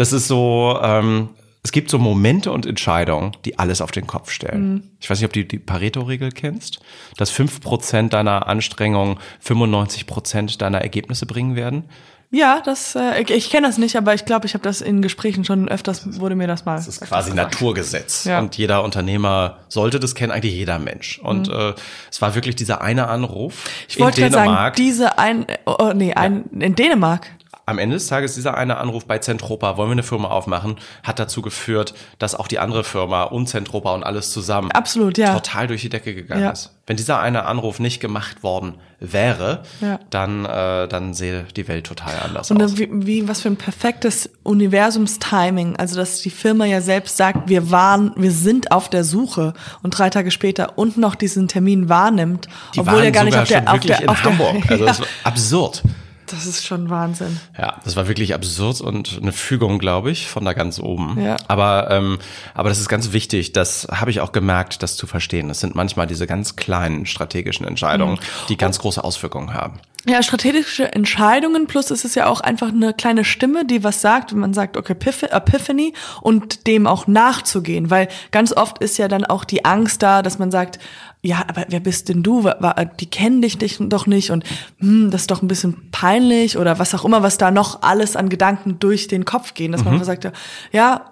das 0.00 0.14
ist 0.14 0.28
so, 0.28 0.78
ähm, 0.82 1.28
es 1.62 1.72
gibt 1.72 1.90
so 1.90 1.98
Momente 1.98 2.52
und 2.52 2.64
Entscheidungen, 2.64 3.36
die 3.44 3.58
alles 3.58 3.82
auf 3.82 3.90
den 3.90 4.06
Kopf 4.06 4.30
stellen. 4.30 4.72
Mhm. 4.72 4.82
Ich 4.98 5.10
weiß 5.10 5.18
nicht, 5.18 5.26
ob 5.26 5.34
du 5.34 5.44
die 5.44 5.58
Pareto-Regel 5.58 6.32
kennst, 6.32 6.80
dass 7.18 7.30
5% 7.30 8.08
deiner 8.08 8.46
Anstrengungen 8.46 9.18
95% 9.46 10.56
deiner 10.56 10.80
Ergebnisse 10.80 11.26
bringen 11.26 11.54
werden. 11.54 11.84
Ja, 12.30 12.62
das, 12.64 12.94
äh, 12.94 13.20
ich, 13.20 13.30
ich 13.30 13.50
kenne 13.50 13.66
das 13.66 13.76
nicht, 13.76 13.94
aber 13.96 14.14
ich 14.14 14.24
glaube, 14.24 14.46
ich 14.46 14.54
habe 14.54 14.64
das 14.64 14.80
in 14.80 15.02
Gesprächen 15.02 15.44
schon 15.44 15.68
öfters, 15.68 16.18
wurde 16.18 16.34
mir 16.34 16.46
das 16.46 16.64
mal. 16.64 16.76
Das 16.76 16.88
ist 16.88 17.02
quasi 17.02 17.34
Naturgesetz. 17.34 18.24
Ja. 18.24 18.38
Und 18.38 18.56
jeder 18.56 18.82
Unternehmer 18.82 19.58
sollte 19.68 20.00
das 20.00 20.14
kennen, 20.14 20.32
eigentlich 20.32 20.54
jeder 20.54 20.78
Mensch. 20.78 21.18
Und 21.18 21.50
äh, 21.50 21.74
es 22.10 22.22
war 22.22 22.34
wirklich 22.34 22.56
dieser 22.56 22.80
eine 22.80 23.08
Anruf 23.08 23.64
Mhm. 23.64 23.84
Ich 23.88 24.00
wollte 24.00 24.22
in 24.22 24.30
gerade 24.30 24.34
sagen, 24.34 24.46
Dänemark. 24.46 24.76
diese 24.76 25.18
ein, 25.18 25.46
oh, 25.66 25.76
oh, 25.78 25.92
nee, 25.92 26.14
ein, 26.14 26.44
in 26.58 26.74
Dänemark. 26.74 27.26
Am 27.70 27.78
Ende 27.78 27.94
des 27.94 28.08
Tages, 28.08 28.34
dieser 28.34 28.56
eine 28.56 28.78
Anruf 28.78 29.06
bei 29.06 29.18
Zentropa, 29.18 29.76
wollen 29.76 29.90
wir 29.90 29.92
eine 29.92 30.02
Firma 30.02 30.26
aufmachen, 30.28 30.74
hat 31.04 31.20
dazu 31.20 31.40
geführt, 31.40 31.94
dass 32.18 32.34
auch 32.34 32.48
die 32.48 32.58
andere 32.58 32.82
Firma 32.82 33.22
und 33.22 33.46
Zentropa 33.48 33.94
und 33.94 34.02
alles 34.02 34.32
zusammen 34.32 34.72
Absolut, 34.72 35.16
ja. 35.18 35.34
total 35.34 35.68
durch 35.68 35.82
die 35.82 35.88
Decke 35.88 36.12
gegangen 36.12 36.42
Ja. 36.42 36.50
ist. 36.50 36.74
Wenn 36.88 36.96
dieser 36.96 37.20
eine 37.20 37.44
Anruf 37.44 37.78
nicht 37.78 38.00
gemacht 38.00 38.42
worden 38.42 38.74
wäre, 38.98 39.62
Ja. 39.80 40.00
dann, 40.10 40.44
äh, 40.46 40.88
dann 40.88 41.14
sähe 41.14 41.44
die 41.54 41.68
Welt 41.68 41.86
total 41.86 42.12
anders 42.24 42.50
Und 42.50 42.60
aus. 42.60 42.74
dann 42.74 42.78
wie, 42.80 43.06
wie, 43.06 43.28
was 43.28 43.42
für 43.42 43.48
ein 43.48 43.56
perfektes 43.56 44.28
Universumstiming. 44.42 45.76
Also, 45.76 45.94
dass 45.94 46.20
die 46.22 46.30
Firma 46.30 46.64
ja 46.64 46.80
selbst 46.80 47.16
sagt, 47.16 47.48
wir 47.48 47.70
waren, 47.70 48.12
wir 48.16 48.32
sind 48.32 48.72
auf 48.72 48.88
der 48.90 49.04
Suche 49.04 49.54
und 49.84 49.90
drei 49.96 50.10
Tage 50.10 50.32
später 50.32 50.76
und 50.76 50.96
noch 50.96 51.14
diesen 51.14 51.46
Termin 51.46 51.88
wahrnimmt, 51.88 52.48
Die 52.74 52.80
obwohl 52.80 53.04
er 53.04 53.12
gar 53.12 53.22
nicht 53.24 53.38
auf 53.38 53.46
der, 53.46 53.72
auf 53.72 53.78
der, 53.80 54.02
in 54.02 54.08
auf 54.08 54.20
der, 54.22 54.30
Hamburg. 54.32 54.68
Also 54.68 54.84
ja, 54.84 54.90
das 54.90 55.00
war 55.00 55.06
absurd. 55.22 55.82
Das 56.30 56.46
ist 56.46 56.64
schon 56.66 56.90
Wahnsinn. 56.90 57.38
Ja, 57.58 57.76
das 57.84 57.96
war 57.96 58.08
wirklich 58.08 58.34
absurd 58.34 58.80
und 58.80 59.18
eine 59.20 59.32
Fügung, 59.32 59.78
glaube 59.78 60.10
ich, 60.10 60.28
von 60.28 60.44
da 60.44 60.52
ganz 60.52 60.78
oben. 60.78 61.20
Ja. 61.22 61.36
Aber, 61.48 61.90
ähm, 61.90 62.18
aber 62.54 62.68
das 62.68 62.78
ist 62.78 62.88
ganz 62.88 63.12
wichtig, 63.12 63.52
das 63.52 63.88
habe 63.90 64.10
ich 64.10 64.20
auch 64.20 64.32
gemerkt, 64.32 64.82
das 64.82 64.96
zu 64.96 65.06
verstehen. 65.06 65.50
Es 65.50 65.60
sind 65.60 65.74
manchmal 65.74 66.06
diese 66.06 66.26
ganz 66.26 66.56
kleinen 66.56 67.06
strategischen 67.06 67.66
Entscheidungen, 67.66 68.14
Mhm. 68.14 68.46
die 68.48 68.56
ganz 68.56 68.78
große 68.78 69.02
Auswirkungen 69.02 69.54
haben. 69.54 69.80
Ja, 70.08 70.22
strategische 70.22 70.92
Entscheidungen, 70.94 71.66
plus 71.66 71.90
ist 71.90 72.06
es 72.06 72.14
ja 72.14 72.26
auch 72.26 72.40
einfach 72.40 72.68
eine 72.68 72.94
kleine 72.94 73.22
Stimme, 73.22 73.66
die 73.66 73.84
was 73.84 74.00
sagt, 74.00 74.32
wenn 74.32 74.38
man 74.38 74.54
sagt, 74.54 74.78
okay, 74.78 74.94
Epiph- 74.94 75.30
Epiphany 75.30 75.92
und 76.22 76.66
dem 76.66 76.86
auch 76.86 77.06
nachzugehen, 77.06 77.90
weil 77.90 78.08
ganz 78.30 78.54
oft 78.54 78.78
ist 78.78 78.96
ja 78.96 79.08
dann 79.08 79.26
auch 79.26 79.44
die 79.44 79.66
Angst 79.66 80.02
da, 80.02 80.22
dass 80.22 80.38
man 80.38 80.50
sagt, 80.50 80.78
ja, 81.20 81.44
aber 81.46 81.66
wer 81.68 81.80
bist 81.80 82.08
denn 82.08 82.22
du? 82.22 82.50
Die 82.98 83.10
kennen 83.10 83.42
dich 83.42 83.58
dich 83.58 83.76
doch 83.78 84.06
nicht 84.06 84.30
und 84.30 84.44
hm, 84.78 85.10
das 85.10 85.22
ist 85.22 85.30
doch 85.30 85.42
ein 85.42 85.48
bisschen 85.48 85.90
peinlich 85.90 86.56
oder 86.56 86.78
was 86.78 86.94
auch 86.94 87.04
immer, 87.04 87.22
was 87.22 87.36
da 87.36 87.50
noch 87.50 87.82
alles 87.82 88.16
an 88.16 88.30
Gedanken 88.30 88.78
durch 88.78 89.06
den 89.06 89.26
Kopf 89.26 89.52
gehen, 89.52 89.70
dass 89.70 89.84
man 89.84 89.92
einfach 89.92 90.06
sagt, 90.06 90.26
ja, 90.72 91.09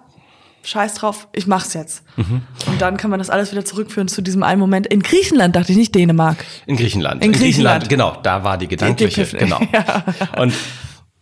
scheiß 0.63 0.93
drauf, 0.95 1.27
ich 1.33 1.47
mach's 1.47 1.73
jetzt. 1.73 2.03
Und 2.17 2.43
dann 2.79 2.97
kann 2.97 3.09
man 3.09 3.19
das 3.19 3.29
alles 3.29 3.51
wieder 3.51 3.63
zurückführen 3.65 4.07
zu 4.07 4.21
diesem 4.21 4.43
einen 4.43 4.59
Moment. 4.59 4.87
In 4.87 5.01
Griechenland 5.01 5.55
dachte 5.55 5.71
ich 5.71 5.77
nicht 5.77 5.95
Dänemark. 5.95 6.37
In 6.65 6.75
Griechenland. 6.75 7.23
In 7.23 7.31
Griechenland. 7.31 7.89
genau, 7.89 8.17
da 8.23 8.43
war 8.43 8.57
die 8.57 8.67
gedankliche, 8.67 9.25
genau. 9.25 9.59
Und 10.37 10.53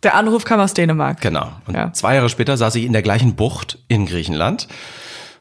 Der 0.02 0.14
Anruf 0.14 0.44
kam 0.44 0.60
aus 0.60 0.74
Dänemark. 0.74 1.20
genau. 1.20 1.50
Und 1.66 1.74
Ja. 1.74 1.92
zwei 1.92 2.14
Jahre 2.16 2.28
später 2.28 2.56
saß 2.56 2.74
ich 2.76 2.84
in 2.84 2.92
der 2.92 3.02
gleichen 3.02 3.34
Bucht 3.36 3.78
in 3.88 4.06
Griechenland. 4.06 4.68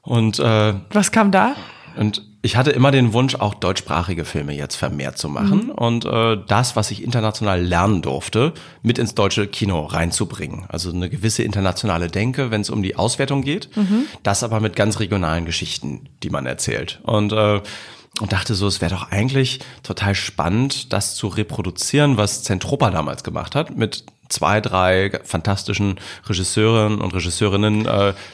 Und 0.02 0.40
äh, 0.40 0.74
Was 0.92 1.12
kam 1.12 1.32
da? 1.32 1.56
Und 1.98 2.24
ich 2.48 2.56
hatte 2.56 2.72
immer 2.72 2.92
den 2.92 3.12
Wunsch, 3.12 3.36
auch 3.36 3.54
deutschsprachige 3.56 4.24
Filme 4.24 4.54
jetzt 4.54 4.78
vermehrt 4.78 5.18
zu 5.18 5.28
machen 5.28 5.70
und 5.70 6.06
äh, 6.06 6.38
das, 6.48 6.78
was 6.78 6.92
ich 6.92 7.04
international 7.04 7.62
lernen 7.62 8.02
durfte, 8.02 8.54
mit 8.84 8.98
ins 9.00 9.16
deutsche 9.16 9.48
Kino 9.48 9.82
reinzubringen. 9.82 10.64
Also 10.70 10.94
eine 10.94 11.10
gewisse 11.10 11.44
internationale 11.44 12.08
Denke, 12.08 12.50
wenn 12.50 12.62
es 12.62 12.70
um 12.70 12.82
die 12.82 12.96
Auswertung 12.96 13.42
geht, 13.42 13.70
das 14.24 14.44
aber 14.44 14.62
mit 14.62 14.78
ganz 14.78 15.02
regionalen 15.02 15.44
Geschichten, 15.44 16.08
die 16.24 16.30
man 16.30 16.46
erzählt. 16.46 17.02
Und 17.04 17.34
äh, 17.34 17.60
und 18.20 18.32
dachte 18.32 18.56
so, 18.56 18.66
es 18.66 18.82
wäre 18.82 18.96
doch 18.96 19.12
eigentlich 19.12 19.60
total 19.84 20.16
spannend, 20.16 20.92
das 20.92 21.14
zu 21.16 21.28
reproduzieren, 21.28 22.18
was 22.18 22.42
Zentropa 22.42 22.90
damals 22.90 23.24
gemacht 23.24 23.54
hat, 23.54 23.78
mit 23.78 24.06
zwei, 24.30 24.62
drei 24.62 25.20
fantastischen 25.24 25.96
Regisseurinnen 26.28 27.02
und 27.02 27.14
Regisseurinnen 27.14 27.86
äh, 27.86 27.90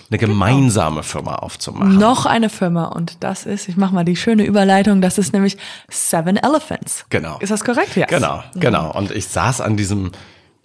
eine 0.10 0.18
gemeinsame 0.18 1.04
Firma 1.04 1.36
aufzumachen. 1.36 1.98
Noch 1.98 2.26
eine 2.26 2.50
Firma 2.50 2.86
und 2.86 3.24
das 3.24 3.46
ist, 3.46 3.70
ich 3.70 3.78
mache 3.78 3.94
mal 3.94 4.06
die 4.06 4.16
schöne 4.16 4.46
Überleitung, 4.46 5.02
das 5.02 5.18
ist 5.18 5.34
nämlich 5.34 5.58
Seven 5.90 6.38
Elephants. 6.38 7.06
Genau. 7.10 7.38
Ist 7.40 7.52
das 7.52 7.64
korrekt? 7.64 7.96
Ja. 7.96 8.06
Genau, 8.08 8.44
genau. 8.56 8.92
Und 8.92 9.12
ich 9.12 9.28
saß 9.28 9.62
an 9.62 9.78
diesem 9.78 10.12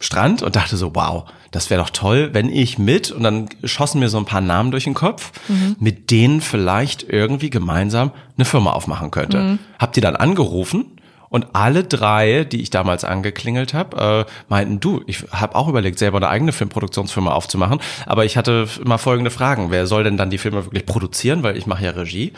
Strand 0.00 0.42
und 0.42 0.54
dachte 0.54 0.76
so, 0.76 0.94
wow, 0.94 1.24
das 1.50 1.70
wäre 1.70 1.82
doch 1.82 1.90
toll, 1.90 2.30
wenn 2.32 2.48
ich 2.50 2.78
mit, 2.78 3.10
und 3.10 3.24
dann 3.24 3.48
schossen 3.64 3.98
mir 3.98 4.08
so 4.08 4.18
ein 4.18 4.26
paar 4.26 4.40
Namen 4.40 4.70
durch 4.70 4.84
den 4.84 4.94
Kopf, 4.94 5.32
mit 5.80 6.10
denen 6.12 6.40
vielleicht 6.40 7.02
irgendwie 7.02 7.50
gemeinsam 7.50 8.12
eine 8.36 8.44
Firma 8.44 8.72
aufmachen 8.72 9.10
könnte. 9.10 9.58
Hab 9.78 9.92
die 9.94 10.00
dann 10.00 10.14
angerufen 10.14 10.97
und 11.28 11.48
alle 11.52 11.84
drei, 11.84 12.44
die 12.44 12.62
ich 12.62 12.70
damals 12.70 13.04
angeklingelt 13.04 13.74
habe, 13.74 14.26
äh, 14.28 14.32
meinten, 14.48 14.80
du, 14.80 15.02
ich 15.06 15.24
habe 15.30 15.54
auch 15.54 15.68
überlegt, 15.68 15.98
selber 15.98 16.18
eine 16.18 16.28
eigene 16.28 16.52
Filmproduktionsfirma 16.52 17.32
aufzumachen, 17.32 17.80
aber 18.06 18.24
ich 18.24 18.36
hatte 18.36 18.66
immer 18.82 18.98
folgende 18.98 19.30
Fragen. 19.30 19.70
Wer 19.70 19.86
soll 19.86 20.04
denn 20.04 20.16
dann 20.16 20.30
die 20.30 20.38
Filme 20.38 20.64
wirklich 20.64 20.86
produzieren, 20.86 21.42
weil 21.42 21.56
ich 21.56 21.66
mache 21.66 21.84
ja 21.84 21.90
Regie. 21.90 22.32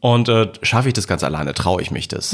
Und 0.00 0.28
äh, 0.28 0.52
schaffe 0.62 0.88
ich 0.88 0.94
das 0.94 1.08
ganz 1.08 1.24
alleine? 1.24 1.54
Traue 1.54 1.82
ich 1.82 1.90
mich 1.90 2.06
das? 2.06 2.32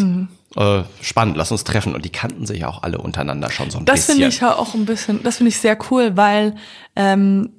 Äh, 0.57 0.83
spannend, 1.00 1.37
lass 1.38 1.50
uns 1.50 1.64
treffen. 1.64 1.94
Und 1.94 2.05
die 2.05 2.11
kannten 2.11 2.44
sich 2.44 2.64
auch 2.66 2.83
alle 2.83 2.98
untereinander 2.98 3.50
schon 3.50 3.70
so 3.70 3.79
ein 3.79 3.87
Das 3.87 4.00
bisschen. 4.00 4.16
finde 4.16 4.29
ich 4.29 4.40
ja 4.40 4.55
auch 4.55 4.74
ein 4.74 4.85
bisschen, 4.85 5.22
das 5.22 5.38
finde 5.38 5.48
ich 5.48 5.59
sehr 5.59 5.79
cool, 5.90 6.12
weil 6.14 6.57
ähm, 6.94 7.50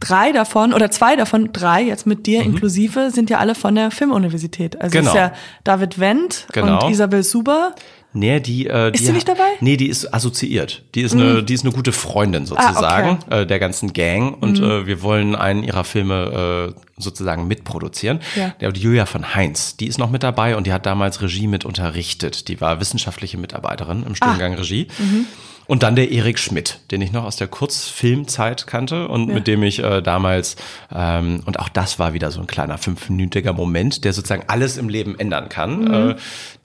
drei 0.00 0.32
davon 0.32 0.74
oder 0.74 0.90
zwei 0.90 1.16
davon, 1.16 1.52
drei 1.52 1.82
jetzt 1.82 2.06
mit 2.06 2.26
dir 2.26 2.42
inklusive, 2.42 3.10
sind 3.10 3.30
ja 3.30 3.38
alle 3.38 3.54
von 3.54 3.74
der 3.74 3.90
Filmuniversität. 3.90 4.80
Also 4.80 4.98
Mhm. 4.98 5.00
Genau. 5.00 5.10
ist 5.12 5.16
ja 5.16 5.32
David 5.64 5.98
Wendt 5.98 6.46
Genau. 6.52 6.84
und 6.84 6.90
Isabel 6.92 7.22
Suber. 7.22 7.74
Nee, 8.16 8.38
die, 8.40 8.66
äh, 8.68 8.92
die 8.92 8.98
Ist 8.98 9.06
sie 9.06 9.12
nicht 9.12 9.28
dabei? 9.28 9.42
Mhm. 9.42 9.64
Nee, 9.66 9.76
die 9.76 9.88
ist 9.88 10.14
assoziiert. 10.14 10.82
Die 10.94 11.02
ist 11.02 11.14
eine, 11.14 11.42
die 11.42 11.52
ist 11.52 11.64
eine 11.64 11.74
gute 11.74 11.90
Freundin 11.92 12.46
sozusagen 12.46 13.18
Ah, 13.28 13.40
äh, 13.40 13.46
der 13.46 13.58
ganzen 13.58 13.92
Gang 13.92 14.40
und 14.40 14.60
äh, 14.60 14.86
wir 14.86 15.02
wollen 15.02 15.34
einen 15.34 15.64
ihrer 15.64 15.82
Filme 15.82 16.72
äh, 16.76 16.80
sozusagen 16.96 17.48
mitproduzieren. 17.48 18.20
Ja. 18.36 18.54
Der, 18.60 18.70
die 18.70 18.80
Julia 18.80 19.06
von 19.06 19.34
Heinz, 19.34 19.76
die 19.76 19.88
ist 19.88 19.98
noch 19.98 20.10
mit 20.10 20.22
dabei 20.22 20.56
und 20.56 20.66
die 20.66 20.72
hat 20.72 20.86
damals 20.86 21.20
Regie 21.22 21.48
mit 21.48 21.64
unterrichtet. 21.64 22.46
Die 22.48 22.60
war 22.60 22.80
wissenschaftliche 22.80 23.36
Mitarbeiterin 23.36 24.04
im 24.06 24.14
Studiengang 24.14 24.54
Ah. 24.54 24.58
Regie. 24.58 24.86
Mhm. 24.98 25.26
Und 25.66 25.82
dann 25.82 25.96
der 25.96 26.10
Erik 26.10 26.38
Schmidt, 26.38 26.80
den 26.90 27.00
ich 27.00 27.10
noch 27.10 27.24
aus 27.24 27.36
der 27.36 27.48
Kurzfilmzeit 27.48 28.66
kannte 28.66 29.08
und 29.08 29.28
mit 29.28 29.46
dem 29.46 29.62
ich 29.62 29.82
äh, 29.82 30.02
damals, 30.02 30.56
ähm, 30.94 31.42
und 31.46 31.58
auch 31.58 31.68
das 31.70 31.98
war 31.98 32.12
wieder 32.12 32.30
so 32.30 32.40
ein 32.40 32.46
kleiner 32.46 32.76
fünfminütiger 32.76 33.52
Moment, 33.54 34.04
der 34.04 34.12
sozusagen 34.12 34.44
alles 34.46 34.76
im 34.76 34.88
Leben 34.88 35.18
ändern 35.18 35.48
kann, 35.48 36.10
äh, 36.10 36.16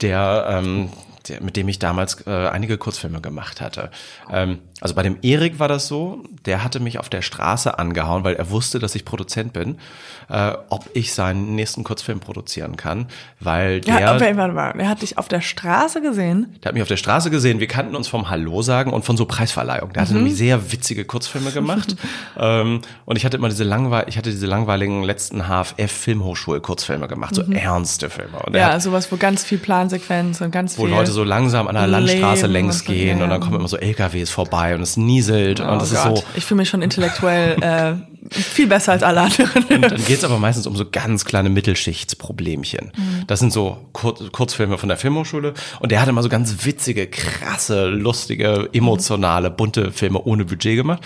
der, 0.02 0.46
ähm, 0.62 0.90
der, 0.90 1.09
mit 1.40 1.56
dem 1.56 1.68
ich 1.68 1.78
damals 1.78 2.26
äh, 2.26 2.30
einige 2.30 2.78
Kurzfilme 2.78 3.20
gemacht 3.20 3.60
hatte. 3.60 3.90
Ähm, 4.30 4.60
also 4.80 4.94
bei 4.94 5.02
dem 5.02 5.18
Erik 5.22 5.58
war 5.58 5.68
das 5.68 5.86
so, 5.86 6.22
der 6.46 6.64
hatte 6.64 6.80
mich 6.80 6.98
auf 6.98 7.08
der 7.08 7.22
Straße 7.22 7.78
angehauen, 7.78 8.24
weil 8.24 8.34
er 8.34 8.50
wusste, 8.50 8.78
dass 8.78 8.94
ich 8.94 9.04
Produzent 9.04 9.52
bin, 9.52 9.78
äh, 10.28 10.52
ob 10.68 10.88
ich 10.94 11.14
seinen 11.14 11.54
nächsten 11.54 11.84
Kurzfilm 11.84 12.20
produzieren 12.20 12.76
kann, 12.76 13.06
weil 13.40 13.80
der... 13.80 14.00
Ja, 14.00 14.10
aber 14.12 14.36
warte 14.36 14.54
mal, 14.54 14.70
er 14.78 14.88
hat 14.88 15.02
dich 15.02 15.18
auf 15.18 15.28
der 15.28 15.40
Straße 15.40 16.00
gesehen. 16.00 16.54
Der 16.62 16.68
hat 16.68 16.74
mich 16.74 16.82
auf 16.82 16.88
der 16.88 16.96
Straße 16.96 17.30
gesehen. 17.30 17.60
Wir 17.60 17.66
kannten 17.66 17.96
uns 17.96 18.08
vom 18.08 18.30
Hallo 18.30 18.62
sagen 18.62 18.92
und 18.92 19.04
von 19.04 19.16
so 19.16 19.26
Preisverleihung. 19.26 19.92
Der 19.92 20.02
hatte 20.02 20.14
nämlich 20.14 20.36
sehr 20.36 20.72
witzige 20.72 21.04
Kurzfilme 21.04 21.50
gemacht. 21.52 21.96
ähm, 22.38 22.80
und 23.04 23.16
ich 23.16 23.24
hatte 23.24 23.36
immer 23.36 23.48
diese 23.48 23.64
langweil 23.64 24.04
ich 24.06 24.16
hatte 24.16 24.30
diese 24.30 24.46
langweiligen 24.46 25.02
letzten 25.02 25.42
HFF 25.42 25.90
Filmhochschul 25.90 26.60
Kurzfilme 26.60 27.08
gemacht, 27.08 27.34
so 27.34 27.42
ernste 27.42 28.10
Filme. 28.10 28.38
Und 28.44 28.54
Ja, 28.54 28.72
hat, 28.72 28.82
sowas, 28.82 29.10
wo 29.12 29.16
ganz 29.16 29.44
viel 29.44 29.58
Plansequenz 29.58 30.40
und 30.40 30.50
ganz 30.50 30.78
wo 30.78 30.84
viel. 30.84 30.94
Leute 30.94 31.12
so 31.12 31.24
langsam 31.24 31.68
an 31.68 31.74
der 31.74 31.86
Landstraße 31.86 32.46
längs 32.46 32.84
gehen 32.84 33.18
ja, 33.18 33.24
und 33.24 33.30
dann 33.30 33.40
kommen 33.40 33.56
immer 33.56 33.68
so 33.68 33.76
LKWs 33.76 34.30
vorbei 34.30 34.69
und 34.74 34.82
es 34.82 34.96
nieselt 34.96 35.60
Oh 35.60 35.68
und 35.68 35.82
es 35.82 35.92
ist 35.92 36.02
so. 36.02 36.22
Ich 36.34 36.44
fühle 36.44 36.58
mich 36.58 36.68
schon 36.68 36.82
intellektuell 36.82 37.56
äh, 38.30 38.30
viel 38.30 38.66
besser 38.66 38.92
als 38.92 39.02
alle 39.02 39.22
anderen. 39.22 39.64
Und 39.64 39.90
dann 39.90 40.04
geht's 40.04 40.24
aber 40.24 40.38
meistens 40.38 40.66
um 40.66 40.76
so 40.76 40.84
ganz 40.90 41.24
kleine 41.24 41.50
Mittelschichtsproblemchen. 41.50 42.92
Das 43.26 43.40
sind 43.40 43.52
so 43.52 43.78
Kur 43.92 44.14
Kurzfilme 44.30 44.78
von 44.78 44.88
der 44.88 44.98
Filmhochschule. 44.98 45.54
Und 45.80 45.92
der 45.92 46.00
hat 46.00 46.08
immer 46.08 46.22
so 46.22 46.28
ganz 46.28 46.64
witzige, 46.64 47.06
krasse, 47.06 47.86
lustige, 47.86 48.68
emotionale, 48.72 49.50
bunte 49.50 49.92
Filme 49.92 50.22
ohne 50.22 50.44
Budget 50.44 50.76
gemacht. 50.76 51.02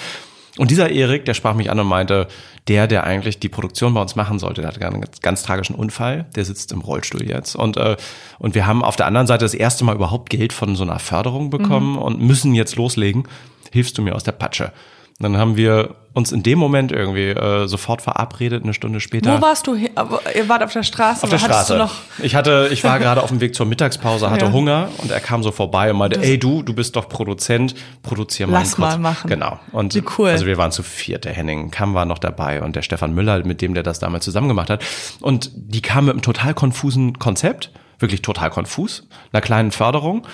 Und 0.56 0.70
dieser 0.70 0.90
Erik, 0.90 1.24
der 1.24 1.34
sprach 1.34 1.54
mich 1.54 1.70
an 1.70 1.80
und 1.80 1.88
meinte, 1.88 2.28
der, 2.68 2.86
der 2.86 3.04
eigentlich 3.04 3.40
die 3.40 3.48
Produktion 3.48 3.92
bei 3.92 4.00
uns 4.00 4.14
machen 4.14 4.38
sollte, 4.38 4.60
der 4.60 4.68
hatte 4.68 4.86
einen 4.86 5.00
ganz, 5.00 5.20
ganz 5.20 5.42
tragischen 5.42 5.74
Unfall, 5.74 6.26
der 6.36 6.44
sitzt 6.44 6.70
im 6.70 6.80
Rollstuhl 6.80 7.28
jetzt. 7.28 7.56
Und, 7.56 7.76
äh, 7.76 7.96
und 8.38 8.54
wir 8.54 8.66
haben 8.66 8.84
auf 8.84 8.94
der 8.94 9.06
anderen 9.06 9.26
Seite 9.26 9.44
das 9.44 9.54
erste 9.54 9.84
Mal 9.84 9.96
überhaupt 9.96 10.30
Geld 10.30 10.52
von 10.52 10.76
so 10.76 10.84
einer 10.84 11.00
Förderung 11.00 11.50
bekommen 11.50 11.98
und 11.98 12.20
müssen 12.20 12.54
jetzt 12.54 12.76
loslegen. 12.76 13.24
Hilfst 13.72 13.98
du 13.98 14.02
mir 14.02 14.14
aus 14.14 14.22
der 14.22 14.32
Patsche? 14.32 14.72
Dann 15.20 15.36
haben 15.36 15.56
wir 15.56 15.94
uns 16.12 16.32
in 16.32 16.42
dem 16.42 16.58
Moment 16.58 16.90
irgendwie 16.92 17.28
äh, 17.30 17.66
sofort 17.66 18.02
verabredet, 18.02 18.62
eine 18.64 18.74
Stunde 18.74 19.00
später. 19.00 19.36
Wo 19.38 19.42
warst 19.42 19.66
du? 19.66 19.76
aber 19.94 20.20
Ihr 20.34 20.48
wart 20.48 20.62
auf 20.62 20.72
der 20.72 20.82
Straße. 20.82 21.22
Auf 21.24 21.30
der 21.30 21.38
Straße. 21.38 21.72
Du 21.74 21.78
noch 21.78 21.94
ich 22.22 22.34
hatte, 22.34 22.68
ich 22.72 22.82
war 22.84 22.98
gerade 22.98 23.22
auf 23.22 23.30
dem 23.30 23.40
Weg 23.40 23.54
zur 23.54 23.66
Mittagspause, 23.66 24.30
hatte 24.30 24.46
Ja. 24.46 24.52
Hunger 24.52 24.88
und 24.98 25.10
er 25.10 25.20
kam 25.20 25.42
so 25.42 25.50
vorbei 25.52 25.90
und 25.92 25.98
meinte, 25.98 26.20
ey 26.22 26.38
du, 26.38 26.62
du 26.62 26.72
bist 26.74 26.94
doch 26.96 27.08
Produzent, 27.08 27.74
produzier 28.02 28.46
mal 28.48 28.60
Lass 28.60 28.76
kurz. 28.76 28.92
mal 28.92 28.98
machen. 28.98 29.28
Genau. 29.30 29.58
Und 29.72 29.94
Wie 29.94 30.02
cool. 30.18 30.30
Also 30.30 30.46
wir 30.46 30.56
waren 30.56 30.72
zu 30.72 30.82
viert. 30.82 31.24
Der 31.24 31.32
Henning 31.32 31.70
Kamm 31.70 31.94
war 31.94 32.04
noch 32.06 32.18
dabei 32.18 32.62
und 32.62 32.74
der 32.76 32.82
Stefan 32.82 33.12
Müller, 33.14 33.44
mit 33.44 33.60
dem 33.60 33.74
der 33.74 33.82
das 33.82 33.98
damals 34.00 34.24
zusammen 34.24 34.48
gemacht 34.48 34.70
hat. 34.70 34.84
Und 35.20 35.50
die 35.54 35.80
kamen 35.82 36.06
mit 36.06 36.14
einem 36.14 36.22
total 36.22 36.54
konfusen 36.54 37.18
Konzept, 37.18 37.70
wirklich 37.98 38.22
total 38.22 38.50
konfus, 38.50 39.06
einer 39.32 39.40
kleinen 39.40 39.70
Förderung 39.72 40.26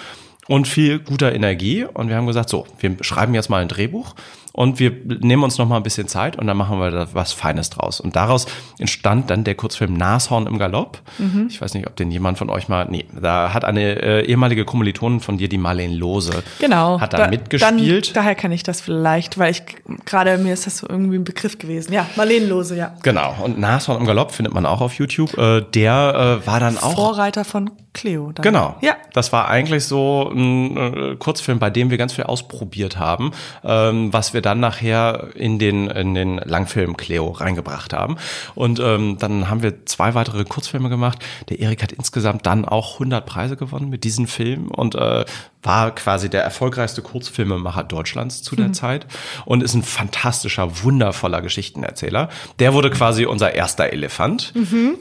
und 0.46 0.66
viel 0.68 0.98
guter 0.98 1.32
Energie. 1.34 1.84
Und 1.84 2.08
wir 2.08 2.16
haben 2.16 2.26
gesagt, 2.26 2.48
so, 2.50 2.66
wir 2.80 2.96
schreiben 3.02 3.34
jetzt 3.34 3.48
mal 3.50 3.62
ein 3.62 3.68
Drehbuch 3.68 4.14
und 4.52 4.78
wir 4.78 4.92
nehmen 5.20 5.42
uns 5.42 5.58
noch 5.58 5.68
mal 5.68 5.76
ein 5.76 5.82
bisschen 5.82 6.08
Zeit 6.08 6.36
und 6.36 6.46
dann 6.46 6.56
machen 6.56 6.78
wir 6.78 6.90
da 6.90 7.06
was 7.12 7.32
Feines 7.32 7.70
draus. 7.70 8.00
Und 8.00 8.16
daraus 8.16 8.46
entstand 8.78 9.30
dann 9.30 9.44
der 9.44 9.54
Kurzfilm 9.54 9.94
Nashorn 9.94 10.46
im 10.46 10.58
Galopp. 10.58 11.00
Mhm. 11.18 11.46
Ich 11.48 11.60
weiß 11.60 11.74
nicht, 11.74 11.86
ob 11.86 11.96
den 11.96 12.10
jemand 12.10 12.38
von 12.38 12.50
euch 12.50 12.68
mal, 12.68 12.86
nee, 12.90 13.04
da 13.20 13.52
hat 13.54 13.64
eine 13.64 14.02
äh, 14.02 14.26
ehemalige 14.26 14.64
Kommilitonin 14.64 15.20
von 15.20 15.38
dir, 15.38 15.48
die 15.48 15.58
Marlene 15.58 15.94
Lose, 15.94 16.42
Genau. 16.58 17.00
hat 17.00 17.12
da, 17.12 17.28
mitgespielt. 17.28 18.08
Dann, 18.08 18.14
daher 18.14 18.34
kenne 18.34 18.54
ich 18.54 18.62
das 18.62 18.80
vielleicht, 18.80 19.38
weil 19.38 19.52
ich 19.52 19.62
gerade 20.04 20.38
mir 20.38 20.52
ist 20.52 20.66
das 20.66 20.78
so 20.78 20.88
irgendwie 20.88 21.16
ein 21.16 21.24
Begriff 21.24 21.58
gewesen. 21.58 21.92
Ja, 21.92 22.06
Marlene 22.16 22.46
Lose, 22.46 22.76
ja. 22.76 22.94
Genau, 23.02 23.34
und 23.42 23.58
Nashorn 23.58 24.00
im 24.00 24.06
Galopp 24.06 24.32
findet 24.32 24.54
man 24.54 24.66
auch 24.66 24.80
auf 24.80 24.94
YouTube. 24.94 25.36
Äh, 25.38 25.62
der 25.74 26.40
äh, 26.42 26.46
war 26.46 26.60
dann 26.60 26.78
auch. 26.78 26.94
Vorreiter 26.94 27.44
von 27.44 27.70
Cleo. 27.92 28.30
Dann. 28.32 28.42
Genau. 28.42 28.76
Ja. 28.80 28.94
Das 29.12 29.32
war 29.32 29.48
eigentlich 29.48 29.84
so 29.84 30.30
ein 30.32 30.76
äh, 30.76 31.16
Kurzfilm, 31.16 31.58
bei 31.58 31.70
dem 31.70 31.90
wir 31.90 31.98
ganz 31.98 32.12
viel 32.12 32.24
ausprobiert 32.24 32.98
haben, 32.98 33.32
ähm, 33.64 34.12
was 34.12 34.32
wir 34.32 34.39
dann 34.42 34.60
nachher 34.60 35.28
in 35.34 35.58
den, 35.58 35.88
in 35.88 36.14
den 36.14 36.38
Langfilm 36.38 36.96
Cleo 36.96 37.30
reingebracht 37.30 37.92
haben. 37.92 38.16
Und 38.54 38.80
ähm, 38.80 39.16
dann 39.18 39.48
haben 39.48 39.62
wir 39.62 39.86
zwei 39.86 40.14
weitere 40.14 40.44
Kurzfilme 40.44 40.88
gemacht. 40.88 41.18
Der 41.48 41.60
Erik 41.60 41.82
hat 41.82 41.92
insgesamt 41.92 42.46
dann 42.46 42.64
auch 42.64 42.94
100 42.94 43.26
Preise 43.26 43.56
gewonnen 43.56 43.88
mit 43.88 44.04
diesem 44.04 44.26
Film 44.26 44.68
und 44.68 44.94
äh, 44.94 45.24
war 45.62 45.94
quasi 45.94 46.30
der 46.30 46.42
erfolgreichste 46.42 47.02
Kurzfilmemacher 47.02 47.84
Deutschlands 47.84 48.42
zu 48.42 48.56
der 48.56 48.72
Zeit 48.72 49.06
und 49.44 49.62
ist 49.62 49.74
ein 49.74 49.82
fantastischer, 49.82 50.82
wundervoller 50.82 51.42
Geschichtenerzähler. 51.42 52.30
Der 52.58 52.72
wurde 52.72 52.90
quasi 52.90 53.26
unser 53.26 53.54
erster 53.54 53.92
Elefant. 53.92 54.52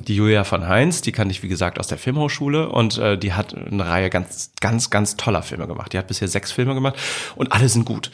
Die 0.08 0.16
Julia 0.16 0.44
von 0.44 0.68
Heinz, 0.68 1.02
die 1.02 1.12
kannte 1.12 1.32
ich, 1.32 1.44
wie 1.44 1.48
gesagt, 1.48 1.80
aus 1.80 1.88
der 1.88 1.98
Filmhochschule 1.98 2.70
und 2.70 2.98
äh, 2.98 3.18
die 3.18 3.34
hat 3.34 3.56
eine 3.56 3.88
Reihe 3.88 4.10
ganz, 4.10 4.52
ganz, 4.60 4.90
ganz 4.90 5.16
toller 5.16 5.44
Filme 5.44 5.68
gemacht. 5.68 5.94
Die 5.94 5.98
hat 5.98 6.08
bisher 6.08 6.28
sechs 6.28 6.52
Filme 6.52 6.74
gemacht 6.74 6.98
und 7.36 7.52
alle 7.54 7.70
sind 7.70 7.86
gut. 7.86 8.12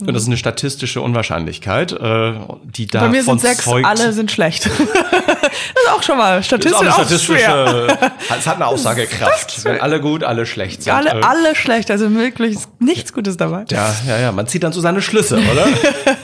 Und 0.00 0.14
das 0.14 0.22
ist 0.22 0.28
eine 0.28 0.36
statistische 0.36 1.00
Unwahrscheinlichkeit, 1.00 1.92
äh, 1.92 2.32
die 2.64 2.86
Bei 2.86 3.08
mir 3.08 3.22
sind 3.22 3.40
sechs, 3.40 3.64
zeugt. 3.64 3.86
alle 3.86 4.12
sind 4.12 4.30
schlecht. 4.30 4.66
das 4.66 4.72
ist 4.72 5.90
auch 5.90 6.02
schon 6.02 6.18
mal 6.18 6.36
das 6.36 6.40
ist 6.40 6.46
statistisch 6.46 6.76
auch 6.76 6.82
eine 6.82 6.92
statistische, 6.92 7.98
es 8.38 8.46
hat 8.46 8.56
eine 8.56 8.66
Aussagekraft. 8.66 9.64
Wenn 9.64 9.80
alle 9.80 10.00
gut, 10.00 10.24
alle 10.24 10.46
schlecht 10.46 10.82
sind. 10.82 10.92
Alle, 10.92 11.10
Äh, 11.10 11.22
alle 11.22 11.54
schlecht, 11.54 11.90
also 11.90 12.12
wirklich 12.14 12.56
nichts 12.80 13.12
Gutes 13.12 13.36
dabei. 13.36 13.64
Ja, 13.70 13.94
ja, 14.06 14.18
ja, 14.18 14.32
man 14.32 14.46
zieht 14.46 14.62
dann 14.64 14.72
so 14.72 14.80
seine 14.80 15.02
Schlüsse, 15.02 15.36
oder? 15.38 15.66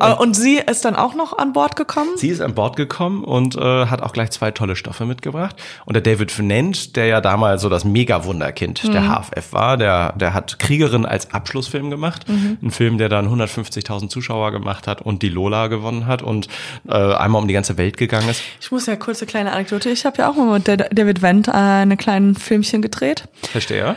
Äh, 0.00 0.12
Und 0.14 0.34
sie 0.34 0.58
ist 0.58 0.84
dann 0.84 0.96
auch 0.96 1.14
noch 1.14 1.36
an 1.38 1.52
Bord 1.52 1.76
gekommen? 1.76 2.10
Sie 2.16 2.28
ist 2.28 2.40
an 2.40 2.54
Bord 2.54 2.76
gekommen 2.76 3.24
und 3.24 3.56
äh, 3.56 3.86
hat 3.86 4.02
auch 4.02 4.12
gleich 4.12 4.30
zwei 4.30 4.50
tolle 4.50 4.76
Stoffe 4.76 5.04
mitgebracht. 5.06 5.56
Und 5.84 5.94
der 5.94 6.02
David 6.02 6.30
Fnent, 6.30 6.96
der 6.96 7.06
ja 7.06 7.20
damals 7.20 7.62
so 7.62 7.68
das 7.68 7.84
Mega-Wunderkind 7.84 8.92
der 8.92 9.02
HFF 9.02 9.52
war, 9.52 9.76
der, 9.76 10.12
der 10.12 10.34
hat 10.34 10.58
Kriegerin 10.58 11.06
als 11.06 11.32
Abschlussfilm 11.32 11.90
gemacht. 11.90 12.26
Ein 12.28 12.70
Film, 12.70 12.98
der 12.98 13.08
dann 13.08 13.28
150.000 13.28 14.08
Zuschauer 14.08 14.52
gemacht 14.52 14.86
hat 14.86 15.02
und 15.02 15.22
die 15.22 15.28
Lola 15.28 15.66
gewonnen 15.68 16.06
hat 16.06 16.22
und 16.22 16.48
äh, 16.88 16.92
einmal 16.94 17.42
um 17.42 17.48
die 17.48 17.54
ganze 17.54 17.76
Welt 17.78 17.96
gegangen 17.96 18.28
ist. 18.28 18.42
Ich 18.60 18.70
muss 18.70 18.86
ja 18.86 18.96
kurze 18.96 19.26
kleine 19.26 19.52
Anekdote. 19.52 19.90
Ich 19.90 20.04
habe 20.06 20.18
ja 20.18 20.30
auch 20.30 20.34
mal 20.36 20.58
mit 20.58 20.66
David 20.68 21.22
Wendt 21.22 21.48
eine 21.48 21.96
kleinen 21.96 22.34
Filmchen 22.34 22.82
gedreht. 22.82 23.24
Verstehe? 23.50 23.96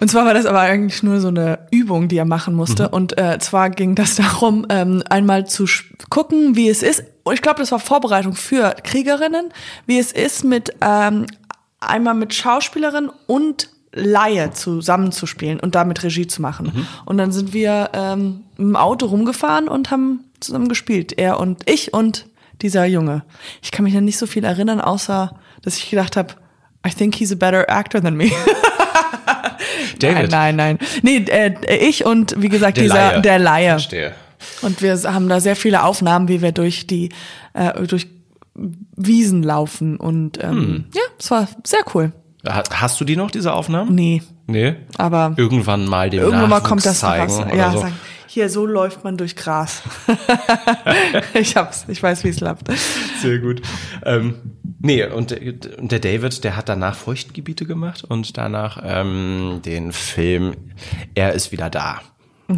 Und 0.00 0.08
zwar 0.08 0.24
war 0.24 0.34
das 0.34 0.46
aber 0.46 0.60
eigentlich 0.60 1.02
nur 1.02 1.20
so 1.20 1.28
eine 1.28 1.66
Übung, 1.70 2.08
die 2.08 2.16
er 2.16 2.24
machen 2.24 2.54
musste. 2.54 2.84
Mhm. 2.84 2.88
Und 2.90 3.18
äh, 3.18 3.38
zwar 3.40 3.70
ging 3.70 3.94
das 3.94 4.14
darum, 4.16 4.66
ähm, 4.68 5.02
einmal 5.10 5.46
zu 5.46 5.66
gucken, 6.08 6.56
wie 6.56 6.68
es 6.68 6.82
ist. 6.82 7.02
Und 7.24 7.34
ich 7.34 7.42
glaube, 7.42 7.58
das 7.58 7.72
war 7.72 7.80
Vorbereitung 7.80 8.34
für 8.34 8.74
Kriegerinnen, 8.82 9.52
wie 9.86 9.98
es 9.98 10.12
ist, 10.12 10.44
mit 10.44 10.72
ähm, 10.80 11.26
einmal 11.80 12.14
mit 12.14 12.34
Schauspielerin 12.34 13.10
und 13.26 13.70
Laie 13.92 14.52
zusammenzuspielen 14.52 15.60
und 15.60 15.74
damit 15.74 16.02
Regie 16.02 16.26
zu 16.26 16.42
machen. 16.42 16.72
Mhm. 16.74 16.86
Und 17.04 17.18
dann 17.18 17.32
sind 17.32 17.52
wir 17.52 17.90
ähm, 17.94 18.44
im 18.56 18.76
Auto 18.76 19.06
rumgefahren 19.06 19.66
und 19.68 19.90
haben 19.90 20.24
zusammen 20.40 20.68
gespielt. 20.68 21.18
Er 21.18 21.40
und 21.40 21.68
ich 21.68 21.92
und 21.92 22.26
dieser 22.62 22.84
Junge. 22.84 23.24
Ich 23.62 23.72
kann 23.72 23.84
mich 23.84 23.96
an 23.96 24.04
nicht 24.04 24.18
so 24.18 24.26
viel 24.26 24.44
erinnern, 24.44 24.80
außer 24.80 25.38
dass 25.62 25.76
ich 25.76 25.90
gedacht 25.90 26.16
habe, 26.16 26.34
I 26.86 26.90
think 26.90 27.14
he's 27.16 27.32
a 27.32 27.34
better 27.34 27.68
actor 27.68 28.00
than 28.00 28.14
me. 28.14 28.30
David. 29.98 30.30
Nein, 30.30 30.56
nein, 30.56 30.78
nein. 30.80 30.88
Nee, 31.02 31.24
äh, 31.28 31.54
ich 31.88 32.04
und 32.04 32.34
wie 32.40 32.48
gesagt, 32.48 32.76
Der 32.76 32.84
dieser 32.84 32.94
Laie. 33.12 33.20
der 33.22 33.38
Laie. 33.38 33.68
Verstehe. 33.70 34.12
Und 34.62 34.82
wir 34.82 34.96
haben 35.12 35.28
da 35.28 35.40
sehr 35.40 35.56
viele 35.56 35.82
Aufnahmen, 35.82 36.28
wie 36.28 36.40
wir 36.42 36.52
durch 36.52 36.86
die 36.86 37.10
äh, 37.54 37.82
durch 37.86 38.06
Wiesen 38.96 39.42
laufen 39.42 39.96
und 39.96 40.42
ähm, 40.42 40.50
Hm. 40.50 40.84
ja, 40.94 41.02
es 41.18 41.30
war 41.30 41.48
sehr 41.64 41.80
cool. 41.94 42.12
Ha- 42.48 42.62
Hast 42.72 43.00
du 43.00 43.04
die 43.04 43.16
noch, 43.16 43.30
diese 43.30 43.52
Aufnahmen? 43.52 43.94
Nee, 43.94 44.22
Nee. 44.46 44.74
aber 44.96 45.34
Irgendwann 45.36 45.86
mal 45.86 46.10
dem 46.10 46.20
irgendwann 46.22 46.50
mal 46.50 46.60
kommt 46.60 46.84
das 46.86 47.00
zeigen 47.00 47.32
Ja, 47.56 47.70
so. 47.72 47.80
sagen, 47.80 47.94
hier 48.28 48.48
so 48.48 48.66
läuft 48.66 49.04
man 49.04 49.16
durch 49.16 49.34
Gras. 49.36 49.82
ich 51.34 51.56
hab's, 51.56 51.84
ich 51.88 52.02
weiß, 52.02 52.24
wie 52.24 52.28
es 52.28 52.40
läuft. 52.40 52.68
Sehr 53.20 53.38
gut. 53.38 53.62
Ähm, 54.04 54.34
nee, 54.80 55.04
und, 55.04 55.30
der- 55.30 55.40
und 55.78 55.90
der 55.92 55.98
David, 56.00 56.44
der 56.44 56.56
hat 56.56 56.68
danach 56.68 56.94
Feuchtgebiete 56.94 57.64
gemacht 57.64 58.04
und 58.04 58.36
danach 58.36 58.80
ähm, 58.84 59.60
den 59.64 59.92
Film 59.92 60.54
Er 61.14 61.32
ist 61.32 61.52
wieder 61.52 61.70
da. 61.70 62.00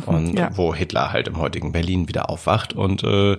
Und 0.07 0.39
ja. 0.39 0.51
wo 0.57 0.73
Hitler 0.73 1.13
halt 1.13 1.27
im 1.27 1.37
heutigen 1.39 1.73
Berlin 1.73 2.07
wieder 2.09 2.31
aufwacht. 2.31 2.75
Und, 2.75 3.03
äh, 3.03 3.33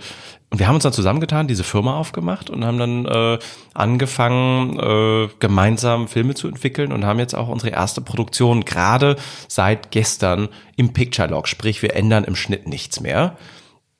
und 0.50 0.60
wir 0.60 0.68
haben 0.68 0.76
uns 0.76 0.84
dann 0.84 0.92
zusammengetan, 0.92 1.48
diese 1.48 1.64
Firma 1.64 1.96
aufgemacht 1.96 2.50
und 2.50 2.66
haben 2.66 2.78
dann 2.78 3.06
äh, 3.06 3.40
angefangen, 3.74 4.78
äh, 4.78 5.30
gemeinsam 5.40 6.10
Filme 6.10 6.36
zu 6.36 6.50
entwickeln 6.50 6.92
und 6.92 7.06
haben 7.06 7.20
jetzt 7.20 7.36
auch 7.36 7.48
unsere 7.48 7.72
erste 7.72 8.02
Produktion 8.02 8.66
gerade 8.66 9.16
seit 9.48 9.92
gestern 9.92 10.50
im 10.76 10.92
Picture 10.92 11.30
Log. 11.30 11.48
Sprich, 11.48 11.82
wir 11.82 11.96
ändern 11.96 12.26
im 12.26 12.36
Schnitt 12.36 12.68
nichts 12.68 13.00
mehr 13.00 13.38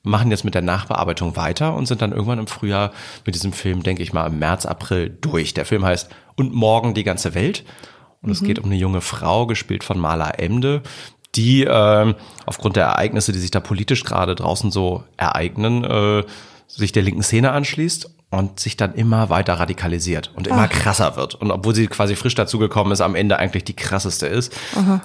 machen 0.04 0.30
jetzt 0.30 0.44
mit 0.44 0.54
der 0.54 0.62
Nachbearbeitung 0.62 1.36
weiter 1.36 1.74
und 1.74 1.86
sind 1.86 2.02
dann 2.02 2.10
irgendwann 2.10 2.40
im 2.40 2.48
Frühjahr 2.48 2.90
mit 3.24 3.34
diesem 3.34 3.52
Film, 3.52 3.84
denke 3.84 4.02
ich 4.02 4.12
mal, 4.12 4.26
im 4.26 4.38
März, 4.38 4.66
April 4.66 5.16
durch. 5.20 5.54
Der 5.54 5.64
Film 5.64 5.84
heißt 5.84 6.10
Und 6.34 6.52
morgen 6.52 6.92
die 6.94 7.04
ganze 7.04 7.34
Welt. 7.34 7.64
Und 8.20 8.30
es 8.30 8.42
geht 8.42 8.60
um 8.60 8.66
eine 8.66 8.76
junge 8.76 9.00
Frau, 9.00 9.46
gespielt 9.46 9.82
von 9.82 9.98
Marla 9.98 10.30
Emde, 10.30 10.82
die 11.34 11.64
ähm, 11.64 12.14
aufgrund 12.46 12.76
der 12.76 12.84
Ereignisse, 12.84 13.32
die 13.32 13.38
sich 13.38 13.50
da 13.50 13.60
politisch 13.60 14.04
gerade 14.04 14.34
draußen 14.34 14.70
so 14.70 15.04
ereignen, 15.16 15.84
äh, 15.84 16.24
sich 16.66 16.92
der 16.92 17.02
linken 17.02 17.22
Szene 17.22 17.52
anschließt 17.52 18.10
und 18.32 18.58
sich 18.58 18.78
dann 18.78 18.94
immer 18.94 19.28
weiter 19.28 19.54
radikalisiert 19.54 20.32
und 20.34 20.46
immer 20.46 20.66
krasser 20.66 21.16
wird. 21.16 21.34
Und 21.34 21.50
obwohl 21.50 21.74
sie 21.74 21.86
quasi 21.86 22.16
frisch 22.16 22.34
dazugekommen 22.34 22.90
ist, 22.92 23.02
am 23.02 23.14
Ende 23.14 23.38
eigentlich 23.38 23.64
die 23.64 23.76
krasseste 23.76 24.26
ist 24.26 24.54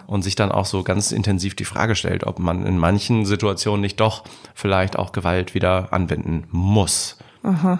und 0.08 0.22
sich 0.22 0.36
dann 0.36 0.50
auch 0.50 0.66
so 0.66 0.82
ganz 0.82 1.12
intensiv 1.12 1.54
die 1.54 1.66
Frage 1.66 1.96
stellt, 1.96 2.26
ob 2.26 2.40
man 2.40 2.66
in 2.66 2.78
manchen 2.78 3.26
Situationen 3.26 3.82
nicht 3.82 4.00
doch 4.00 4.24
vielleicht 4.56 4.98
auch 4.98 5.12
Gewalt 5.12 5.54
wieder 5.54 5.92
anwenden 5.92 6.46
muss. 6.52 7.18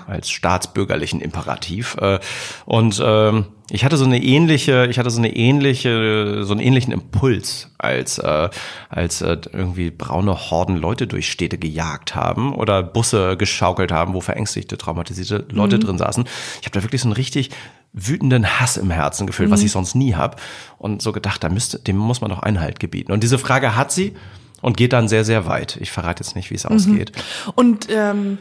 Als 0.08 0.30
staatsbürgerlichen 0.30 1.22
Imperativ. 1.22 1.98
Äh, 2.00 2.20
Und 2.66 3.02
ähm, 3.04 3.46
ich 3.70 3.84
hatte 3.84 3.98
so 3.98 4.06
eine 4.06 4.24
ähnliche, 4.24 4.88
ich 4.90 4.98
hatte 4.98 5.10
so 5.10 5.20
eine 5.20 5.36
ähnliche, 5.36 6.46
so 6.46 6.54
einen 6.54 6.62
ähnlichen 6.62 6.94
Impuls, 6.94 7.70
als 7.78 8.18
äh, 8.18 8.50
als 8.90 9.22
äh, 9.22 9.38
irgendwie 9.52 9.92
braune 9.92 10.50
Horden 10.50 10.78
Leute 10.78 11.06
durch 11.06 11.30
Städte 11.30 11.58
gejagt 11.58 12.16
haben 12.16 12.54
oder 12.54 12.82
Busse 12.82 13.36
geschaukelt 13.36 13.92
haben, 13.92 14.14
wo 14.14 14.22
verängstigte, 14.22 14.78
traumatisierte 14.78 15.46
Leute 15.52 15.80
drin 15.80 15.98
saßen. 15.98 16.24
Ich 16.62 16.68
habe 16.68 16.80
da 16.80 16.84
wirklich 16.84 17.02
so 17.02 17.08
einen 17.08 17.14
richtig 17.14 17.50
wütenden 17.92 18.60
Hass 18.60 18.78
im 18.78 18.92
Herzen 18.92 19.28
gefühlt, 19.28 19.50
was 19.50 19.64
ich 19.64 19.72
sonst 19.72 19.96
nie 19.96 20.16
habe. 20.16 20.38
Und 20.78 21.02
so 21.02 21.12
gedacht, 21.12 21.44
da 21.44 21.50
müsste, 21.50 21.80
dem 21.80 21.98
muss 21.98 22.22
man 22.22 22.30
doch 22.30 22.40
Einhalt 22.40 22.80
gebieten. 22.80 23.12
Und 23.12 23.24
diese 23.24 23.40
Frage 23.40 23.76
hat 23.76 23.92
sie 23.92 24.16
und 24.62 24.76
geht 24.78 24.94
dann 24.94 25.08
sehr, 25.08 25.24
sehr 25.24 25.46
weit. 25.46 25.78
Ich 25.82 25.92
verrate 25.92 26.24
jetzt 26.24 26.36
nicht, 26.36 26.50
wie 26.50 26.56
es 26.56 26.66
ausgeht. 26.66 27.12
Und 27.56 27.88
ähm, 27.92 28.38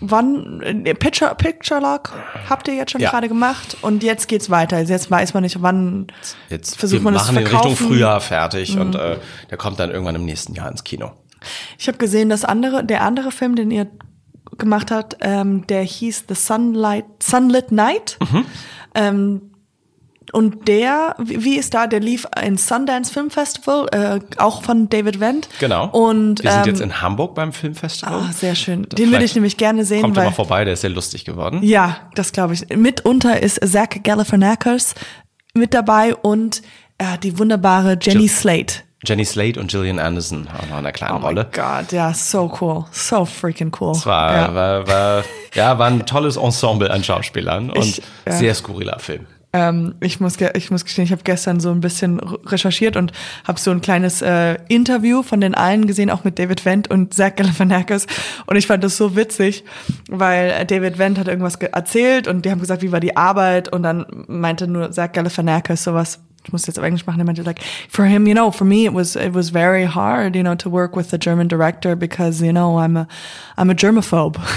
wann 0.00 0.60
äh, 0.62 0.94
Picture 0.94 1.34
Picture 1.34 1.80
Log 1.80 2.12
habt 2.48 2.66
ihr 2.68 2.74
jetzt 2.74 2.92
schon 2.92 3.00
Ja. 3.00 3.10
gerade 3.10 3.28
gemacht 3.28 3.76
und 3.82 4.02
jetzt 4.02 4.28
geht's 4.28 4.48
weiter. 4.50 4.76
Also 4.76 4.92
Jetzt 4.92 5.10
weiß 5.10 5.34
man 5.34 5.42
nicht, 5.42 5.60
wann 5.60 6.06
Jetzt 6.48 6.76
versucht 6.78 7.00
wir 7.00 7.04
man 7.04 7.14
das 7.14 7.24
machen 7.24 7.34
zu 7.36 7.40
den 7.40 7.46
Richtung 7.46 7.60
verkaufen. 7.62 7.84
Mhm. 7.84 7.88
Frühjahr 7.88 8.20
fertig 8.20 8.78
und 8.78 8.94
äh, 8.94 9.18
der 9.50 9.58
kommt 9.58 9.78
dann 9.80 9.90
irgendwann 9.90 10.14
im 10.14 10.24
nächsten 10.24 10.54
Jahr 10.54 10.70
ins 10.70 10.82
Kino. 10.84 11.12
Ich 11.78 11.88
habe 11.88 11.98
gesehen, 11.98 12.30
das 12.30 12.44
andere, 12.44 12.84
der 12.84 13.02
andere 13.02 13.30
Film, 13.30 13.54
den 13.54 13.70
ihr 13.70 13.86
gemacht 14.56 14.90
habt, 14.90 15.16
ähm, 15.20 15.66
der 15.66 15.82
hieß 15.82 16.24
The 16.28 16.34
Sunlight, 16.34 17.04
Sunlit 17.22 17.70
Night. 17.70 18.18
Mhm. 18.32 18.46
Ähm, 18.94 19.42
und 20.34 20.68
der, 20.68 21.14
wie 21.18 21.56
ist 21.56 21.72
da, 21.74 21.86
der 21.86 22.00
lief 22.00 22.26
in 22.44 22.56
Sundance 22.58 23.12
Film 23.12 23.30
Festival, 23.30 23.86
äh, 23.92 24.20
auch 24.38 24.62
von 24.62 24.88
David 24.90 25.20
Wendt. 25.20 25.48
Genau. 25.60 25.88
Und 25.88 26.42
wir 26.42 26.50
sind 26.50 26.60
ähm, 26.62 26.66
jetzt 26.66 26.80
in 26.80 27.00
Hamburg 27.00 27.34
beim 27.34 27.52
Filmfestival. 27.52 28.26
Ah, 28.28 28.32
sehr 28.32 28.54
schön. 28.54 28.82
Den 28.82 28.98
würde 28.98 29.08
vielleicht 29.10 29.24
ich 29.30 29.34
nämlich 29.36 29.56
gerne 29.56 29.84
sehen, 29.84 30.02
Kommt 30.02 30.16
weil 30.16 30.24
immer 30.26 30.34
vorbei, 30.34 30.64
der 30.64 30.74
ist 30.74 30.82
sehr 30.82 30.90
lustig 30.90 31.24
geworden. 31.24 31.60
ja, 31.62 31.96
das 32.14 32.32
glaube 32.32 32.54
ich. 32.54 32.68
Mitunter 32.76 33.42
ist 33.42 33.60
Zach 33.66 33.88
Galifianakis 34.02 34.94
mit 35.54 35.72
dabei 35.74 36.14
und 36.14 36.62
äh, 36.98 37.16
die 37.22 37.38
wunderbare 37.38 37.98
Jenny 38.00 38.24
Jill- 38.24 38.28
Slate. 38.28 38.74
Jenny 39.06 39.24
Slate 39.26 39.60
und 39.60 39.70
Gillian 39.70 39.98
Anderson 39.98 40.48
auch 40.48 40.62
noch 40.62 40.68
in 40.70 40.72
einer 40.78 40.92
kleinen 40.92 41.16
Oh 41.22 41.26
Rolle. 41.26 41.46
God, 41.52 41.92
ja, 41.92 42.14
so 42.14 42.50
cool, 42.60 42.86
so 42.90 43.26
freaking 43.26 43.70
cool. 43.78 43.92
Es 43.92 44.06
war, 44.06 44.32
ja. 44.34 44.54
war, 44.54 44.86
war, 44.88 45.24
ja, 45.54 45.78
war 45.78 45.88
ein 45.88 46.06
tolles 46.06 46.36
Ensemble 46.38 46.90
an 46.90 47.04
Schauspielern 47.04 47.68
und 47.70 47.76
Ich- 47.84 48.02
ja. 48.24 48.32
sehr 48.32 48.54
skurriler 48.54 48.98
Film. 48.98 49.26
Ähm, 49.56 49.94
ich 50.00 50.18
muss, 50.18 50.36
ich 50.54 50.72
muss 50.72 50.84
gestehen, 50.84 51.04
ich 51.04 51.12
habe 51.12 51.22
gestern 51.22 51.60
so 51.60 51.70
ein 51.70 51.80
bisschen 51.80 52.18
recherchiert 52.18 52.96
und 52.96 53.12
habe 53.46 53.60
so 53.60 53.70
ein 53.70 53.80
kleines 53.80 54.20
äh, 54.20 54.56
Interview 54.66 55.22
von 55.22 55.40
den 55.40 55.54
allen 55.54 55.86
gesehen, 55.86 56.10
auch 56.10 56.24
mit 56.24 56.40
David 56.40 56.64
Wendt 56.64 56.90
und 56.90 57.14
Zach 57.14 57.36
Galifianakis. 57.36 58.08
Und 58.46 58.56
ich 58.56 58.66
fand 58.66 58.82
das 58.82 58.96
so 58.96 59.14
witzig, 59.14 59.62
weil 60.10 60.50
äh, 60.50 60.66
David 60.66 60.98
Wendt 60.98 61.20
hat 61.20 61.28
irgendwas 61.28 61.60
ge- 61.60 61.68
erzählt 61.72 62.26
und 62.26 62.44
die 62.44 62.50
haben 62.50 62.58
gesagt, 62.58 62.82
wie 62.82 62.90
war 62.90 62.98
die 62.98 63.16
Arbeit 63.16 63.68
und 63.72 63.84
dann 63.84 64.04
meinte 64.26 64.66
nur 64.66 64.90
Zach 64.90 65.12
Galifianakis 65.12 65.84
sowas. 65.84 66.18
Ich 66.44 66.52
muss 66.52 66.66
jetzt 66.66 66.78
auf 66.78 66.84
Englisch 66.84 67.06
machen. 67.06 67.20
Er 67.20 67.24
meinte 67.24 67.42
like, 67.42 67.60
for 67.88 68.04
him, 68.04 68.26
you 68.26 68.34
know, 68.34 68.50
for 68.50 68.66
me, 68.66 68.86
it 68.86 68.92
was 68.92 69.14
it 69.14 69.34
was 69.34 69.50
very 69.50 69.86
hard, 69.86 70.34
you 70.34 70.42
know, 70.42 70.56
to 70.56 70.68
work 70.68 70.96
with 70.96 71.10
the 71.10 71.18
German 71.18 71.48
director 71.48 71.94
because 71.94 72.44
you 72.44 72.52
know 72.52 72.76
I'm 72.78 72.96
a 72.98 73.06
I'm 73.56 73.70
a 73.70 73.74
germaphobe. 73.74 74.36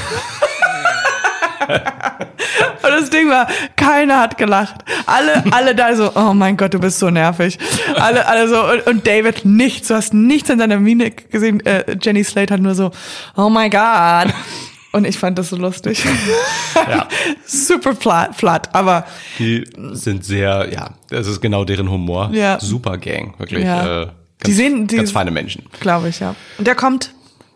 Und 2.84 2.92
das 3.02 3.10
Ding 3.10 3.30
war, 3.30 3.48
keiner 3.76 4.20
hat 4.20 4.38
gelacht. 4.38 4.76
Alle, 5.06 5.44
alle 5.52 5.76
da 5.76 5.96
so, 5.96 6.12
oh 6.16 6.34
mein 6.34 6.58
Gott, 6.58 6.74
du 6.74 6.80
bist 6.80 7.00
so 7.00 7.10
nervig. 7.10 7.58
Alle, 7.96 8.28
alle 8.28 8.48
so, 8.48 8.64
und, 8.64 8.88
und 8.88 9.08
David 9.08 9.46
nichts, 9.46 9.88
du 9.90 9.96
hast 9.96 10.14
nichts 10.14 10.50
an 10.50 10.60
seiner 10.60 10.78
Mimik 10.80 11.30
gesehen. 11.32 11.66
Äh, 11.66 11.98
Jenny 12.02 12.24
Slate 12.24 12.54
hat 12.54 12.62
nur 12.62 12.76
so, 12.76 12.92
oh 13.36 13.50
my 13.50 13.70
God. 13.70 14.34
Und 14.94 15.06
ich 15.06 15.18
fand 15.20 15.38
das 15.38 15.50
so 15.50 15.58
lustig. 15.58 16.04
Ja. 16.76 17.08
Super 17.46 17.96
flat, 17.96 18.36
flat, 18.36 18.74
aber 18.74 19.06
Die 19.38 19.64
sind 19.92 20.24
sehr, 20.26 20.70
ja, 20.72 20.92
das 21.10 21.28
ist 21.28 21.42
genau 21.42 21.66
deren 21.66 21.90
Humor. 21.92 22.30
Ja. 22.34 22.60
Super 22.60 22.98
Gang, 22.98 23.38
wirklich. 23.38 23.64
Ja. 23.66 24.04
Äh, 24.04 24.06
ganz, 24.06 24.16
Die 24.46 24.54
sehen- 24.54 24.88
die- 24.88 24.96
ganz 24.96 25.12
feine 25.12 25.30
Menschen. 25.32 25.66
glaube 25.80 26.10
ich, 26.10 26.20
ja. 26.20 26.36
Und 26.58 26.66
der 26.68 26.76
kommt, 26.76 27.12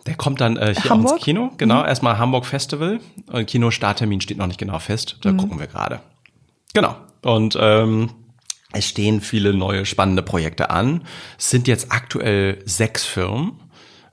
Der 0.05 0.15
kommt 0.15 0.41
dann 0.41 0.57
äh, 0.57 0.73
hier 0.73 0.89
Hamburg? 0.89 0.99
Mhm. 0.99 1.07
auch 1.07 1.13
ins 1.13 1.23
Kino, 1.23 1.51
genau. 1.57 1.83
Erstmal 1.83 2.17
Hamburg 2.17 2.45
Festival. 2.45 2.99
Und 3.27 3.45
Kino-Starttermin 3.45 4.21
steht 4.21 4.37
noch 4.37 4.47
nicht 4.47 4.59
genau 4.59 4.79
fest. 4.79 5.17
Mhm. 5.17 5.21
Da 5.21 5.31
gucken 5.33 5.59
wir 5.59 5.67
gerade. 5.67 5.99
Genau. 6.73 6.95
Und 7.21 7.57
ähm, 7.59 8.09
es 8.73 8.87
stehen 8.87 9.21
viele 9.21 9.53
neue 9.53 9.85
spannende 9.85 10.23
Projekte 10.23 10.69
an. 10.69 11.03
Es 11.37 11.49
sind 11.49 11.67
jetzt 11.67 11.91
aktuell 11.91 12.59
sechs 12.65 13.05
Firmen. 13.05 13.53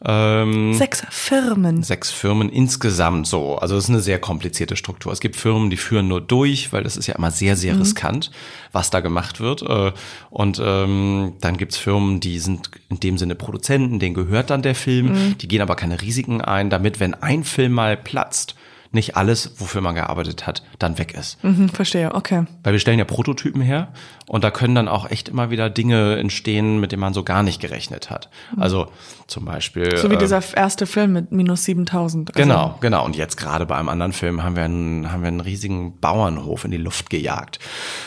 Ähm, 0.04 0.74
sechs 0.74 1.02
Firmen. 1.10 1.82
sechs 1.82 2.12
Firmen 2.12 2.48
insgesamt 2.50 3.26
so. 3.26 3.56
Also 3.56 3.76
es 3.76 3.84
ist 3.84 3.90
eine 3.90 4.00
sehr 4.00 4.20
komplizierte 4.20 4.76
Struktur. 4.76 5.12
Es 5.12 5.18
gibt 5.18 5.34
Firmen, 5.34 5.70
die 5.70 5.76
führen 5.76 6.06
nur 6.06 6.20
durch, 6.20 6.72
weil 6.72 6.84
das 6.84 6.96
ist 6.96 7.08
ja 7.08 7.16
immer 7.16 7.32
sehr, 7.32 7.56
sehr 7.56 7.78
riskant, 7.80 8.30
was 8.70 8.90
da 8.90 9.00
gemacht 9.00 9.40
wird. 9.40 9.62
Äh, 9.62 9.92
Und 10.30 10.62
ähm, 10.64 11.32
dann 11.40 11.56
gibt's 11.56 11.76
Firmen, 11.76 12.20
die 12.20 12.38
sind 12.38 12.70
in 12.88 13.00
dem 13.00 13.18
Sinne 13.18 13.34
Produzenten, 13.34 13.98
denen 13.98 14.14
gehört 14.14 14.50
dann 14.50 14.62
der 14.62 14.76
Film, 14.76 15.36
die 15.40 15.48
gehen 15.48 15.62
aber 15.62 15.74
keine 15.74 16.00
Risiken 16.00 16.40
ein, 16.40 16.70
damit, 16.70 17.00
wenn 17.00 17.14
ein 17.14 17.42
Film 17.42 17.72
mal 17.72 17.96
platzt, 17.96 18.54
nicht 18.90 19.16
alles, 19.16 19.52
wofür 19.58 19.80
man 19.80 19.94
gearbeitet 19.94 20.46
hat, 20.46 20.62
dann 20.78 20.98
weg 20.98 21.14
ist. 21.14 21.42
Mhm, 21.44 21.68
verstehe, 21.68 22.14
okay. 22.14 22.44
Weil 22.62 22.72
wir 22.72 22.80
stellen 22.80 22.98
ja 22.98 23.04
Prototypen 23.04 23.60
her 23.60 23.88
und 24.26 24.44
da 24.44 24.50
können 24.50 24.74
dann 24.74 24.88
auch 24.88 25.10
echt 25.10 25.28
immer 25.28 25.50
wieder 25.50 25.70
Dinge 25.70 26.16
entstehen, 26.16 26.80
mit 26.80 26.92
denen 26.92 27.00
man 27.00 27.14
so 27.14 27.22
gar 27.22 27.42
nicht 27.42 27.60
gerechnet 27.60 28.10
hat. 28.10 28.30
Also 28.56 28.88
zum 29.26 29.44
Beispiel. 29.44 29.96
So 29.96 30.10
wie 30.10 30.14
äh, 30.14 30.18
dieser 30.18 30.42
erste 30.56 30.86
Film 30.86 31.12
mit 31.12 31.32
minus 31.32 31.64
7000. 31.64 32.30
Also, 32.34 32.42
Genau, 32.42 32.76
genau. 32.80 33.04
Und 33.04 33.16
jetzt 33.16 33.36
gerade 33.36 33.66
bei 33.66 33.76
einem 33.76 33.88
anderen 33.88 34.12
Film 34.12 34.42
haben 34.42 34.56
wir 34.56 34.64
einen, 34.64 35.12
haben 35.12 35.22
wir 35.22 35.28
einen 35.28 35.40
riesigen 35.40 35.98
Bauernhof 36.00 36.64
in 36.64 36.70
die 36.70 36.78
Luft 36.78 37.10
gejagt. 37.10 37.58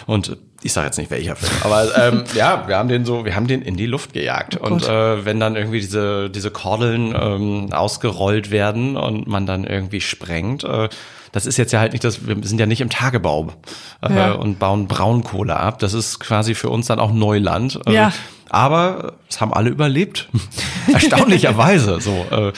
Und 0.08 0.38
ich 0.64 0.74
sage 0.74 0.86
jetzt 0.88 0.98
nicht 0.98 1.10
welcher 1.12 1.36
Film, 1.36 1.52
aber 1.64 1.88
ähm, 1.98 2.24
ja, 2.36 2.68
wir 2.68 2.78
haben 2.78 2.88
den 2.90 3.06
so, 3.06 3.26
wir 3.26 3.36
haben 3.36 3.48
den 3.48 3.62
in 3.62 3.76
die 3.78 3.88
Luft 3.88 4.14
gejagt. 4.14 4.60
Oh 4.62 4.66
und 4.68 4.88
äh, 4.88 5.26
wenn 5.26 5.40
dann 5.40 5.56
irgendwie 5.56 5.80
diese 5.80 6.30
diese 6.30 6.52
Kordeln 6.52 7.16
ähm, 7.20 7.74
ausgerollt 7.74 8.52
werden 8.52 8.96
und 8.98 9.28
man 9.28 9.46
dann 9.46 9.64
irgendwie 9.64 10.02
sprengt, 10.02 10.64
äh, 10.64 10.90
das 11.32 11.46
ist 11.46 11.58
jetzt 11.58 11.72
ja 11.72 11.80
halt 11.80 11.94
nicht 11.94 12.04
das, 12.04 12.28
wir 12.28 12.36
sind 12.44 12.60
ja 12.60 12.66
nicht 12.66 12.82
im 12.82 12.90
Tagebau 12.90 13.54
äh, 14.02 14.14
Ja. 14.14 14.32
und 14.34 14.60
bauen 14.60 14.88
Braunkohle 14.88 15.56
ab. 15.58 15.80
Das 15.80 15.94
ist 15.94 16.20
quasi 16.20 16.56
für 16.56 16.70
uns 16.70 16.88
dann 16.88 17.00
auch 17.00 17.12
Neuland. 17.14 17.80
Äh, 17.88 17.94
Ja. 17.94 18.14
Aber 18.50 19.14
es 19.30 19.40
haben 19.40 19.54
alle 19.54 19.70
überlebt. 19.70 20.28
Erstaunlicherweise. 20.94 22.02
So, 22.02 22.26
äh, 22.32 22.52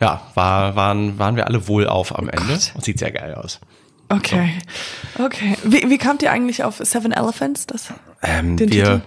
ja, 0.00 0.20
war, 0.34 0.74
waren, 0.76 1.18
waren 1.18 1.36
wir 1.36 1.46
alle 1.46 1.68
wohlauf 1.68 2.16
am 2.18 2.28
Ende. 2.28 2.54
Gott. 2.54 2.72
Und 2.74 2.84
sieht 2.84 2.98
sehr 2.98 3.12
geil 3.12 3.34
aus. 3.34 3.60
Okay. 4.08 4.50
Okay. 5.18 5.56
Wie, 5.64 5.90
wie 5.90 5.98
kamt 5.98 6.22
ihr 6.22 6.32
eigentlich 6.32 6.64
auf 6.64 6.78
Seven 6.78 7.12
Elephants? 7.12 7.66
Das, 7.66 7.92
Ähm, 8.22 8.58
wir, 8.58 8.66
Titel? 8.66 9.00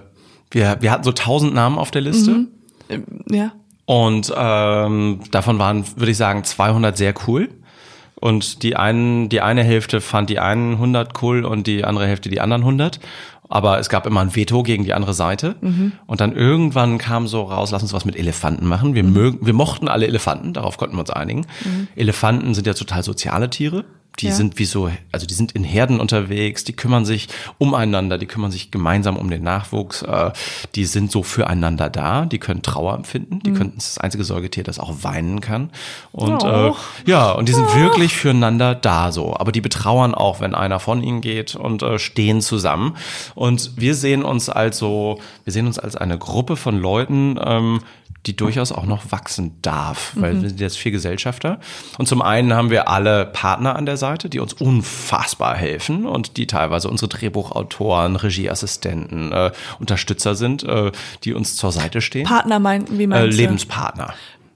wir, 0.52 0.78
wir 0.82 0.92
hatten 0.92 1.04
so 1.04 1.12
tausend 1.12 1.54
Namen 1.54 1.78
auf 1.78 1.92
der 1.92 2.02
Liste. 2.02 2.48
ähm, 2.90 3.04
ja. 3.30 3.52
Und 3.86 4.32
ähm, 4.36 5.22
davon 5.32 5.60
waren, 5.60 5.86
würde 5.98 6.12
ich 6.12 6.18
sagen, 6.18 6.44
200 6.44 6.96
sehr 6.96 7.14
cool. 7.28 7.50
Und 8.16 8.62
die 8.62 8.76
einen, 8.76 9.30
die 9.30 9.42
eine 9.42 9.64
Hälfte 9.64 10.00
fand 10.00 10.30
die 10.30 10.40
einen 10.40 10.74
100 10.74 11.22
cool 11.24 11.44
und 11.44 11.66
die 11.66 11.84
andere 11.84 12.06
Hälfte 12.06 12.30
die 12.30 12.40
anderen 12.40 12.62
100. 12.62 13.00
Aber 13.50 13.80
es 13.80 13.90
gab 13.90 14.06
immer 14.06 14.22
ein 14.22 14.34
Veto 14.36 14.64
gegen 14.64 14.86
die 14.86 14.94
andere 14.94 15.14
Seite. 15.14 15.56
Und 16.08 16.22
dann 16.22 16.34
irgendwann 16.34 17.00
kam 17.00 17.28
so 17.28 17.42
raus, 17.42 17.72
lass 17.72 17.82
uns 17.82 17.92
was 17.92 18.06
mit 18.06 18.16
Elefanten 18.16 18.66
machen. 18.66 18.94
Wir 18.96 19.04
mögen, 19.04 19.46
wir 19.46 19.54
mochten 19.54 19.90
alle 19.90 20.08
Elefanten, 20.08 20.54
darauf 20.54 20.78
konnten 20.78 20.96
wir 20.96 21.02
uns 21.02 21.10
einigen. 21.10 21.46
Elefanten 21.98 22.54
sind 22.54 22.66
ja 22.68 22.74
total 22.76 23.04
soziale 23.04 23.50
Tiere. 23.50 23.84
Die 24.20 24.28
Ja. 24.28 24.34
sind 24.34 24.60
wie 24.60 24.66
so, 24.66 24.92
also 25.12 25.26
die 25.26 25.34
sind 25.34 25.54
in 25.54 25.64
Herden 25.64 26.00
unterwegs, 26.00 26.64
die 26.66 26.74
kümmern 26.74 27.06
sich 27.06 27.30
umeinander, 27.58 28.18
die 28.18 28.26
kümmern 28.28 28.52
sich 28.52 28.70
gemeinsam 28.70 29.16
um 29.18 29.30
den 29.30 29.42
Nachwuchs, 29.42 30.02
äh, 30.04 30.32
die 30.76 30.86
sind 30.86 31.12
so 31.12 31.24
füreinander 31.24 31.90
da, 31.90 32.26
die 32.26 32.38
können 32.38 32.62
Trauer 32.62 32.94
empfinden, 32.96 33.40
die 33.40 33.52
können, 33.54 33.72
das 33.76 33.88
ist 33.88 33.98
das 33.98 34.04
einzige 34.04 34.24
Säugetier, 34.26 34.64
das 34.64 34.80
auch 34.80 34.96
weinen 35.04 35.40
kann. 35.40 35.72
Und 36.12 36.44
Oh. 36.44 36.76
äh, 37.06 37.10
ja, 37.10 37.32
und 37.32 37.48
die 37.48 37.54
sind 37.54 37.74
wirklich 37.76 38.14
füreinander 38.16 38.76
da 38.76 39.12
so. 39.12 39.36
Aber 39.38 39.52
die 39.54 39.62
betrauern 39.62 40.14
auch, 40.14 40.42
wenn 40.42 40.56
einer 40.56 40.80
von 40.80 41.02
ihnen 41.02 41.22
geht 41.22 41.56
und 41.56 41.82
äh, 41.82 41.98
stehen 41.98 42.42
zusammen. 42.42 42.98
Und 43.34 43.72
wir 43.78 43.96
sehen 43.96 44.24
uns 44.24 44.50
also, 44.50 45.20
wir 45.46 45.54
sehen 45.54 45.68
uns 45.68 45.80
als 45.80 45.96
eine 45.96 46.18
Gruppe 46.18 46.58
von 46.58 46.78
Leuten, 46.80 47.40
ähm, 47.44 47.80
die 48.26 48.36
durchaus 48.36 48.72
auch 48.72 48.86
noch 48.86 49.12
wachsen 49.12 49.58
darf, 49.62 50.14
weil 50.16 50.42
wir 50.42 50.50
sind 50.50 50.60
jetzt 50.60 50.78
vier 50.78 50.92
Gesellschafter. 50.92 51.60
Und 51.98 52.08
zum 52.08 52.22
einen 52.22 52.54
haben 52.54 52.70
wir 52.70 52.88
alle 52.88 53.26
Partner 53.26 53.76
an 53.76 53.88
der 53.88 53.98
Seite, 53.98 54.30
die 54.30 54.40
uns 54.40 54.54
unfassbar 54.54 55.56
helfen 55.56 56.06
und 56.06 56.38
die 56.38 56.46
teilweise 56.46 56.88
unsere 56.88 57.10
Drehbuchautoren, 57.10 58.16
Regieassistenten, 58.16 59.32
äh, 59.32 59.52
Unterstützer 59.80 60.36
sind, 60.36 60.64
äh, 60.64 60.92
die 61.24 61.34
uns 61.34 61.56
zur 61.56 61.72
Seite 61.72 62.02
stehen. 62.02 62.26
Partner 62.26 62.60
meinten, 62.60 63.00
wie 63.00 63.04
äh, 63.04 63.08
meinst 63.08 63.38
du? 63.38 63.42
Lebenspartner. 63.42 64.14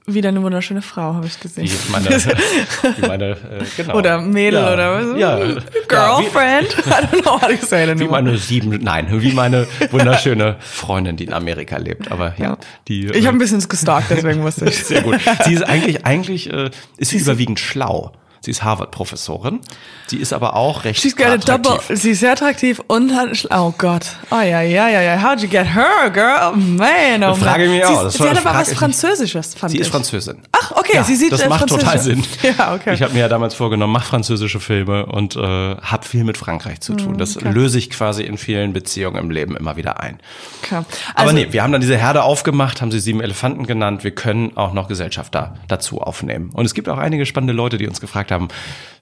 Wieder 0.08 0.28
eine 0.28 0.40
wunderschöne 0.40 0.82
Frau, 0.82 1.14
habe 1.14 1.26
ich 1.26 1.40
gesehen. 1.40 1.68
Wie 1.68 1.90
meine, 1.90 2.08
wie 2.08 3.06
meine 3.06 3.30
äh, 3.30 3.36
genau. 3.76 3.96
Oder 3.96 4.20
Mädel 4.20 4.60
Ja, 4.60 4.72
oder 4.72 4.94
was? 4.94 5.18
Ja, 5.18 5.38
ja, 5.38 5.56
wie, 5.56 5.60
Girlfriend? 5.88 6.76
I 6.86 6.90
don't 6.90 7.22
know 7.22 7.40
how 7.40 7.48
to 7.48 7.66
say 7.66 7.90
it 7.90 7.98
wie 7.98 8.06
meine 8.06 8.38
sieben, 8.38 8.70
nein, 8.82 9.08
wie 9.10 9.32
meine 9.32 9.66
wunderschöne 9.90 10.56
Freundin, 10.60 11.16
die 11.16 11.24
in 11.24 11.32
Amerika 11.32 11.78
lebt. 11.78 12.12
Aber 12.12 12.34
ja, 12.38 12.56
die. 12.86 13.06
Ich 13.06 13.26
habe 13.26 13.36
ein 13.36 13.40
bisschen 13.40 13.66
gestalkt, 13.68 14.10
deswegen 14.10 14.44
wusste 14.44 14.66
ich. 14.66 14.76
Sehr 14.84 15.02
gut. 15.02 15.18
Sie 15.44 15.54
ist 15.54 15.62
eigentlich, 15.62 16.06
eigentlich 16.06 16.52
äh, 16.52 16.70
ist 16.98 17.10
sie 17.10 17.18
überwiegend 17.18 17.58
schlau. 17.58 18.12
Sie 18.46 18.52
ist 18.52 18.62
Harvard-Professorin. 18.62 19.58
Sie 20.06 20.18
ist 20.18 20.32
aber 20.32 20.54
auch 20.54 20.84
recht 20.84 21.00
She's 21.02 21.16
got 21.16 21.26
a 21.26 21.36
double. 21.36 21.72
attraktiv. 21.72 21.98
Sie 22.00 22.12
ist 22.12 22.20
sehr 22.20 22.30
attraktiv 22.30 22.80
und 22.86 23.12
hat. 23.16 23.48
Oh 23.50 23.74
Gott. 23.76 24.02
Oh 24.30 24.36
ja, 24.36 24.60
ja, 24.62 24.88
ja, 24.88 25.00
ja. 25.02 25.16
How'd 25.20 25.40
you 25.42 25.48
get 25.48 25.66
her, 25.74 26.08
girl? 26.10 26.52
Oh 26.52 26.56
man, 26.56 27.24
oh 27.24 27.30
man. 27.30 27.34
frage 27.34 27.64
ich 27.64 27.70
mich 27.70 27.84
sie, 27.84 27.92
auch. 27.92 28.08
Sie 28.08 28.20
war- 28.20 28.30
hat 28.30 28.46
aber 28.46 28.56
was. 28.60 28.72
Französisches, 28.72 29.54
fand 29.54 29.72
Sie 29.72 29.78
ich. 29.78 29.82
ist 29.82 29.90
Französin. 29.90 30.42
Ach, 30.52 30.70
okay, 30.88 30.96
Ja, 30.96 31.04
sie 31.04 31.16
sieht 31.16 31.32
das 31.32 31.42
äh, 31.42 31.48
macht 31.48 31.68
total 31.68 31.98
Sinn. 31.98 32.22
Ja, 32.58 32.74
okay. 32.74 32.94
Ich 32.94 33.02
habe 33.02 33.12
mir 33.12 33.20
ja 33.20 33.28
damals 33.28 33.54
vorgenommen, 33.54 33.92
mach 33.92 34.04
französische 34.04 34.60
Filme 34.60 35.06
und 35.06 35.36
äh, 35.36 35.40
habe 35.40 36.06
viel 36.06 36.24
mit 36.24 36.36
Frankreich 36.36 36.80
zu 36.80 36.92
Mm, 36.92 36.98
tun. 36.98 37.18
Das 37.18 37.40
löse 37.40 37.78
ich 37.78 37.90
quasi 37.90 38.22
in 38.22 38.38
vielen 38.38 38.72
Beziehungen 38.72 39.16
im 39.16 39.30
Leben 39.30 39.56
immer 39.56 39.76
wieder 39.76 40.00
ein. 40.00 40.18
okay. 40.62 40.76
Aber 41.14 41.20
Also, 41.30 41.34
nee, 41.34 41.48
wir 41.50 41.62
haben 41.62 41.72
dann 41.72 41.80
diese 41.80 41.96
Herde 41.96 42.22
aufgemacht, 42.22 42.80
haben 42.80 42.90
sie 42.92 43.00
sieben 43.00 43.20
Elefanten 43.20 43.66
genannt. 43.66 44.04
Wir 44.04 44.12
können 44.12 44.56
auch 44.56 44.72
noch 44.72 44.88
Gesellschafter 44.88 45.54
dazu 45.68 46.00
aufnehmen. 46.00 46.50
Und 46.52 46.64
es 46.66 46.74
gibt 46.74 46.88
auch 46.88 46.98
einige 46.98 47.26
spannende 47.26 47.52
Leute, 47.52 47.78
die 47.78 47.86
uns 47.86 48.00
gefragt 48.00 48.30
haben, 48.30 48.48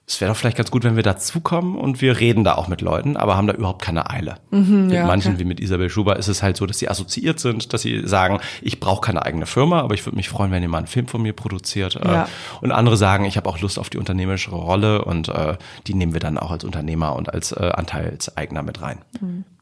es 0.07 0.21
wäre 0.21 0.31
doch 0.31 0.37
vielleicht 0.37 0.57
ganz 0.57 0.69
gut, 0.69 0.83
wenn 0.83 0.95
wir 0.95 1.03
dazukommen 1.03 1.75
und 1.75 1.99
wir 1.99 2.19
reden 2.19 2.43
da 2.43 2.53
auch 2.55 2.67
mit 2.67 2.81
Leuten, 2.81 3.17
aber 3.17 3.35
haben 3.35 3.47
da 3.47 3.53
überhaupt 3.53 3.81
keine 3.81 4.09
Eile. 4.11 4.37
mit 4.51 4.67
Mhm, 4.67 4.89
ja, 4.91 5.07
manchen, 5.07 5.33
okay. 5.33 5.39
wie 5.39 5.45
mit 5.45 5.59
Isabel 5.59 5.89
Schuber, 5.89 6.17
ist 6.17 6.27
es 6.27 6.43
halt 6.43 6.57
so, 6.57 6.67
dass 6.67 6.77
sie 6.77 6.89
assoziiert 6.89 7.39
sind, 7.39 7.73
dass 7.73 7.81
sie 7.81 8.07
sagen, 8.07 8.39
ich 8.61 8.79
brauche 8.79 9.01
keine 9.01 9.25
eigene 9.25 9.47
Firma, 9.47 9.81
aber 9.81 9.95
ich 9.95 10.05
würde 10.05 10.15
mich 10.15 10.29
freuen, 10.29 10.51
wenn 10.51 10.61
ihr 10.61 10.69
mal 10.69 10.77
einen 10.77 10.87
Film 10.87 11.07
von 11.07 11.23
mir 11.23 11.33
produziert. 11.33 11.95
Äh, 11.95 12.05
Ja. 12.05 12.29
Und 12.61 12.71
andere 12.71 12.97
sagen, 12.97 13.25
ich 13.25 13.35
habe 13.35 13.49
auch 13.49 13.59
Lust 13.59 13.79
auf 13.79 13.89
die 13.89 13.97
unternehmerische 13.97 14.51
Rolle 14.51 15.03
und 15.03 15.29
äh, 15.29 15.57
die 15.87 15.95
nehmen 15.95 16.13
wir 16.13 16.19
dann 16.19 16.37
auch 16.37 16.51
als 16.51 16.63
Unternehmer 16.63 17.15
und 17.15 17.33
als 17.33 17.51
äh, 17.51 17.71
Anteilseigner 17.73 18.61
mit 18.61 18.81
rein. 18.83 18.99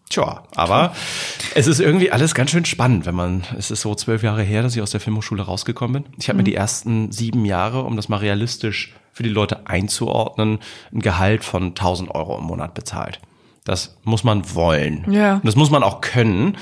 Tja, 0.10 0.44
aber 0.56 0.94
es 1.56 1.68
ist 1.68 1.80
irgendwie 1.80 2.12
alles 2.12 2.36
ganz 2.36 2.52
schön 2.52 2.66
spannend, 2.66 3.06
wenn 3.06 3.16
man, 3.16 3.44
es 3.58 3.72
ist 3.72 3.82
so 3.82 3.96
zwölf 3.96 4.22
Jahre 4.24 4.44
her, 4.44 4.62
dass 4.62 4.76
ich 4.76 4.82
aus 4.82 4.92
der 4.92 5.00
Filmhochschule 5.00 5.42
rausgekommen 5.42 6.04
bin. 6.04 6.14
Ich 6.20 6.28
habe 6.28 6.38
mir 6.38 6.44
die 6.44 6.54
ersten 6.54 7.12
sieben 7.14 7.46
Jahre, 7.46 7.84
um 7.84 7.96
das 7.96 8.10
mal 8.10 8.18
realistisch 8.18 8.94
für 9.14 9.24
die 9.24 9.30
Leute 9.30 9.68
einzuordnen, 9.68 10.60
ein 10.92 11.00
Gehalt 11.00 11.44
von 11.46 11.68
1000 11.68 12.14
Euro 12.14 12.38
im 12.38 12.44
Monat 12.44 12.74
bezahlt. 12.74 13.22
Das 13.64 13.98
muss 14.04 14.26
man 14.26 14.54
wollen. 14.54 15.10
Ja. 15.10 15.36
Und 15.36 15.46
das 15.46 15.56
muss 15.56 15.70
man 15.70 15.84
auch 15.84 16.02
können. 16.02 16.58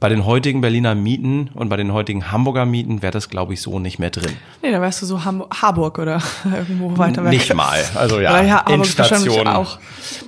Bei 0.00 0.08
den 0.08 0.26
heutigen 0.26 0.60
Berliner 0.60 0.96
Mieten 0.96 1.48
und 1.54 1.68
bei 1.68 1.76
den 1.76 1.92
heutigen 1.92 2.32
Hamburger 2.32 2.66
Mieten 2.66 3.02
wäre 3.02 3.12
das, 3.12 3.30
glaube 3.30 3.54
ich, 3.54 3.62
so 3.62 3.78
nicht 3.78 4.00
mehr 4.00 4.10
drin. 4.10 4.32
Nee, 4.60 4.72
da 4.72 4.80
wärst 4.80 5.00
du 5.00 5.06
so 5.06 5.24
Ham 5.24 5.44
Harburg 5.48 6.00
oder 6.00 6.20
irgendwo 6.44 6.98
weiter 6.98 7.22
weg. 7.22 7.30
Nicht 7.30 7.54
mal. 7.54 7.84
Also 7.94 8.18
ja, 8.18 8.42
ja 8.42 8.64
Endstation. 8.68 9.46
auch 9.46 9.78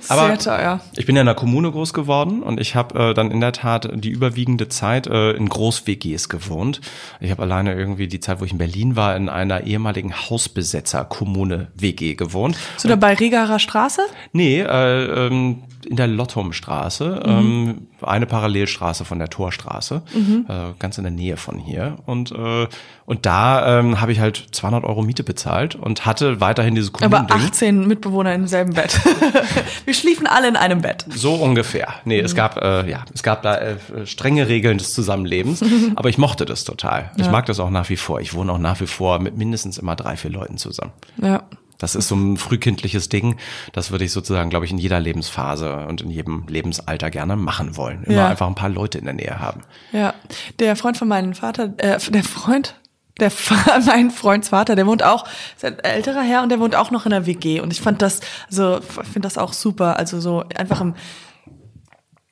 Aber 0.07 0.37
teuer. 0.37 0.79
ich 0.95 1.05
bin 1.05 1.17
ja 1.17 1.23
in 1.23 1.27
einer 1.27 1.35
Kommune 1.35 1.69
groß 1.71 1.93
geworden 1.93 2.41
und 2.41 2.57
ich 2.59 2.75
habe 2.75 3.09
äh, 3.09 3.13
dann 3.13 3.31
in 3.31 3.41
der 3.41 3.51
Tat 3.51 3.89
die 3.93 4.09
überwiegende 4.09 4.69
Zeit 4.69 5.07
äh, 5.07 5.31
in 5.31 5.49
Groß-WGs 5.49 6.29
gewohnt. 6.29 6.79
Ich 7.19 7.29
habe 7.29 7.41
alleine 7.41 7.75
irgendwie 7.75 8.07
die 8.07 8.21
Zeit, 8.21 8.39
wo 8.39 8.45
ich 8.45 8.53
in 8.53 8.57
Berlin 8.57 8.95
war, 8.95 9.17
in 9.17 9.27
einer 9.27 9.65
ehemaligen 9.65 10.13
Hausbesetzer-Kommune-WG 10.13 12.15
gewohnt. 12.15 12.57
So 12.77 12.87
da 12.87 12.95
bei 12.95 13.13
Regarer 13.13 13.59
Straße? 13.59 14.01
Nee, 14.31 14.61
äh, 14.61 15.27
ähm, 15.27 15.63
in 15.85 15.95
der 15.95 16.07
Lottumstraße, 16.07 17.23
ähm, 17.25 17.87
eine 18.01 18.25
Parallelstraße 18.25 19.05
von 19.05 19.19
der 19.19 19.29
Torstraße, 19.49 20.01
äh, 20.47 20.53
ganz 20.77 20.97
in 20.97 21.03
der 21.03 21.11
Nähe 21.11 21.35
von 21.37 21.57
hier. 21.57 21.97
Und, 22.05 22.31
äh, 22.31 22.67
und 23.05 23.25
da 23.25 23.79
ähm, 23.79 23.99
habe 23.99 24.11
ich 24.11 24.19
halt 24.19 24.47
200 24.51 24.83
Euro 24.83 25.01
Miete 25.01 25.23
bezahlt 25.23 25.75
und 25.75 26.05
hatte 26.05 26.39
weiterhin 26.39 26.75
dieses 26.75 26.93
Aber 26.93 27.17
Kommunending. 27.17 27.37
18 27.47 27.87
Mitbewohner 27.87 28.33
im 28.35 28.45
selben 28.47 28.73
Bett. 28.73 28.99
Wir 29.85 29.93
schliefen 29.93 30.27
alle 30.27 30.47
in 30.47 30.55
einem 30.55 30.81
Bett. 30.81 31.05
So 31.09 31.33
ungefähr. 31.35 31.87
Nee, 32.05 32.19
Mhm. 32.19 32.25
es 32.25 32.35
gab 32.35 32.57
äh, 32.61 32.89
ja, 32.89 33.05
es 33.13 33.23
gab 33.23 33.41
da 33.41 33.55
äh, 33.57 33.77
strenge 34.05 34.47
Regeln 34.47 34.77
des 34.77 34.93
Zusammenlebens, 34.93 35.63
aber 35.95 36.09
ich 36.09 36.17
mochte 36.17 36.45
das 36.45 36.63
total. 36.63 37.11
Ich 37.17 37.29
mag 37.31 37.45
das 37.47 37.59
auch 37.59 37.69
nach 37.71 37.89
wie 37.89 37.97
vor. 37.97 38.19
Ich 38.21 38.33
wohne 38.33 38.51
auch 38.51 38.57
nach 38.59 38.79
wie 38.81 38.87
vor 38.87 39.19
mit 39.19 39.35
mindestens 39.37 39.77
immer 39.77 39.95
drei, 39.95 40.15
vier 40.17 40.31
Leuten 40.31 40.57
zusammen. 40.57 40.91
Ja. 41.21 41.43
Das 41.79 41.95
ist 41.95 42.07
so 42.09 42.15
ein 42.15 42.37
frühkindliches 42.37 43.09
Ding. 43.09 43.37
Das 43.73 43.89
würde 43.89 44.05
ich 44.05 44.11
sozusagen, 44.11 44.49
glaube 44.51 44.65
ich, 44.65 44.71
in 44.71 44.77
jeder 44.77 44.99
Lebensphase 44.99 45.87
und 45.87 46.01
in 46.01 46.11
jedem 46.11 46.45
Lebensalter 46.47 47.09
gerne 47.09 47.35
machen 47.35 47.75
wollen. 47.77 48.03
Immer 48.03 48.15
Ja. 48.15 48.27
einfach 48.27 48.47
ein 48.47 48.55
paar 48.55 48.69
Leute 48.69 48.97
in 48.99 49.05
der 49.05 49.13
Nähe 49.15 49.39
haben. 49.39 49.61
Ja, 49.91 50.13
der 50.59 50.75
Freund 50.75 50.97
von 50.97 51.07
meinem 51.07 51.33
Vater, 51.33 51.73
äh, 51.77 51.97
der 52.11 52.23
Freund, 52.23 52.75
der 53.19 53.31
mein 53.87 54.11
Freunds 54.11 54.49
Vater, 54.49 54.75
der 54.75 54.85
wohnt 54.85 55.03
auch, 55.03 55.25
ist 55.55 55.65
ein 55.65 55.79
älterer 55.79 56.21
Herr 56.21 56.43
und 56.43 56.49
der 56.49 56.59
wohnt 56.59 56.75
auch 56.75 56.91
noch 56.91 57.05
in 57.05 57.11
der 57.11 57.25
WG 57.25 57.59
und 57.61 57.71
ich 57.73 57.81
fand 57.81 58.01
das, 58.01 58.19
also 58.49 58.79
finde 58.81 59.21
das 59.25 59.37
auch 59.37 59.53
super, 59.53 59.97
also 59.97 60.19
so 60.19 60.43
einfach 60.55 60.81
im, 60.81 60.95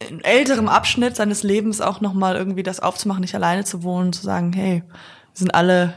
in 0.09 0.23
älterem 0.23 0.69
Abschnitt 0.69 1.15
seines 1.15 1.43
Lebens 1.43 1.81
auch 1.81 2.01
noch 2.01 2.13
mal 2.13 2.35
irgendwie 2.35 2.63
das 2.63 2.79
aufzumachen, 2.79 3.21
nicht 3.21 3.35
alleine 3.35 3.63
zu 3.63 3.83
wohnen, 3.83 4.13
zu 4.13 4.21
sagen, 4.23 4.53
hey, 4.53 4.83
wir 4.87 4.93
sind 5.33 5.55
alle, 5.55 5.93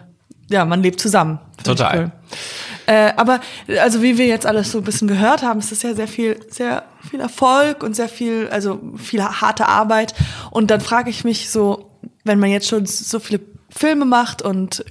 ja, 0.51 0.65
man 0.67 0.83
lebt 0.83 1.01
zusammen. 1.01 1.39
Total. 1.65 2.13
Äh, 2.87 3.13
aber 3.17 3.41
also 3.81 4.03
wie 4.03 4.19
wir 4.19 4.27
jetzt 4.27 4.47
alles 4.47 4.73
so 4.73 4.79
ein 4.79 4.85
bisschen 4.85 5.09
gehört 5.09 5.43
haben, 5.43 5.61
es 5.61 5.73
ist 5.73 5.83
ja 5.83 5.95
sehr 5.95 6.09
viel, 6.09 6.39
sehr 6.51 6.83
viel 7.09 7.21
Erfolg 7.21 7.83
und 7.83 7.95
sehr 7.97 8.09
viel, 8.09 8.49
also 8.51 8.81
viel 8.97 9.23
harte 9.23 9.67
Arbeit. 9.69 10.15
Und 10.51 10.71
dann 10.71 10.81
frage 10.81 11.09
ich 11.11 11.25
mich 11.25 11.51
so, 11.51 11.91
wenn 12.25 12.39
man 12.39 12.51
jetzt 12.51 12.69
schon 12.69 12.87
so 12.87 13.19
viele 13.21 13.41
Filme 13.71 14.05
macht 14.05 14.43
und 14.43 14.85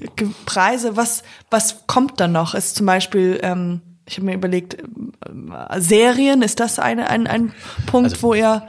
Preise, 0.46 0.96
was 0.96 1.24
was 1.50 1.86
kommt 1.88 2.20
dann 2.22 2.32
noch? 2.32 2.54
Ist 2.56 2.78
zum 2.78 2.86
Beispiel, 2.86 3.40
ähm, 3.44 3.82
ich 4.06 4.16
habe 4.18 4.26
mir 4.28 4.34
überlegt, 4.36 4.78
ähm, 5.28 5.54
Serien, 5.78 6.42
ist 6.42 6.60
das 6.62 6.80
eine, 6.80 7.10
ein, 7.10 7.28
ein 7.28 7.52
Punkt, 7.86 8.12
Also- 8.14 8.22
wo 8.24 8.34
ihr 8.34 8.64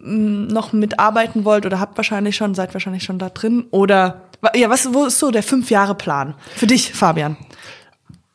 m, 0.00 0.46
noch 0.46 0.72
mitarbeiten 0.72 1.44
wollt 1.44 1.66
oder 1.66 1.80
habt 1.80 1.96
wahrscheinlich 1.96 2.36
schon, 2.36 2.54
seid 2.54 2.72
wahrscheinlich 2.74 3.02
schon 3.02 3.18
da 3.18 3.28
drin? 3.30 3.66
Oder 3.72 4.27
ja, 4.54 4.70
was, 4.70 4.92
wo 4.92 5.06
ist 5.06 5.18
so 5.18 5.30
der 5.30 5.42
Fünf-Jahre-Plan? 5.42 6.34
Für 6.56 6.66
dich, 6.66 6.92
Fabian. 6.92 7.36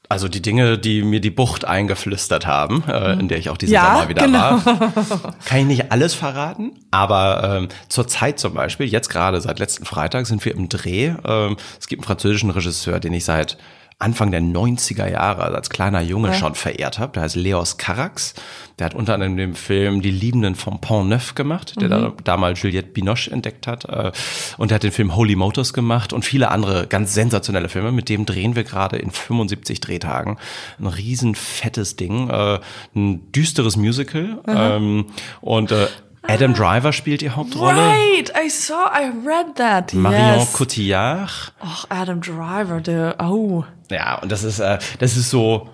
Also 0.09 0.27
die 0.27 0.41
Dinge, 0.43 0.77
die 0.77 1.01
mir 1.01 1.21
die 1.21 1.31
Bucht 1.31 1.65
eingeflüstert 1.65 2.45
haben, 2.45 2.83
äh, 2.87 3.13
in 3.13 3.29
der 3.29 3.39
ich 3.39 3.49
auch 3.49 3.57
diesen 3.57 3.73
Ja, 3.73 3.95
Sommer 3.95 4.09
wieder 4.09 4.25
genau. 4.25 4.63
war, 4.63 5.33
kann 5.45 5.59
ich 5.59 5.65
nicht 5.65 5.91
alles 5.91 6.13
verraten. 6.13 6.73
Aber 6.91 7.57
ähm, 7.61 7.69
zur 7.89 8.07
Zeit 8.07 8.37
zum 8.37 8.53
Beispiel, 8.53 8.85
jetzt 8.85 9.09
gerade 9.09 9.41
seit 9.41 9.57
letzten 9.57 9.85
Freitag 9.85 10.27
sind 10.27 10.45
wir 10.45 10.53
im 10.53 10.69
Dreh. 10.69 11.15
Ähm, 11.25 11.57
es 11.79 11.87
gibt 11.87 12.01
einen 12.01 12.05
französischen 12.05 12.51
Regisseur, 12.51 12.99
den 12.99 13.13
ich 13.13 13.25
seit 13.25 13.57
Anfang 14.03 14.31
der 14.31 14.41
90er 14.41 15.09
Jahre 15.09 15.43
also 15.43 15.55
als 15.55 15.69
kleiner 15.69 16.01
Junge 16.01 16.33
schon 16.33 16.55
verehrt 16.55 16.99
habe. 16.99 17.13
Der 17.13 17.23
heißt 17.23 17.35
Leos 17.35 17.77
Carax. 17.77 18.33
Der 18.77 18.85
hat 18.85 18.95
unter 18.95 19.13
anderem 19.13 19.37
den 19.37 19.55
Film 19.55 20.01
Die 20.01 20.11
Liebenden 20.11 20.55
vom 20.55 20.81
Pont 20.81 21.09
Neuf 21.09 21.35
gemacht, 21.35 21.79
der 21.79 21.89
da, 21.89 22.13
damals 22.23 22.61
Juliette 22.61 22.89
Binoche 22.89 23.31
entdeckt 23.31 23.65
hat. 23.65 23.85
Äh, 23.85 24.11
und 24.57 24.71
der 24.71 24.75
hat 24.75 24.83
den 24.83 24.91
Film 24.91 25.15
Holy 25.15 25.35
Motors 25.35 25.73
gemacht 25.73 26.11
und 26.11 26.25
viele 26.25 26.49
andere 26.49 26.87
ganz 26.87 27.13
sensationelle 27.13 27.69
Filme. 27.69 27.91
Mit 27.91 28.09
dem 28.09 28.25
drehen 28.25 28.55
wir 28.55 28.63
gerade 28.63 28.97
in 28.97 29.11
75 29.11 29.79
Drehtagen. 29.79 30.37
Ein 30.79 30.87
riesen 30.87 31.35
fettes 31.35 31.95
Ding, 31.95 32.29
äh, 32.29 32.59
ein 32.95 33.31
düsteres 33.31 33.77
Musical. 33.77 34.39
Ähm, 34.47 35.05
und 35.41 35.71
äh, 35.71 35.87
Adam 36.27 36.53
Driver 36.53 36.93
spielt 36.93 37.21
die 37.21 37.29
Hauptrolle. 37.29 37.77
Right, 37.77 38.31
I 38.35 38.49
saw, 38.49 38.89
I 38.93 39.11
read 39.25 39.55
that. 39.55 39.93
Marion 39.93 40.39
yes. 40.39 40.53
Cotillard. 40.53 41.53
Ach, 41.59 41.85
Adam 41.89 42.21
Driver, 42.21 42.81
der, 42.81 43.15
oh. 43.19 43.65
Ja, 43.91 44.19
und 44.19 44.31
das 44.31 44.43
ist, 44.43 44.59
äh, 44.59 44.79
das 44.99 45.17
ist 45.17 45.29
so, 45.29 45.69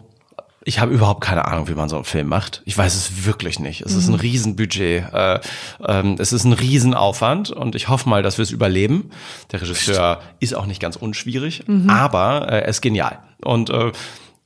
ich 0.65 0.79
habe 0.79 0.93
überhaupt 0.93 1.21
keine 1.21 1.45
Ahnung, 1.45 1.67
wie 1.67 1.73
man 1.73 1.87
so 1.87 1.95
einen 1.95 2.05
Film 2.05 2.27
macht. 2.27 2.61
Ich 2.65 2.77
weiß 2.77 2.93
es 2.95 3.25
wirklich 3.25 3.59
nicht. 3.59 3.81
Es 3.81 3.93
ist 3.93 4.07
ein 4.07 4.15
Riesenbudget. 4.15 5.13
Äh, 5.13 5.39
ähm, 5.87 6.15
es 6.19 6.33
ist 6.33 6.43
ein 6.43 6.53
Riesenaufwand 6.53 7.51
und 7.51 7.75
ich 7.75 7.87
hoffe 7.87 8.09
mal, 8.09 8.23
dass 8.23 8.37
wir 8.37 8.43
es 8.43 8.51
überleben. 8.51 9.11
Der 9.51 9.61
Regisseur 9.61 10.21
ist 10.39 10.53
auch 10.55 10.65
nicht 10.65 10.81
ganz 10.81 10.95
unschwierig, 10.95 11.63
aber 11.87 12.51
äh, 12.51 12.61
er 12.61 12.67
ist 12.67 12.81
genial. 12.81 13.19
Und 13.41 13.69
äh, 13.69 13.91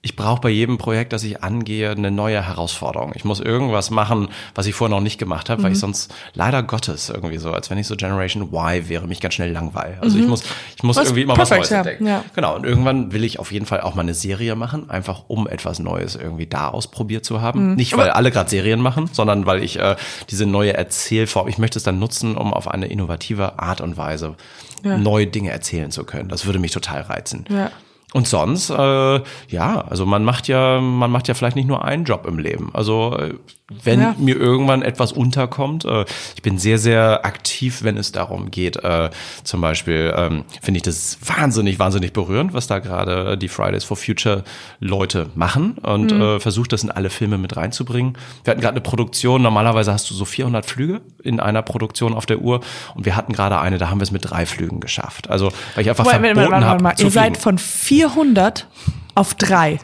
ich 0.05 0.17
brauche 0.17 0.41
bei 0.41 0.49
jedem 0.49 0.77
Projekt, 0.77 1.13
das 1.13 1.23
ich 1.23 1.41
angehe, 1.43 1.89
eine 1.91 2.11
neue 2.11 2.45
Herausforderung. 2.45 3.13
Ich 3.15 3.23
muss 3.23 3.39
irgendwas 3.39 3.89
machen, 3.89 4.27
was 4.53 4.65
ich 4.67 4.75
vorher 4.75 4.93
noch 4.93 5.01
nicht 5.01 5.17
gemacht 5.17 5.49
habe, 5.49 5.63
weil 5.63 5.71
ich 5.71 5.79
sonst 5.79 6.13
leider 6.33 6.61
Gottes 6.61 7.07
irgendwie 7.09 7.37
so, 7.37 7.51
als 7.53 7.69
wenn 7.69 7.77
ich 7.77 7.87
so 7.87 7.95
Generation 7.95 8.43
Y 8.53 8.89
wäre, 8.89 9.07
mich 9.07 9.21
ganz 9.21 9.35
schnell 9.35 9.51
langweile. 9.53 9.97
Also 10.01 10.17
ich 10.19 10.27
muss, 10.27 10.43
ich 10.75 10.83
muss 10.83 10.97
Was- 10.97 11.05
irgendwie 11.05 11.21
immer 11.21 11.37
was 11.37 11.47
perfekt, 11.47 11.59
Neues 11.61 11.69
ja, 11.71 11.77
entdecken. 11.77 12.05
ja. 12.07 12.25
Genau, 12.35 12.53
und 12.55 12.65
irgendwann 12.65 13.13
will 13.13 13.23
ich 13.23 13.39
auf 13.39 13.53
jeden 13.53 13.65
Fall 13.65 13.79
auch 13.79 13.95
mal 13.95 14.01
eine 14.01 14.13
Serie 14.13 14.55
machen, 14.57 14.89
einfach 14.89 15.23
um 15.29 15.47
etwas 15.47 15.79
Neues 15.79 16.15
irgendwie 16.17 16.47
da 16.47 16.67
ausprobiert 16.67 17.23
zu 17.23 17.35
Mhm. 17.35 17.41
haben. 17.41 17.75
Nicht, 17.75 17.95
weil 17.95 18.09
alle 18.09 18.29
gerade 18.29 18.49
Serien 18.49 18.81
machen, 18.81 19.09
sondern 19.13 19.45
weil 19.45 19.63
ich 19.63 19.79
äh, 19.79 19.95
diese 20.29 20.45
neue 20.45 20.73
Erzählform, 20.73 21.47
ich 21.47 21.57
möchte 21.59 21.79
es 21.79 21.83
dann 21.83 21.97
nutzen, 21.99 22.35
um 22.35 22.53
auf 22.53 22.67
eine 22.67 22.87
innovative 22.87 23.57
Art 23.57 23.79
und 23.79 23.95
Weise 23.95 24.35
Ja. 24.83 24.97
neue 24.97 25.27
Dinge 25.27 25.51
erzählen 25.51 25.91
zu 25.91 26.03
können. 26.03 26.27
Das 26.27 26.45
würde 26.45 26.59
mich 26.59 26.71
total 26.71 27.01
reizen. 27.03 27.45
Ja. 27.49 27.71
Und 28.13 28.27
sonst, 28.27 28.69
äh, 28.69 29.21
ja, 29.47 29.81
also 29.81 30.05
man 30.05 30.23
macht 30.23 30.47
ja, 30.47 30.79
man 30.79 31.09
macht 31.11 31.27
ja 31.27 31.33
vielleicht 31.33 31.55
nicht 31.55 31.67
nur 31.67 31.83
einen 31.83 32.05
Job 32.05 32.25
im 32.27 32.37
Leben. 32.37 32.69
Also 32.73 33.17
äh, 33.17 33.33
wenn 33.83 33.99
Ja. 34.01 34.15
mir 34.17 34.35
irgendwann 34.35 34.81
etwas 34.81 35.11
unterkommt, 35.11 35.85
äh, 35.85 36.05
ich 36.35 36.41
bin 36.41 36.57
sehr, 36.57 36.77
sehr 36.77 37.25
aktiv, 37.25 37.83
wenn 37.83 37.97
es 37.97 38.11
darum 38.11 38.51
geht. 38.51 38.77
Äh, 38.77 39.09
zum 39.43 39.61
Beispiel 39.61 40.13
ähm, 40.15 40.43
finde 40.61 40.77
ich 40.77 40.83
das 40.83 41.17
wahnsinnig, 41.25 41.79
wahnsinnig 41.79 42.13
berührend, 42.13 42.53
was 42.53 42.67
da 42.67 42.79
gerade 42.79 43.37
die 43.37 43.47
Fridays 43.47 43.83
for 43.83 43.97
Future 43.97 44.43
Leute 44.79 45.29
machen 45.35 45.77
und 45.81 46.11
äh, 46.11 46.39
versucht 46.39 46.73
das 46.73 46.83
in 46.83 46.91
alle 46.91 47.09
Filme 47.09 47.37
mit 47.37 47.55
reinzubringen. 47.57 48.17
Wir 48.43 48.51
hatten 48.51 48.61
gerade 48.61 48.73
eine 48.75 48.81
Produktion, 48.81 49.41
normalerweise 49.41 49.91
hast 49.93 50.09
du 50.09 50.13
so 50.13 50.25
400 50.25 50.65
Flüge 50.65 51.01
in 51.23 51.39
einer 51.39 51.61
Produktion 51.61 52.13
auf 52.13 52.25
der 52.25 52.39
Uhr 52.39 52.61
und 52.95 53.05
wir 53.05 53.15
hatten 53.15 53.33
gerade 53.33 53.59
eine, 53.59 53.77
da 53.77 53.89
haben 53.89 53.99
wir 53.99 54.03
es 54.03 54.11
mit 54.11 54.29
drei 54.29 54.45
Flügen 54.45 54.79
geschafft. 54.79 55.29
Also 55.29 55.51
weil 55.75 55.83
ich 55.83 55.89
einfach 55.89 56.05
warte, 56.05 56.19
verboten 56.19 56.37
warte, 56.37 56.51
warte 56.51 56.83
mal. 56.83 56.89
habe 56.91 57.03
Ihr 57.03 57.11
seid 57.11 57.37
fliegen. 57.37 57.41
von 57.41 57.57
400 57.57 58.67
auf 59.15 59.33
drei. 59.35 59.79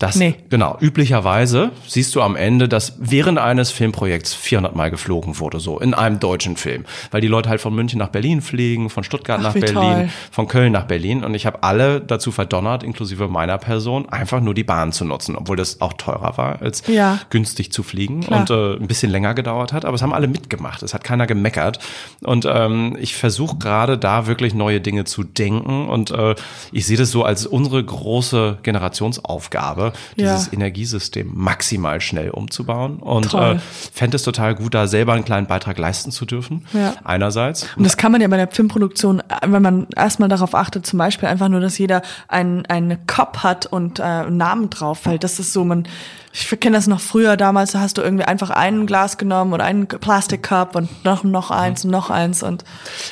Das, 0.00 0.16
Nee. 0.16 0.34
Genau. 0.48 0.76
Üblicherweise 0.80 1.70
siehst 1.86 2.14
du 2.16 2.22
am 2.22 2.34
Ende, 2.34 2.68
dass 2.68 2.94
während 2.98 3.38
eines 3.38 3.70
Filmprojekts 3.70 4.34
400 4.34 4.74
Mal 4.74 4.90
geflogen 4.90 5.38
wurde, 5.38 5.60
so 5.60 5.78
in 5.78 5.92
einem 5.94 6.18
deutschen 6.18 6.56
Film. 6.56 6.84
Weil 7.10 7.20
die 7.20 7.28
Leute 7.28 7.48
halt 7.50 7.60
von 7.60 7.74
München 7.74 7.98
nach 7.98 8.08
Berlin 8.08 8.40
fliegen, 8.40 8.88
von 8.90 9.04
Stuttgart 9.04 9.38
Ach, 9.40 9.44
nach 9.44 9.52
Berlin, 9.52 9.74
toll. 9.74 10.08
von 10.32 10.48
Köln 10.48 10.72
nach 10.72 10.84
Berlin. 10.86 11.22
Und 11.22 11.34
ich 11.34 11.44
habe 11.46 11.62
alle 11.62 12.00
dazu 12.00 12.32
verdonnert, 12.32 12.82
inklusive 12.82 13.28
meiner 13.28 13.58
Person, 13.58 14.08
einfach 14.08 14.40
nur 14.40 14.54
die 14.54 14.64
Bahn 14.64 14.92
zu 14.92 15.04
nutzen, 15.04 15.36
obwohl 15.36 15.56
das 15.56 15.82
auch 15.82 15.92
teurer 15.92 16.36
war, 16.38 16.62
als 16.62 16.82
Ja. 16.86 17.18
günstig 17.28 17.70
zu 17.70 17.82
fliegen 17.82 18.22
Klar. 18.22 18.40
und 18.40 18.50
äh, 18.50 18.76
ein 18.82 18.88
bisschen 18.88 19.10
länger 19.12 19.34
gedauert 19.34 19.72
hat. 19.74 19.84
Aber 19.84 19.94
es 19.94 20.02
haben 20.02 20.14
alle 20.14 20.28
mitgemacht. 20.28 20.82
Es 20.82 20.94
hat 20.94 21.04
keiner 21.04 21.26
gemeckert. 21.26 21.78
Und 22.22 22.46
ähm, 22.50 22.96
ich 22.98 23.14
versuche 23.16 23.58
gerade 23.58 23.98
da 23.98 24.26
wirklich 24.26 24.54
neue 24.54 24.80
Dinge 24.80 25.04
zu 25.04 25.24
denken. 25.24 25.88
Und 25.90 26.10
äh, 26.10 26.34
ich 26.72 26.86
sehe 26.86 26.96
das 26.96 27.10
so 27.10 27.22
als 27.22 27.44
unsere 27.46 27.84
große 27.84 28.56
Generationsaufgabe, 28.62 29.89
Ja. 30.16 30.34
dieses 30.34 30.52
Energiesystem 30.52 31.30
maximal 31.32 32.00
schnell 32.00 32.30
umzubauen. 32.30 32.98
Und 32.98 33.30
Toll. 33.30 33.56
äh, 33.56 33.58
fände 33.92 34.16
es 34.16 34.22
total 34.22 34.54
gut, 34.54 34.74
da 34.74 34.86
selber 34.86 35.12
einen 35.14 35.24
kleinen 35.24 35.46
Beitrag 35.46 35.78
leisten 35.78 36.10
zu 36.10 36.24
dürfen. 36.26 36.66
Ja. 36.72 36.94
Einerseits. 37.04 37.66
Und 37.76 37.84
das 37.84 37.96
kann 37.96 38.12
man 38.12 38.20
ja 38.20 38.28
bei 38.28 38.36
der 38.36 38.48
Filmproduktion, 38.48 39.20
äh, 39.20 39.24
wenn 39.46 39.62
man 39.62 39.86
erstmal 39.96 40.28
darauf 40.28 40.54
achtet, 40.54 40.86
zum 40.86 40.98
Beispiel 40.98 41.28
einfach 41.28 41.48
nur, 41.48 41.60
dass 41.60 41.78
jeder 41.78 42.02
einen, 42.28 42.66
einen 42.66 43.06
Cop 43.06 43.38
hat 43.38 43.66
und 43.66 43.98
äh, 43.98 44.02
einen 44.02 44.36
Namen 44.36 44.70
drauf 44.70 45.00
fällt. 45.00 45.24
Das 45.24 45.38
ist 45.38 45.52
so, 45.52 45.64
man 45.64 45.86
Ich 46.32 46.48
kenne 46.60 46.76
das 46.76 46.86
noch 46.86 47.00
früher, 47.00 47.36
damals 47.36 47.72
da 47.72 47.80
hast 47.80 47.98
du 47.98 48.02
irgendwie 48.02 48.24
einfach 48.24 48.50
ein 48.50 48.86
Glas 48.86 49.18
genommen 49.18 49.52
oder 49.52 49.64
einen 49.64 49.88
Plastic 49.88 50.44
Cup 50.44 50.76
und 50.76 51.04
noch, 51.04 51.24
noch 51.24 51.50
eins 51.50 51.84
und 51.84 51.90
noch 51.90 52.08
eins 52.08 52.44
und 52.44 52.64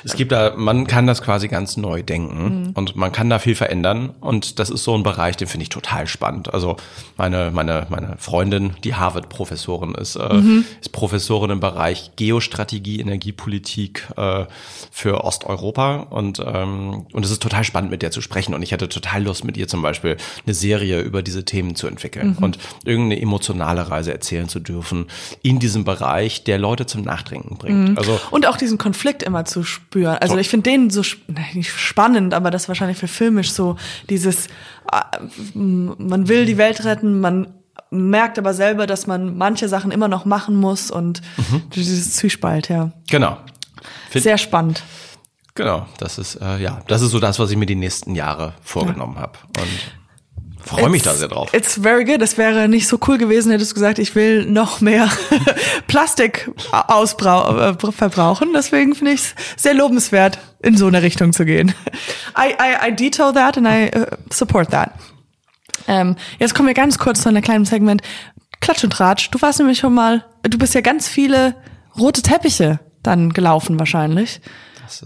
Es 0.05 0.15
gibt 0.15 0.31
da, 0.31 0.55
man 0.57 0.87
kann 0.87 1.09
das 1.09 1.21
quasi 1.21 1.49
ganz 1.49 1.77
neu 1.77 2.05
denken 2.05 2.73
und 2.75 2.95
man 2.95 3.11
kann 3.11 3.29
da 3.29 3.41
viel 3.41 3.57
verändern 3.57 4.11
und 4.21 4.61
das 4.61 4.71
ist 4.71 4.85
so 4.85 4.95
ein 4.95 5.03
Bereich, 5.03 5.37
den 5.37 5.49
finde 5.49 5.65
ich 5.65 5.69
total 5.69 6.07
spannend. 6.07 6.55
Also 6.55 6.77
meine, 7.17 7.51
meine, 7.53 7.87
meine 7.91 8.15
Freundin, 8.19 8.77
die 8.85 8.95
Harvard-Professorin 8.95 9.97
ist, 9.97 10.15
äh, 10.15 10.41
ist 10.81 10.93
Professorin 10.93 11.51
im 11.51 11.61
Bereich 11.61 12.13
Geostrategie, 12.15 13.01
Energiepolitik 13.01 14.07
äh, 14.17 14.45
für 14.93 15.25
Osteuropa 15.25 16.07
und, 16.11 16.39
ähm, 16.39 17.07
und 17.13 17.25
es 17.25 17.33
ist 17.33 17.43
total 17.43 17.65
spannend, 17.65 17.91
mit 17.91 18.03
der 18.03 18.13
zu 18.13 18.21
sprechen 18.21 18.55
und 18.55 18.63
ich 18.63 18.71
hätte 18.71 18.89
total 18.89 19.25
Lust, 19.25 19.45
mit 19.45 19.57
ihr 19.57 19.67
zum 19.67 19.83
Beispiel 19.83 20.17
eine 20.47 20.55
Serie 20.55 21.01
über 21.01 21.23
diese 21.23 21.45
Themen 21.45 21.75
zu 21.75 21.89
entwickeln. 21.89 22.37
Und 22.41 22.59
irgendeine 23.13 23.23
emotionale 23.23 23.91
Reise 23.91 24.13
erzählen 24.13 24.49
zu 24.49 24.61
dürfen 24.61 25.07
in 25.43 25.59
diesem 25.59 25.85
Bereich, 25.85 26.45
der 26.45 26.59
Leute 26.59 26.87
zum 26.87 27.03
Nachdenken 27.03 27.57
bringt. 27.59 27.99
Also 27.99 28.21
Und 28.31 28.47
auch 28.47 28.57
diesen 28.57 28.79
Konflikt 28.79 29.23
immer 29.23 29.45
zu 29.45 29.65
spüren. 29.65 30.17
Also 30.21 30.35
So. 30.35 30.41
ich 30.41 30.49
finde 30.49 30.71
den 30.71 30.91
so 30.91 31.03
nicht 31.55 31.71
spannend, 31.73 32.35
aber 32.35 32.51
das 32.51 32.69
wahrscheinlich 32.69 32.99
für 32.99 33.09
filmisch 33.09 33.53
so 33.53 33.77
dieses, 34.11 34.47
äh, 34.93 35.19
m- 35.55 35.95
man 35.99 36.29
will 36.29 36.47
die 36.47 36.57
Welt 36.59 36.85
retten, 36.85 37.21
man 37.21 37.55
merkt 37.91 38.39
aber 38.39 38.53
selber, 38.53 38.87
dass 38.87 39.07
man 39.07 39.37
manche 39.39 39.69
Sachen 39.69 39.91
immer 39.93 40.09
noch 40.09 40.25
machen 40.27 40.57
muss 40.57 40.91
und 40.91 41.23
dieses 41.75 42.15
Zwiespalt, 42.15 42.69
ja. 42.69 42.93
genau. 43.11 43.39
Find- 44.11 44.25
Sehr 44.25 44.37
spannend. 44.39 44.83
Genau, 45.55 45.87
das 45.99 46.19
ist 46.19 46.37
äh, 46.37 46.59
ja, 46.59 46.83
das 46.87 47.03
ist 47.03 47.11
so 47.11 47.19
das, 47.19 47.39
was 47.39 47.51
ich 47.51 47.57
mir 47.57 47.67
die 47.67 47.75
nächsten 47.75 48.15
Jahre 48.15 48.53
vorgenommen 48.63 49.19
habe 49.19 49.39
und 49.59 49.69
freue 50.69 50.89
mich 50.91 51.03
da 51.03 51.11
It's- 51.11 51.19
sehr 51.19 51.29
drauf. 51.29 51.53
It's 51.53 51.75
very 51.81 52.05
good. 52.05 52.23
Es 52.23 52.39
wäre 52.39 52.69
nicht 52.69 52.87
so 52.89 52.99
cool 53.09 53.19
gewesen, 53.19 53.51
hättest 53.51 53.73
du 53.73 53.75
gesagt, 53.75 53.99
ich 53.99 54.15
will 54.15 54.45
noch 54.47 54.81
mehr 54.81 55.09
Plastik 55.87 56.51
ausbrau 56.73 57.57
äh, 57.71 57.93
verbrauchen. 57.93 58.49
Deswegen 58.55 58.95
finde 58.95 59.13
ich 59.13 59.21
es 59.21 59.35
sehr 59.57 59.75
lobenswert, 59.75 60.39
in 60.63 60.77
so 60.77 60.87
eine 60.87 61.03
Richtung 61.03 61.33
zu 61.33 61.45
gehen. 61.45 61.75
I, 62.39 62.51
I, 62.53 62.89
I 62.89 62.95
detail 62.95 63.33
that 63.33 63.57
and 63.59 63.67
I 63.67 63.91
uh, 63.97 64.07
support 64.33 64.71
that. 64.71 64.93
Ähm, 65.87 66.17
jetzt 66.39 66.55
kommen 66.55 66.69
wir 66.69 66.75
ganz 66.75 66.99
kurz 66.99 67.23
zu 67.23 67.29
einem 67.29 67.43
kleinen 67.43 67.65
Segment. 67.65 68.03
Klatsch 68.61 68.85
und 68.85 68.93
Tratsch. 68.93 69.31
Du 69.31 69.41
warst 69.41 69.59
nämlich 69.59 69.79
schon 69.79 69.95
mal, 69.95 70.25
du 70.43 70.59
bist 70.59 70.75
ja 70.75 70.81
ganz 70.81 71.09
viele 71.09 71.55
rote 71.99 72.23
Teppiche 72.23 72.81
dann 73.03 73.33
gelaufen 73.33 73.79
wahrscheinlich. 73.79 74.41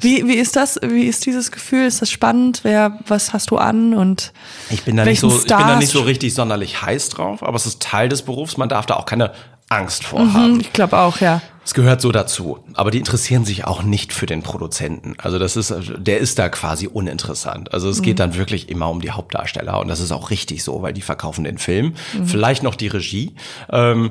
Wie, 0.01 0.27
wie 0.29 0.35
ist 0.35 0.57
das? 0.57 0.79
Wie 0.83 1.05
ist 1.05 1.27
dieses 1.27 1.51
Gefühl? 1.53 1.87
Ist 1.87 2.03
das 2.03 2.11
spannend? 2.11 2.61
Wer, 2.63 2.99
was 3.07 3.33
hast 3.33 3.51
du 3.51 3.59
an? 3.59 3.95
Und 3.95 4.33
Ich 4.71 4.83
bin 4.85 4.97
da 4.97 5.05
nicht 5.05 5.21
so, 5.21 5.29
ich 5.29 5.39
bin 5.43 5.49
da 5.49 5.59
Stars- 5.61 5.79
nicht 5.79 5.93
so 5.93 6.01
richtig 6.03 6.35
sonderlich 6.35 6.83
heiß 6.83 7.09
drauf, 7.11 7.43
aber 7.43 7.57
es 7.57 7.67
ist 7.67 7.81
Teil 7.83 8.09
des 8.09 8.23
Berufs. 8.23 8.57
Man 8.57 8.69
darf 8.69 8.87
da 8.87 8.97
auch 8.97 9.07
keine 9.07 9.33
Angst 9.69 10.05
vor 10.05 10.21
Hm, 10.21 10.35
haben. 10.35 10.61
ich 10.61 10.73
glaube 10.73 10.99
auch, 10.99 11.19
ja. 11.21 11.41
Es 11.65 11.75
gehört 11.75 12.01
so 12.01 12.11
dazu. 12.11 12.59
Aber 12.75 12.91
die 12.91 12.99
interessieren 12.99 13.45
sich 13.45 13.65
auch 13.65 13.85
nicht 13.85 14.13
für 14.13 14.27
den 14.27 14.43
Produzenten. 14.43 15.15
Also 15.19 15.39
das 15.39 15.57
ist, 15.57 15.73
der 15.97 16.19
ist 16.19 16.39
da 16.41 16.49
quasi 16.49 16.89
uninteressant. 16.89 17.73
Also 17.73 17.89
es 17.89 18.03
geht 18.03 18.19
dann 18.19 18.35
wirklich 18.35 18.69
immer 18.69 18.91
um 18.91 19.01
die 19.01 19.13
Hauptdarsteller 19.13 19.79
und 19.81 19.87
das 19.87 20.01
ist 20.01 20.11
auch 20.11 20.31
richtig 20.31 20.65
so, 20.65 20.83
weil 20.83 20.93
die 20.93 21.03
verkaufen 21.03 21.45
den 21.45 21.59
Film, 21.59 21.95
vielleicht 22.27 22.65
noch 22.65 22.75
die 22.75 22.89
Regie. 22.89 23.37
Ähm, 23.71 24.11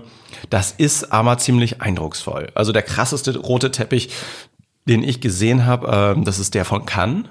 das 0.49 0.71
ist 0.71 1.11
aber 1.11 1.37
ziemlich 1.39 1.81
eindrucksvoll. 1.81 2.47
Also 2.55 2.71
der 2.71 2.83
krasseste 2.83 3.37
rote 3.37 3.69
Teppich, 3.69 4.09
den 4.85 5.03
ich 5.03 5.21
gesehen 5.21 5.65
habe, 5.65 6.13
ähm, 6.17 6.23
das 6.25 6.39
ist 6.39 6.53
der 6.53 6.65
von 6.65 6.85
Cannes. 6.85 7.25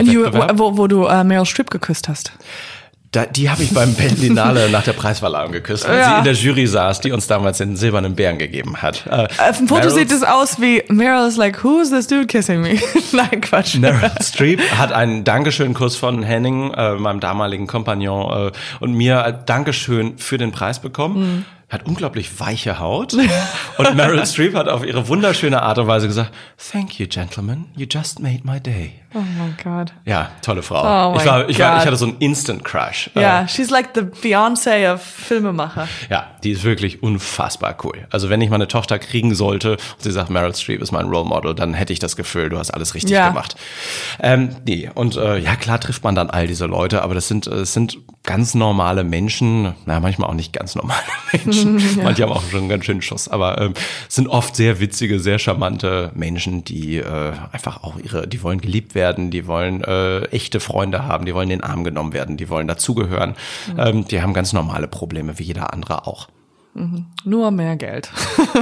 Die, 0.00 0.16
wo, 0.18 0.76
wo 0.78 0.86
du 0.86 1.04
äh, 1.06 1.22
Meryl 1.22 1.44
Streep 1.44 1.70
geküsst 1.70 2.08
hast. 2.08 2.32
Da, 3.12 3.24
die 3.24 3.48
habe 3.50 3.62
ich 3.62 3.72
beim 3.72 3.94
Berlinale 3.94 4.68
nach 4.72 4.82
der 4.82 4.92
Preisverleihung 4.94 5.52
geküsst, 5.52 5.86
weil 5.88 5.98
Ja. 5.98 6.10
sie 6.12 6.18
in 6.18 6.24
der 6.24 6.32
Jury 6.32 6.66
saß, 6.66 7.00
die 7.00 7.12
uns 7.12 7.26
damals 7.26 7.58
den 7.58 7.76
silbernen 7.76 8.14
Bären 8.14 8.36
gegeben 8.38 8.78
hat. 8.82 9.06
Äh, 9.06 9.28
Auf 9.38 9.58
dem 9.58 9.68
Foto 9.68 9.82
Meryl- 9.88 9.90
sieht 9.94 10.10
es 10.12 10.22
aus 10.22 10.60
wie 10.60 10.82
Meryl 10.88 11.28
is 11.28 11.36
like, 11.36 11.62
who's 11.62 11.90
this 11.90 12.06
dude 12.08 12.26
kissing 12.26 12.60
me? 12.62 12.78
Nein, 13.12 13.40
Quatsch. 13.40 13.76
Meryl 13.76 14.10
Streep 14.22 14.60
hat 14.76 14.92
einen 14.92 15.24
Dankeschön-Kuss 15.24 15.96
von 15.96 16.22
Henning, 16.22 16.72
äh, 16.74 16.94
meinem 16.94 17.20
damaligen 17.20 17.66
Kompagnon, 17.66 18.48
äh, 18.48 18.52
und 18.80 18.92
mir 18.94 19.40
Dankeschön 19.46 20.18
für 20.18 20.36
den 20.38 20.52
Preis 20.52 20.80
bekommen. 20.80 21.44
Hat 21.68 21.86
unglaublich 21.86 22.38
weiche 22.38 22.78
Haut. 22.78 23.14
Und 23.14 23.96
Meryl 23.96 24.24
Streep 24.24 24.54
hat 24.54 24.68
auf 24.68 24.84
ihre 24.84 25.08
wunderschöne 25.08 25.62
Art 25.62 25.78
und 25.78 25.88
Weise 25.88 26.06
gesagt, 26.06 26.32
Thank 26.72 27.00
you, 27.00 27.06
gentlemen. 27.08 27.66
You 27.76 27.86
just 27.90 28.20
made 28.20 28.40
my 28.44 28.60
day. 28.60 28.92
Oh 29.18 29.24
mein 29.38 29.56
Gott. 29.64 29.94
Ja, 30.04 30.30
tolle 30.42 30.62
Frau. 30.62 31.12
Oh 31.14 31.16
ich, 31.18 31.24
war, 31.24 31.48
ich, 31.48 31.58
war, 31.58 31.78
ich 31.78 31.86
hatte 31.86 31.96
so 31.96 32.04
einen 32.04 32.18
Instant-Crush. 32.18 33.12
Äh, 33.14 33.22
Ja, 33.22 33.48
she's 33.48 33.70
like 33.70 33.88
the 33.94 34.02
Beyoncé 34.02 34.92
of 34.92 35.00
Filmemacher. 35.00 35.88
Ja, 36.10 36.26
die 36.44 36.50
ist 36.50 36.64
wirklich 36.64 37.02
unfassbar 37.02 37.76
cool. 37.84 38.06
Also 38.10 38.28
wenn 38.28 38.42
ich 38.42 38.50
mal 38.50 38.56
eine 38.56 38.68
Tochter 38.68 38.98
kriegen 38.98 39.34
sollte 39.34 39.72
und 39.72 40.02
sie 40.02 40.10
sagt, 40.12 40.28
Meryl 40.28 40.54
Streep 40.54 40.82
ist 40.82 40.92
mein 40.92 41.06
Role 41.06 41.24
Model, 41.24 41.54
dann 41.54 41.72
hätte 41.72 41.94
ich 41.94 41.98
das 41.98 42.14
Gefühl, 42.16 42.50
du 42.50 42.58
hast 42.58 42.70
alles 42.72 42.94
richtig 42.94 43.12
Ja. 43.12 43.28
gemacht. 43.28 43.56
Ähm, 44.20 44.50
nee, 44.66 44.90
und 44.94 45.16
äh, 45.16 45.38
ja, 45.38 45.56
klar 45.56 45.80
trifft 45.80 46.04
man 46.04 46.14
dann 46.14 46.28
all 46.28 46.46
diese 46.46 46.66
Leute, 46.66 47.00
aber 47.02 47.14
das 47.14 47.26
sind, 47.28 47.46
äh, 47.46 47.54
es 47.60 47.72
sind 47.72 47.96
ganz 48.22 48.54
normale 48.54 49.02
Menschen, 49.04 49.74
na, 49.86 49.98
manchmal 50.00 50.28
auch 50.28 50.34
nicht 50.34 50.52
ganz 50.52 50.74
normale 50.74 51.00
Menschen. 51.32 51.80
Manche 52.02 52.24
haben 52.24 52.32
auch 52.32 52.42
schon 52.50 52.60
einen 52.60 52.68
ganz 52.68 52.84
schönen 52.84 53.00
Schuss, 53.00 53.28
aber 53.28 53.60
ähm, 53.62 53.72
es 54.08 54.14
sind 54.16 54.28
oft 54.28 54.56
sehr 54.56 54.78
witzige, 54.80 55.20
sehr 55.20 55.38
charmante 55.38 56.10
Menschen, 56.14 56.64
die 56.64 56.96
äh, 56.98 57.32
einfach 57.52 57.82
auch 57.82 57.96
ihre, 57.98 58.26
die 58.28 58.42
wollen 58.42 58.60
geliebt 58.60 58.94
werden, 58.94 59.05
die 59.14 59.46
wollen 59.46 59.82
äh, 59.84 60.22
echte 60.26 60.60
Freunde 60.60 61.04
haben, 61.04 61.26
die 61.26 61.34
wollen 61.34 61.50
in 61.50 61.58
den 61.58 61.64
Arm 61.64 61.84
genommen 61.84 62.12
werden, 62.12 62.36
die 62.36 62.48
wollen 62.48 62.68
dazugehören. 62.68 63.34
Ähm, 63.78 64.06
die 64.08 64.22
haben 64.22 64.34
ganz 64.34 64.52
normale 64.52 64.88
Probleme, 64.88 65.38
wie 65.38 65.44
jeder 65.44 65.72
andere 65.72 66.06
auch. 66.06 66.28
Nur 67.24 67.50
mehr 67.52 67.76
Geld. 67.76 68.10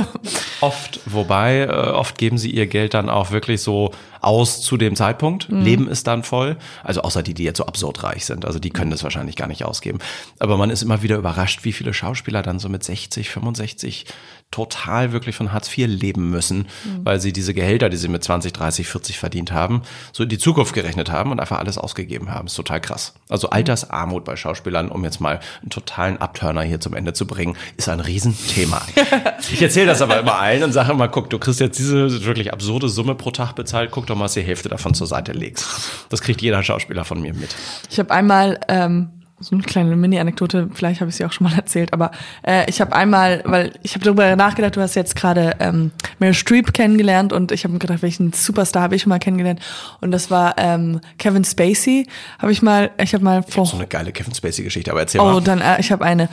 Oft, 0.60 1.00
wobei, 1.06 1.62
äh, 1.62 1.90
oft 1.90 2.16
geben 2.16 2.38
sie 2.38 2.50
ihr 2.50 2.68
Geld 2.68 2.94
dann 2.94 3.10
auch 3.10 3.32
wirklich 3.32 3.60
so 3.60 3.90
aus 4.24 4.62
zu 4.62 4.76
dem 4.76 4.96
Zeitpunkt. 4.96 5.48
Leben 5.48 5.88
ist 5.88 6.06
dann 6.06 6.22
voll. 6.22 6.56
Also 6.82 7.02
außer 7.02 7.22
die, 7.22 7.34
die 7.34 7.44
jetzt 7.44 7.58
so 7.58 7.66
absurd 7.66 8.02
reich 8.02 8.24
sind. 8.24 8.44
Also 8.44 8.58
die 8.58 8.70
können 8.70 8.90
das 8.90 9.04
wahrscheinlich 9.04 9.36
gar 9.36 9.48
nicht 9.48 9.64
ausgeben. 9.64 9.98
Aber 10.38 10.56
man 10.56 10.70
ist 10.70 10.82
immer 10.82 11.02
wieder 11.02 11.16
überrascht, 11.16 11.64
wie 11.64 11.72
viele 11.72 11.94
Schauspieler 11.94 12.42
dann 12.42 12.58
so 12.58 12.68
mit 12.68 12.84
60, 12.84 13.30
65 13.30 14.06
total 14.54 15.10
wirklich 15.10 15.34
von 15.34 15.52
Hartz 15.52 15.76
IV 15.76 15.88
leben 15.88 16.30
müssen, 16.30 16.68
weil 17.02 17.20
sie 17.20 17.32
diese 17.32 17.54
Gehälter, 17.54 17.88
die 17.88 17.96
sie 17.96 18.06
mit 18.06 18.22
20, 18.22 18.52
30, 18.52 18.86
40 18.86 19.18
verdient 19.18 19.50
haben, 19.50 19.82
so 20.12 20.22
in 20.22 20.28
die 20.28 20.38
Zukunft 20.38 20.74
gerechnet 20.74 21.10
haben 21.10 21.32
und 21.32 21.40
einfach 21.40 21.58
alles 21.58 21.76
ausgegeben 21.76 22.30
haben. 22.30 22.46
ist 22.46 22.54
total 22.54 22.80
krass. 22.80 23.14
Also 23.28 23.50
Altersarmut 23.50 24.24
bei 24.24 24.36
Schauspielern, 24.36 24.90
um 24.90 25.02
jetzt 25.02 25.20
mal 25.20 25.40
einen 25.60 25.70
totalen 25.70 26.18
Abturner 26.18 26.62
hier 26.62 26.78
zum 26.78 26.94
Ende 26.94 27.14
zu 27.14 27.26
bringen, 27.26 27.56
ist 27.76 27.88
ein 27.88 27.98
Riesenthema. 27.98 28.80
ich 29.52 29.60
erzähle 29.60 29.86
das 29.86 30.02
aber 30.02 30.20
immer 30.20 30.38
allen 30.38 30.62
und 30.62 30.72
sage 30.72 30.92
immer, 30.92 31.08
guck, 31.08 31.30
du 31.30 31.40
kriegst 31.40 31.58
jetzt 31.58 31.80
diese 31.80 32.24
wirklich 32.24 32.52
absurde 32.52 32.88
Summe 32.88 33.16
pro 33.16 33.32
Tag 33.32 33.54
bezahlt, 33.54 33.90
guck 33.90 34.06
doch 34.06 34.13
mal, 34.16 34.24
dass 34.26 34.34
du 34.34 34.40
die 34.40 34.46
Hälfte 34.46 34.68
davon 34.68 34.94
zur 34.94 35.06
Seite 35.06 35.32
legst. 35.32 35.66
Das 36.10 36.20
kriegt 36.22 36.40
jeder 36.42 36.62
Schauspieler 36.62 37.04
von 37.04 37.20
mir 37.20 37.34
mit. 37.34 37.54
Ich 37.90 37.98
habe 37.98 38.10
einmal 38.12 38.58
ähm, 38.68 39.10
so 39.40 39.54
eine 39.54 39.62
kleine 39.64 39.94
Mini-Anekdote, 39.96 40.70
vielleicht 40.72 41.00
habe 41.00 41.10
ich 41.10 41.16
sie 41.16 41.24
auch 41.24 41.32
schon 41.32 41.46
mal 41.48 41.54
erzählt, 41.54 41.92
aber 41.92 42.12
äh, 42.46 42.68
ich 42.70 42.80
habe 42.80 42.94
einmal, 42.94 43.42
weil 43.44 43.72
ich 43.82 43.94
habe 43.94 44.04
darüber 44.04 44.34
nachgedacht, 44.36 44.76
du 44.76 44.80
hast 44.80 44.94
jetzt 44.94 45.16
gerade 45.16 45.56
ähm, 45.58 45.90
Meryl 46.18 46.34
Streep 46.34 46.72
kennengelernt 46.72 47.32
und 47.32 47.50
ich 47.52 47.64
habe 47.64 47.72
mir 47.72 47.80
gedacht, 47.80 48.00
welchen 48.02 48.32
Superstar 48.32 48.82
habe 48.84 48.94
ich 48.96 49.02
schon 49.02 49.10
mal 49.10 49.18
kennengelernt 49.18 49.60
und 50.00 50.12
das 50.12 50.30
war 50.30 50.54
ähm, 50.56 51.00
Kevin 51.18 51.44
Spacey, 51.44 52.06
habe 52.38 52.52
ich 52.52 52.62
mal, 52.62 52.92
ich 53.02 53.12
habe 53.12 53.24
mal 53.24 53.42
vor 53.42 53.66
So 53.66 53.76
eine 53.76 53.86
geile 53.86 54.12
Kevin 54.12 54.34
Spacey-Geschichte, 54.34 54.90
aber 54.90 55.00
erzähl 55.00 55.20
Oh, 55.20 55.24
mal. 55.24 55.40
dann, 55.42 55.60
äh, 55.60 55.78
ich 55.80 55.90
habe 55.92 56.04
eine. 56.04 56.28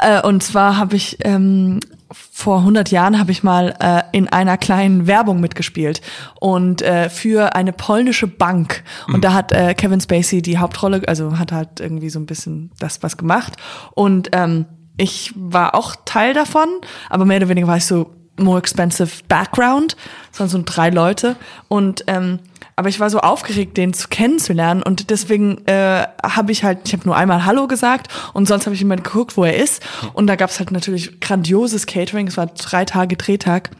Äh, 0.00 0.22
und 0.22 0.42
zwar 0.42 0.76
habe 0.78 0.96
ich 0.96 1.18
ähm, 1.24 1.80
vor 2.14 2.58
100 2.58 2.90
Jahren 2.90 3.18
habe 3.18 3.32
ich 3.32 3.42
mal 3.42 3.74
äh, 3.80 4.02
in 4.16 4.28
einer 4.28 4.56
kleinen 4.56 5.06
Werbung 5.06 5.40
mitgespielt 5.40 6.00
und 6.40 6.82
äh, 6.82 7.10
für 7.10 7.54
eine 7.54 7.72
polnische 7.72 8.26
Bank. 8.26 8.84
Und 9.12 9.24
da 9.24 9.32
hat 9.32 9.52
äh, 9.52 9.74
Kevin 9.74 10.00
Spacey 10.00 10.40
die 10.40 10.58
Hauptrolle, 10.58 11.02
also 11.06 11.38
hat 11.38 11.52
halt 11.52 11.80
irgendwie 11.80 12.10
so 12.10 12.18
ein 12.18 12.26
bisschen 12.26 12.70
das 12.78 13.02
was 13.02 13.16
gemacht. 13.16 13.56
Und 13.94 14.30
ähm, 14.32 14.66
ich 14.96 15.32
war 15.36 15.74
auch 15.74 15.96
Teil 16.04 16.34
davon, 16.34 16.68
aber 17.10 17.24
mehr 17.24 17.38
oder 17.38 17.48
weniger 17.48 17.66
war 17.66 17.76
ich 17.76 17.86
so 17.86 18.14
more 18.36 18.58
expensive 18.58 19.24
Background. 19.28 19.96
Waren 20.36 20.48
so 20.48 20.60
drei 20.64 20.90
Leute 20.90 21.36
und 21.68 22.04
ähm, 22.06 22.40
aber 22.76 22.88
ich 22.88 23.00
war 23.00 23.10
so 23.10 23.20
aufgeregt, 23.20 23.76
den 23.76 23.94
zu 23.94 24.08
kennenzulernen 24.08 24.82
und 24.82 25.10
deswegen 25.10 25.66
äh, 25.66 26.06
habe 26.22 26.52
ich 26.52 26.64
halt, 26.64 26.80
ich 26.84 26.92
habe 26.92 27.04
nur 27.04 27.16
einmal 27.16 27.44
Hallo 27.44 27.68
gesagt 27.68 28.08
und 28.32 28.46
sonst 28.46 28.66
habe 28.66 28.74
ich 28.74 28.82
immer 28.82 28.96
geguckt, 28.96 29.36
wo 29.36 29.44
er 29.44 29.56
ist 29.56 29.82
und 30.12 30.26
da 30.26 30.36
gab 30.36 30.50
es 30.50 30.58
halt 30.58 30.70
natürlich 30.70 31.20
grandioses 31.20 31.86
Catering. 31.86 32.26
Es 32.26 32.36
war 32.36 32.46
drei 32.46 32.84
Tage 32.84 33.16
Drehtag. 33.16 33.70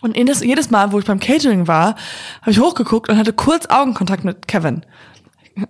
Und 0.00 0.16
das, 0.28 0.42
jedes 0.42 0.70
Mal, 0.70 0.90
wo 0.90 0.98
ich 0.98 1.04
beim 1.04 1.20
Catering 1.20 1.68
war, 1.68 1.94
habe 2.40 2.50
ich 2.50 2.58
hochgeguckt 2.58 3.08
und 3.08 3.18
hatte 3.18 3.32
kurz 3.32 3.66
Augenkontakt 3.66 4.24
mit 4.24 4.48
Kevin. 4.48 4.84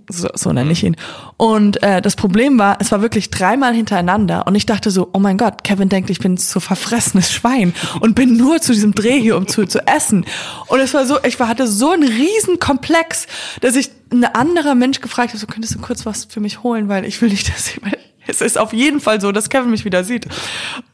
So, 0.09 0.29
so 0.35 0.53
nenne 0.53 0.71
ich 0.71 0.85
ihn. 0.85 0.97
Und 1.37 1.83
äh, 1.83 2.01
das 2.01 2.15
Problem 2.15 2.59
war, 2.59 2.79
es 2.81 2.93
war 2.93 3.03
wirklich 3.03 3.31
dreimal 3.31 3.75
hintereinander 3.75 4.47
und 4.47 4.55
ich 4.55 4.65
dachte 4.65 4.91
so, 4.91 5.11
oh 5.13 5.19
mein 5.19 5.39
Gott, 5.39 5.65
Kevin 5.65 5.89
denkt, 5.89 6.09
ich 6.11 6.21
bin 6.21 6.37
so 6.37 6.61
verfressenes 6.61 7.33
Schwein 7.33 7.75
und 8.01 8.15
bin 8.15 8.37
nur 8.37 8.61
zu 8.61 8.73
diesem 8.73 8.95
Dreh 8.95 9.21
hier, 9.21 9.37
um 9.37 9.49
zu, 9.49 9.67
zu 9.67 9.87
essen. 9.87 10.25
Und 10.69 10.81
es 10.81 10.95
war 10.95 11.05
so, 11.05 11.19
ich 11.25 11.41
war, 11.41 11.49
hatte 11.49 11.67
so 11.67 11.91
einen 11.91 12.05
riesen 12.05 12.61
Komplex, 12.61 13.27
dass 13.61 13.75
ich 13.75 13.91
ein 14.13 14.25
anderer 14.25 14.75
Mensch 14.75 15.01
gefragt 15.01 15.31
habe, 15.31 15.39
so 15.39 15.47
könntest 15.47 15.75
du 15.75 15.79
kurz 15.81 16.07
was 16.07 16.27
für 16.27 16.41
mich 16.41 16.63
holen, 16.63 16.89
weil 16.89 17.05
ich 17.05 17.21
will 17.21 17.31
nicht, 17.31 17.49
dass 17.55 17.75
jemand 17.75 17.97
es 18.27 18.41
ist 18.41 18.57
auf 18.57 18.73
jeden 18.73 19.01
Fall 19.01 19.21
so, 19.21 19.33
dass 19.33 19.51
Kevin 19.51 19.71
mich 19.71 19.85
wieder 19.85 20.05
sieht. 20.05 20.29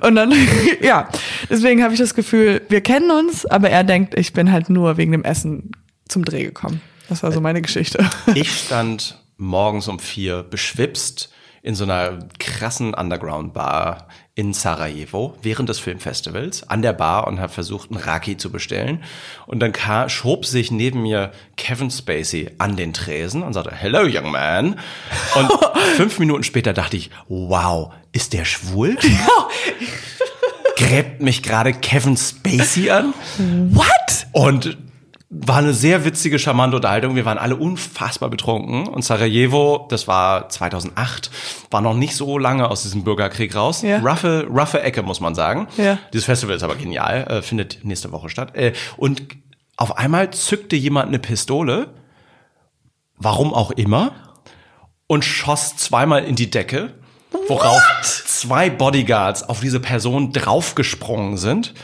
Und 0.00 0.14
dann, 0.14 0.32
ja, 0.80 1.08
deswegen 1.50 1.82
habe 1.82 1.92
ich 1.92 2.00
das 2.00 2.14
Gefühl, 2.14 2.62
wir 2.68 2.80
kennen 2.80 3.10
uns, 3.10 3.44
aber 3.44 3.68
er 3.70 3.84
denkt, 3.84 4.18
ich 4.18 4.32
bin 4.32 4.50
halt 4.50 4.70
nur 4.70 4.96
wegen 4.96 5.12
dem 5.12 5.24
Essen 5.24 5.72
zum 6.08 6.24
Dreh 6.24 6.44
gekommen. 6.44 6.80
Das 7.08 7.22
war 7.22 7.32
so 7.32 7.40
meine 7.40 7.62
Geschichte. 7.62 8.04
Ich 8.34 8.52
stand 8.52 9.18
morgens 9.38 9.88
um 9.88 9.98
vier 9.98 10.42
beschwipst 10.42 11.30
in 11.62 11.74
so 11.74 11.84
einer 11.84 12.18
krassen 12.38 12.94
Underground-Bar 12.94 14.08
in 14.34 14.52
Sarajevo 14.52 15.36
während 15.42 15.68
des 15.68 15.80
Filmfestivals 15.80 16.68
an 16.68 16.82
der 16.82 16.92
Bar 16.92 17.26
und 17.26 17.40
habe 17.40 17.52
versucht, 17.52 17.90
einen 17.90 18.00
Raki 18.00 18.36
zu 18.36 18.52
bestellen. 18.52 19.02
Und 19.46 19.60
dann 19.60 19.72
kam, 19.72 20.08
schob 20.08 20.46
sich 20.46 20.70
neben 20.70 21.02
mir 21.02 21.32
Kevin 21.56 21.90
Spacey 21.90 22.50
an 22.58 22.76
den 22.76 22.92
Tresen 22.92 23.42
und 23.42 23.54
sagte, 23.54 23.74
Hello, 23.74 24.02
young 24.04 24.30
man. 24.30 24.78
Und 25.34 25.50
fünf 25.96 26.18
Minuten 26.18 26.44
später 26.44 26.72
dachte 26.72 26.96
ich, 26.96 27.10
wow, 27.28 27.92
ist 28.12 28.32
der 28.32 28.44
schwul? 28.44 28.96
Gräbt 30.76 31.20
mich 31.20 31.42
gerade 31.42 31.72
Kevin 31.72 32.16
Spacey 32.16 32.90
an? 32.90 33.12
What? 33.72 34.26
Und 34.32 34.78
war 35.30 35.58
eine 35.58 35.74
sehr 35.74 36.06
witzige, 36.06 36.38
charmante 36.38 36.76
Unterhaltung. 36.76 37.14
Wir 37.14 37.26
waren 37.26 37.36
alle 37.36 37.56
unfassbar 37.56 38.30
betrunken. 38.30 38.86
Und 38.86 39.04
Sarajevo, 39.04 39.86
das 39.90 40.08
war 40.08 40.48
2008, 40.48 41.30
war 41.70 41.82
noch 41.82 41.94
nicht 41.94 42.16
so 42.16 42.38
lange 42.38 42.70
aus 42.70 42.82
diesem 42.82 43.04
Bürgerkrieg 43.04 43.54
raus. 43.54 43.82
Ja. 43.82 43.98
Roughe, 43.98 44.46
roughe 44.48 44.80
Ecke, 44.80 45.02
muss 45.02 45.20
man 45.20 45.34
sagen. 45.34 45.68
Ja. 45.76 45.98
Dieses 46.14 46.24
Festival 46.24 46.56
ist 46.56 46.62
aber 46.62 46.76
genial, 46.76 47.24
äh, 47.28 47.42
findet 47.42 47.84
nächste 47.84 48.10
Woche 48.10 48.30
statt. 48.30 48.56
Äh, 48.56 48.72
und 48.96 49.22
auf 49.76 49.98
einmal 49.98 50.30
zückte 50.30 50.76
jemand 50.76 51.08
eine 51.08 51.18
Pistole, 51.18 51.90
warum 53.16 53.52
auch 53.52 53.70
immer, 53.72 54.12
und 55.06 55.24
schoss 55.24 55.76
zweimal 55.76 56.24
in 56.24 56.36
die 56.36 56.50
Decke, 56.50 56.94
worauf 57.48 57.82
zwei 58.02 58.70
Bodyguards 58.70 59.42
auf 59.42 59.60
diese 59.60 59.80
Person 59.80 60.32
draufgesprungen 60.32 61.36
sind 61.36 61.74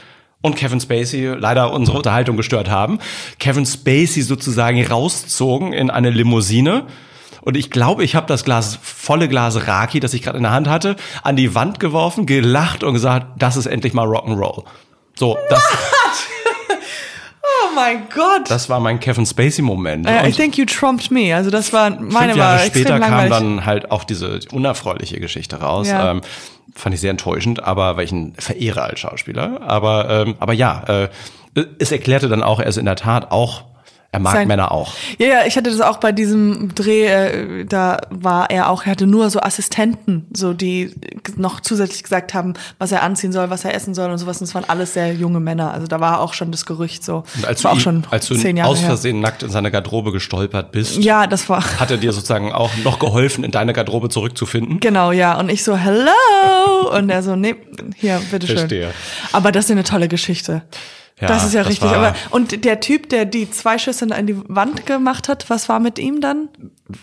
und 0.45 0.57
Kevin 0.57 0.79
Spacey 0.79 1.35
leider 1.39 1.73
unsere 1.73 1.97
Unterhaltung 1.97 2.37
gestört 2.37 2.69
haben. 2.69 2.99
Kevin 3.39 3.65
Spacey 3.65 4.21
sozusagen 4.21 4.85
rauszogen 4.87 5.73
in 5.73 5.89
eine 5.89 6.11
Limousine. 6.11 6.85
Und 7.41 7.57
ich 7.57 7.71
glaube, 7.71 8.05
ich 8.05 8.15
habe 8.15 8.27
das 8.27 8.45
Glas, 8.45 8.79
volle 8.83 9.29
Glas 9.29 9.67
Raki, 9.67 10.01
das 10.01 10.13
ich 10.13 10.21
gerade 10.21 10.37
in 10.37 10.43
der 10.43 10.53
Hand 10.53 10.69
hatte, 10.69 10.97
an 11.23 11.37
die 11.37 11.55
Wand 11.55 11.81
geworfen, 11.81 12.27
gelacht 12.27 12.85
und 12.85 12.93
gesagt, 12.93 13.27
das 13.39 13.57
ist 13.57 13.65
endlich 13.65 13.95
mal 13.95 14.07
Rock'n'Roll. 14.07 14.65
So, 15.15 15.39
das, 15.49 15.63
Oh 17.47 17.75
mein 17.75 18.07
Gott. 18.15 18.51
das 18.51 18.69
war 18.69 18.81
mein 18.81 19.01
Kevin 19.01 19.25
Spacey-Moment. 19.25 20.07
Äh, 20.07 20.29
I 20.29 20.33
think 20.33 20.59
you 20.59 20.67
trumped 20.67 21.11
me. 21.11 21.35
Also 21.35 21.51
das 21.51 21.73
war 21.73 21.91
meine 21.91 22.33
fünf 22.33 22.37
Jahre 22.37 22.67
später 22.67 23.01
kam 23.01 23.31
dann 23.31 23.65
halt 23.67 23.91
auch 23.91 24.05
diese 24.05 24.41
unerfreuliche 24.53 25.21
Geschichte 25.21 25.61
raus. 25.61 25.89
Ja. 25.89 26.11
Ähm, 26.13 26.21
fand 26.75 26.95
ich 26.95 27.01
sehr 27.01 27.11
enttäuschend, 27.11 27.63
aber 27.63 27.97
weil 27.97 28.05
ich 28.05 28.13
ihn 28.13 28.35
verehre 28.37 28.83
als 28.83 29.01
Schauspieler. 29.01 29.61
Aber, 29.63 30.09
ähm, 30.11 30.35
aber 30.39 30.53
ja, 30.53 30.83
äh, 30.87 31.09
es 31.79 31.93
erklärte 31.93 32.29
dann 32.29 32.43
auch, 32.43 32.61
er 32.61 32.67
ist 32.67 32.79
in 32.79 32.85
der 32.85 32.97
Tat 32.97 33.31
auch, 33.31 33.65
er 34.15 34.21
mag 34.21 34.33
Sein- 34.35 34.49
Männer 34.49 34.71
auch. 34.73 34.95
Ja, 35.19 35.27
ja, 35.27 35.47
ich 35.47 35.57
hatte 35.57 35.71
das 35.71 35.81
auch 35.81 35.99
bei 35.99 36.13
diesem 36.13 36.75
Dreh, 36.75 37.07
äh, 37.07 37.65
da 37.65 37.99
war 38.11 38.49
er 38.51 38.71
auch, 38.71 38.85
er 38.85 38.93
hatte 38.93 39.07
nur 39.07 39.29
so 39.31 39.41
Assistenten, 39.41 40.27
so 40.33 40.55
die 40.55 40.95
noch 41.37 41.61
zusätzlich 41.61 42.03
gesagt 42.05 42.33
haben, 42.33 42.55
was 42.79 42.93
er 42.93 43.03
anziehen 43.03 43.33
soll, 43.33 43.51
was 43.51 43.65
er 43.65 43.75
essen 43.75 43.95
soll 43.95 44.11
und 44.11 44.19
sowas. 44.19 44.39
Und 44.41 44.45
es 44.47 44.55
waren 44.55 44.65
alles 44.69 44.95
sehr 44.95 45.13
junge 45.15 45.41
Männer. 45.41 45.73
Also 45.73 45.87
da 45.87 45.99
war 46.01 46.21
auch 46.21 46.33
schon 46.35 46.53
das 46.53 46.65
Gerücht 46.67 47.05
so. 47.05 47.25
Und 47.37 47.45
als 47.45 47.59
das 47.61 47.65
war 47.65 47.73
du, 47.73 47.77
auch 47.77 47.81
schon 47.81 48.07
als 48.11 48.27
du 48.29 48.37
zehn 48.37 48.57
Jahre 48.57 48.71
aus 48.71 48.81
her. 48.81 48.87
Versehen 48.89 49.21
nackt 49.21 49.43
in 49.43 49.51
seine 49.51 49.71
Garderobe 49.71 50.13
gestolpert 50.13 50.71
bist, 50.73 50.97
Ja, 50.99 51.27
das 51.27 51.49
war. 51.49 51.63
hat 51.81 51.91
er 51.91 51.97
dir 51.97 52.13
sozusagen 52.13 52.53
auch 52.53 52.71
noch 52.85 52.99
geholfen, 53.01 53.43
in 53.45 53.51
deine 53.51 53.73
Garderobe 53.73 54.09
zurückzufinden? 54.11 54.79
Genau, 54.81 55.11
ja. 55.13 55.39
Und 55.39 55.49
ich 55.51 55.65
so, 55.65 55.77
hello! 55.77 56.11
Und 56.97 57.11
er 57.11 57.23
so, 57.23 57.35
nee, 57.37 57.57
hier, 57.97 58.21
bitteschön. 58.31 58.59
Verstehe. 58.59 58.91
Aber 59.33 59.51
das 59.53 59.65
ist 59.67 59.71
eine 59.73 59.85
tolle 59.85 60.07
Geschichte. 60.09 60.63
Ja, 61.21 61.29
das 61.29 61.45
ist 61.45 61.55
ja 61.55 61.63
das 61.63 61.71
richtig. 61.71 61.91
Aber, 61.91 62.15
und 62.31 62.65
der 62.65 62.81
Typ, 62.81 63.09
der 63.09 63.25
die 63.25 63.49
zwei 63.49 63.79
Schüsse 63.79 64.07
in 64.07 64.27
die 64.27 64.37
Wand 64.49 64.85
gemacht 64.85 65.29
hat, 65.29 65.49
was 65.49 65.69
war 65.69 65.79
mit 65.79 65.99
ihm 66.01 66.21
dann? 66.21 66.49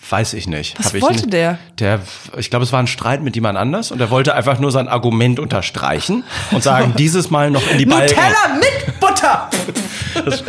Weiß 0.10 0.34
ich 0.34 0.48
nicht. 0.48 0.78
Was 0.78 0.88
Hab 0.88 0.94
ich 0.96 1.02
wollte 1.02 1.22
nicht. 1.22 1.34
der? 1.34 1.60
Der, 1.80 2.02
ich 2.38 2.50
glaube, 2.50 2.64
es 2.64 2.74
war 2.74 2.80
ein 2.80 2.88
Streit 2.88 3.22
mit 3.22 3.36
jemand 3.36 3.58
anders 3.58 3.92
und 3.92 4.02
er 4.02 4.10
wollte 4.10 4.36
einfach 4.36 4.60
nur 4.60 4.72
sein 4.72 4.90
Argument 4.90 5.40
unterstreichen 5.40 6.24
und 6.52 6.62
sagen, 6.62 6.94
dieses 6.98 7.32
Mal 7.32 7.52
noch 7.52 7.66
in 7.72 7.78
die 7.78 7.86
Balken. 7.86 8.16
Nutella 8.16 8.60
mit 8.60 9.00
Butter! 9.00 9.50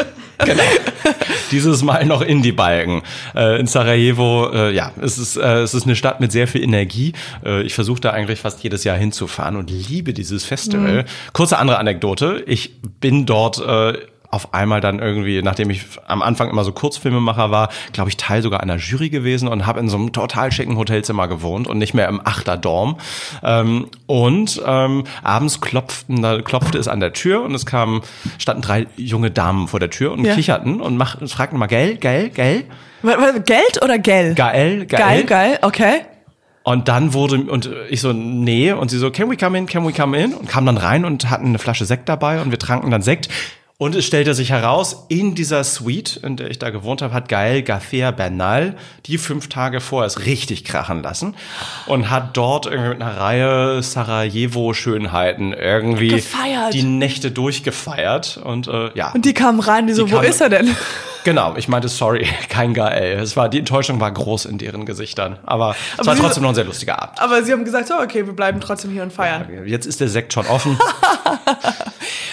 Genau. 0.53 0.62
Dieses 1.51 1.82
Mal 1.82 2.07
noch 2.07 2.22
in 2.22 2.43
die 2.43 2.53
Balken. 2.53 3.03
Äh, 3.34 3.61
in 3.61 3.66
Sarajevo, 3.66 4.51
äh, 4.53 4.74
ja, 4.74 4.93
es 5.01 5.18
ist, 5.18 5.36
äh, 5.36 5.61
es 5.61 5.74
ist 5.74 5.84
eine 5.84 5.97
Stadt 5.97 6.20
mit 6.20 6.32
sehr 6.32 6.49
viel 6.49 6.62
Energie. 6.62 7.12
Äh, 7.45 7.62
ich 7.62 7.74
versuche 7.74 8.01
da 8.01 8.11
eigentlich 8.11 8.40
fast 8.40 8.62
jedes 8.62 8.84
Jahr 8.84 8.97
hinzufahren 8.97 9.57
und 9.57 9.70
liebe 9.70 10.12
dieses 10.12 10.45
Festival. 10.45 11.05
Kurze 11.32 11.59
andere 11.59 11.78
Anekdote. 11.78 12.43
Ich 12.47 12.80
bin 13.01 13.26
dort 13.26 13.59
äh, 13.59 13.99
auf 14.33 14.55
einmal 14.55 14.80
dann 14.80 14.99
irgendwie, 14.99 15.43
nachdem 15.43 15.68
ich 15.70 15.85
am 16.07 16.22
Anfang 16.22 16.49
immer 16.49 16.64
so 16.64 16.72
Kurzfilmemacher 16.72 17.51
war, 17.51 17.68
glaube 17.93 18.09
ich, 18.09 18.16
Teil 18.16 18.41
sogar 18.43 18.61
einer 18.62 18.76
Jury 18.78 19.11
gewesen 19.11 19.47
und 19.47 19.66
habe 19.66 19.78
in 19.78 19.89
so 19.91 19.97
einem 19.99 20.12
total 20.12 20.51
schicken 20.51 20.76
Hotelzimmer 20.78 21.28
gewohnt 21.28 21.68
und 21.68 21.76
nicht 21.78 21.93
mehr 21.93 22.09
im 22.09 22.20
Achterdorm. 22.26 22.97
Ähm, 23.45 23.89
und 24.07 24.61
ähm, 24.66 25.05
abends 25.22 25.61
klopften, 25.61 26.22
da 26.22 26.41
klopfte 26.41 26.78
es 26.78 26.89
an 26.89 27.01
der 27.01 27.12
Tür 27.12 27.43
und 27.43 27.55
es 27.55 27.66
kamen, 27.66 28.01
standen 28.39 28.62
drei 28.62 28.87
junge 28.97 29.30
Damen 29.30 29.68
vor 29.68 29.80
der 29.80 29.91
Tür 29.91 30.12
und 30.12 30.24
Ja. 30.24 30.35
kicherten 30.35 30.80
und 30.80 30.97
mach, 30.97 31.18
fragten 31.28 31.59
mal, 31.59 31.66
gell, 31.66 31.97
gell, 31.97 32.30
gell, 32.30 32.64
Geld 33.45 33.83
oder 33.83 33.99
Gell? 33.99 34.35
geil, 34.35 34.87
geil. 34.87 34.99
Geil, 35.01 35.24
geil, 35.24 35.59
okay. 35.62 36.01
Und 36.62 36.89
dann 36.89 37.12
wurde, 37.12 37.37
und 37.51 37.68
ich 37.91 38.01
so, 38.01 38.12
nee, 38.12 38.72
und 38.72 38.91
sie 38.91 38.99
so, 38.99 39.11
can 39.11 39.28
we 39.30 39.37
come 39.37 39.59
in, 39.59 39.66
can 39.66 39.87
we 39.87 39.93
come 39.93 40.16
in? 40.16 40.33
Und 40.33 40.49
kam 40.49 40.64
dann 40.64 40.76
rein 40.76 41.05
und 41.05 41.28
hatten 41.28 41.47
eine 41.47 41.59
Flasche 41.59 41.85
Sekt 41.85 42.09
dabei 42.09 42.41
und 42.41 42.51
wir 42.53 42.59
tranken 42.59 42.91
dann 42.91 43.03
Sekt. 43.03 43.28
Und 43.83 43.97
es 43.97 44.05
stellte 44.05 44.33
sich 44.33 44.51
heraus, 44.51 45.07
in 45.09 45.35
dieser 45.35 45.64
Suite, 45.64 46.20
in 46.22 46.37
der 46.37 46.53
ich 46.53 46.61
da 46.61 46.70
gewohnt 46.70 47.03
habe, 47.03 47.12
hat 47.12 47.28
Gael 47.28 47.62
García 47.62 48.12
Bernal 48.12 48.76
die 49.07 49.18
fünf 49.18 49.49
Tage 49.49 49.80
vorher 49.80 50.07
es 50.07 50.24
richtig 50.24 50.64
krachen 50.64 51.03
lassen 51.03 51.35
und 51.87 52.09
hat 52.09 52.37
dort 52.37 52.66
irgendwie 52.66 52.91
mit 52.91 53.03
einer 53.03 53.16
Reihe 53.16 53.83
Sarajevo-Schönheiten 53.83 55.53
irgendwie 55.53 56.11
Gefeiert. 56.11 56.74
die 56.74 56.85
Nächte 56.85 57.33
durchgefeiert. 57.33 58.37
Und 58.37 58.68
äh, 58.68 58.91
ja. 58.95 59.11
Und 59.14 59.24
die 59.24 59.35
kamen 59.35 59.59
rein, 59.59 59.89
die 59.89 59.95
so, 59.95 60.09
wo 60.09 60.14
kamen- 60.14 60.28
ist 60.28 60.41
er 60.41 60.49
denn? 60.49 60.76
Genau, 61.24 61.55
ich 61.57 61.68
meinte, 61.68 61.89
sorry, 61.89 62.26
kein 62.49 62.74
Gael. 62.74 63.20
Es 63.20 63.37
war, 63.37 63.49
die 63.49 63.61
Enttäuschung 63.61 64.01
war 64.01 64.11
groß 64.11 64.45
in 64.45 64.59
deren 64.59 64.87
Gesichtern. 64.87 65.39
Aber, 65.45 65.76
es 65.97 66.05
war 66.05 66.16
trotzdem 66.16 66.43
noch 66.43 66.49
ein 66.51 66.57
sehr 66.57 66.64
lustiger 66.64 67.01
Abend. 67.01 67.20
Aber 67.20 67.45
sie 67.45 67.53
haben 67.53 67.64
gesagt, 67.64 67.87
so, 67.87 67.95
okay, 67.95 68.26
wir 68.26 68.33
bleiben 68.33 68.61
trotzdem 68.61 68.91
hier 68.91 69.05
und 69.05 69.12
feiern. 69.12 69.47
Jetzt 69.66 69.87
ist 69.87 70.01
der 70.01 70.09
Sekt 70.09 70.33
schon 70.33 70.47
offen. 70.49 70.76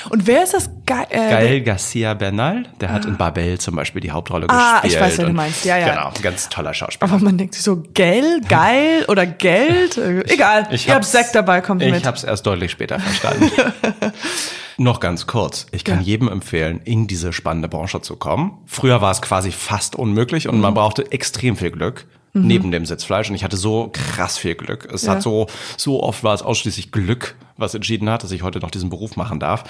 Und 0.09 0.27
wer 0.27 0.43
ist 0.43 0.53
das 0.53 0.69
Ge 0.85 0.95
äh, 1.09 1.29
Gael 1.29 1.61
Garcia 1.61 2.13
Bernal, 2.13 2.63
der 2.81 2.91
hat 2.91 3.05
in 3.05 3.17
Babel 3.17 3.59
zum 3.59 3.75
Beispiel 3.75 4.01
die 4.01 4.11
Hauptrolle 4.11 4.47
Ah, 4.49 4.81
gespielt. 4.81 4.93
ich 4.93 4.99
weiß, 4.99 5.17
wer 5.19 5.25
du 5.25 5.33
meinst. 5.33 5.65
Ja, 5.65 5.77
ja. 5.77 5.89
Genau, 5.89 6.07
ein 6.15 6.21
ganz 6.21 6.49
toller 6.49 6.73
Schauspieler. 6.73 7.11
Aber 7.11 7.23
man 7.23 7.37
denkt 7.37 7.53
sich 7.53 7.63
so, 7.63 7.83
Gell, 7.93 8.41
geil 8.47 9.05
oder 9.07 9.25
Geld? 9.25 9.97
Äh, 9.99 10.21
Egal, 10.31 10.67
ihr 10.71 10.77
habt 10.77 10.89
hab's- 10.89 11.11
Sekt 11.11 11.35
dabei, 11.35 11.61
kommt 11.61 11.81
Ich 11.81 11.91
mit. 11.91 12.05
habe 12.05 12.15
es 12.17 12.23
erst 12.23 12.45
deutlich 12.45 12.71
später 12.71 12.99
verstanden. 12.99 13.51
Noch 14.77 14.99
ganz 15.01 15.27
kurz. 15.27 15.65
Ich 15.71 15.83
kann 15.83 15.99
Ja. 15.99 16.05
jedem 16.05 16.29
empfehlen, 16.29 16.79
in 16.85 17.05
diese 17.07 17.33
spannende 17.33 17.67
Branche 17.67 18.01
zu 18.01 18.15
kommen. 18.15 18.53
Früher 18.65 19.01
war 19.01 19.11
es 19.11 19.21
quasi 19.21 19.51
fast 19.51 19.95
unmöglich 19.97 20.47
und 20.47 20.55
Mhm. 20.55 20.61
man 20.61 20.73
brauchte 20.73 21.11
extrem 21.11 21.57
viel 21.57 21.71
Glück. 21.71 22.05
Neben 22.33 22.71
dem 22.71 22.85
Sitzfleisch. 22.85 23.29
Und 23.29 23.35
ich 23.35 23.43
hatte 23.43 23.57
so 23.57 23.89
krass 23.91 24.37
viel 24.37 24.55
Glück. 24.55 24.87
Es 24.93 25.03
Ja. 25.03 25.13
hat 25.13 25.21
so, 25.23 25.47
so 25.77 26.03
oft 26.03 26.23
war 26.23 26.33
es 26.35 26.41
ausschließlich 26.43 26.91
Glück, 26.91 27.35
was 27.57 27.73
entschieden 27.73 28.09
hat, 28.09 28.23
dass 28.23 28.31
ich 28.31 28.43
heute 28.43 28.59
noch 28.59 28.71
diesen 28.71 28.89
Beruf 28.89 29.17
machen 29.17 29.39
darf. 29.39 29.63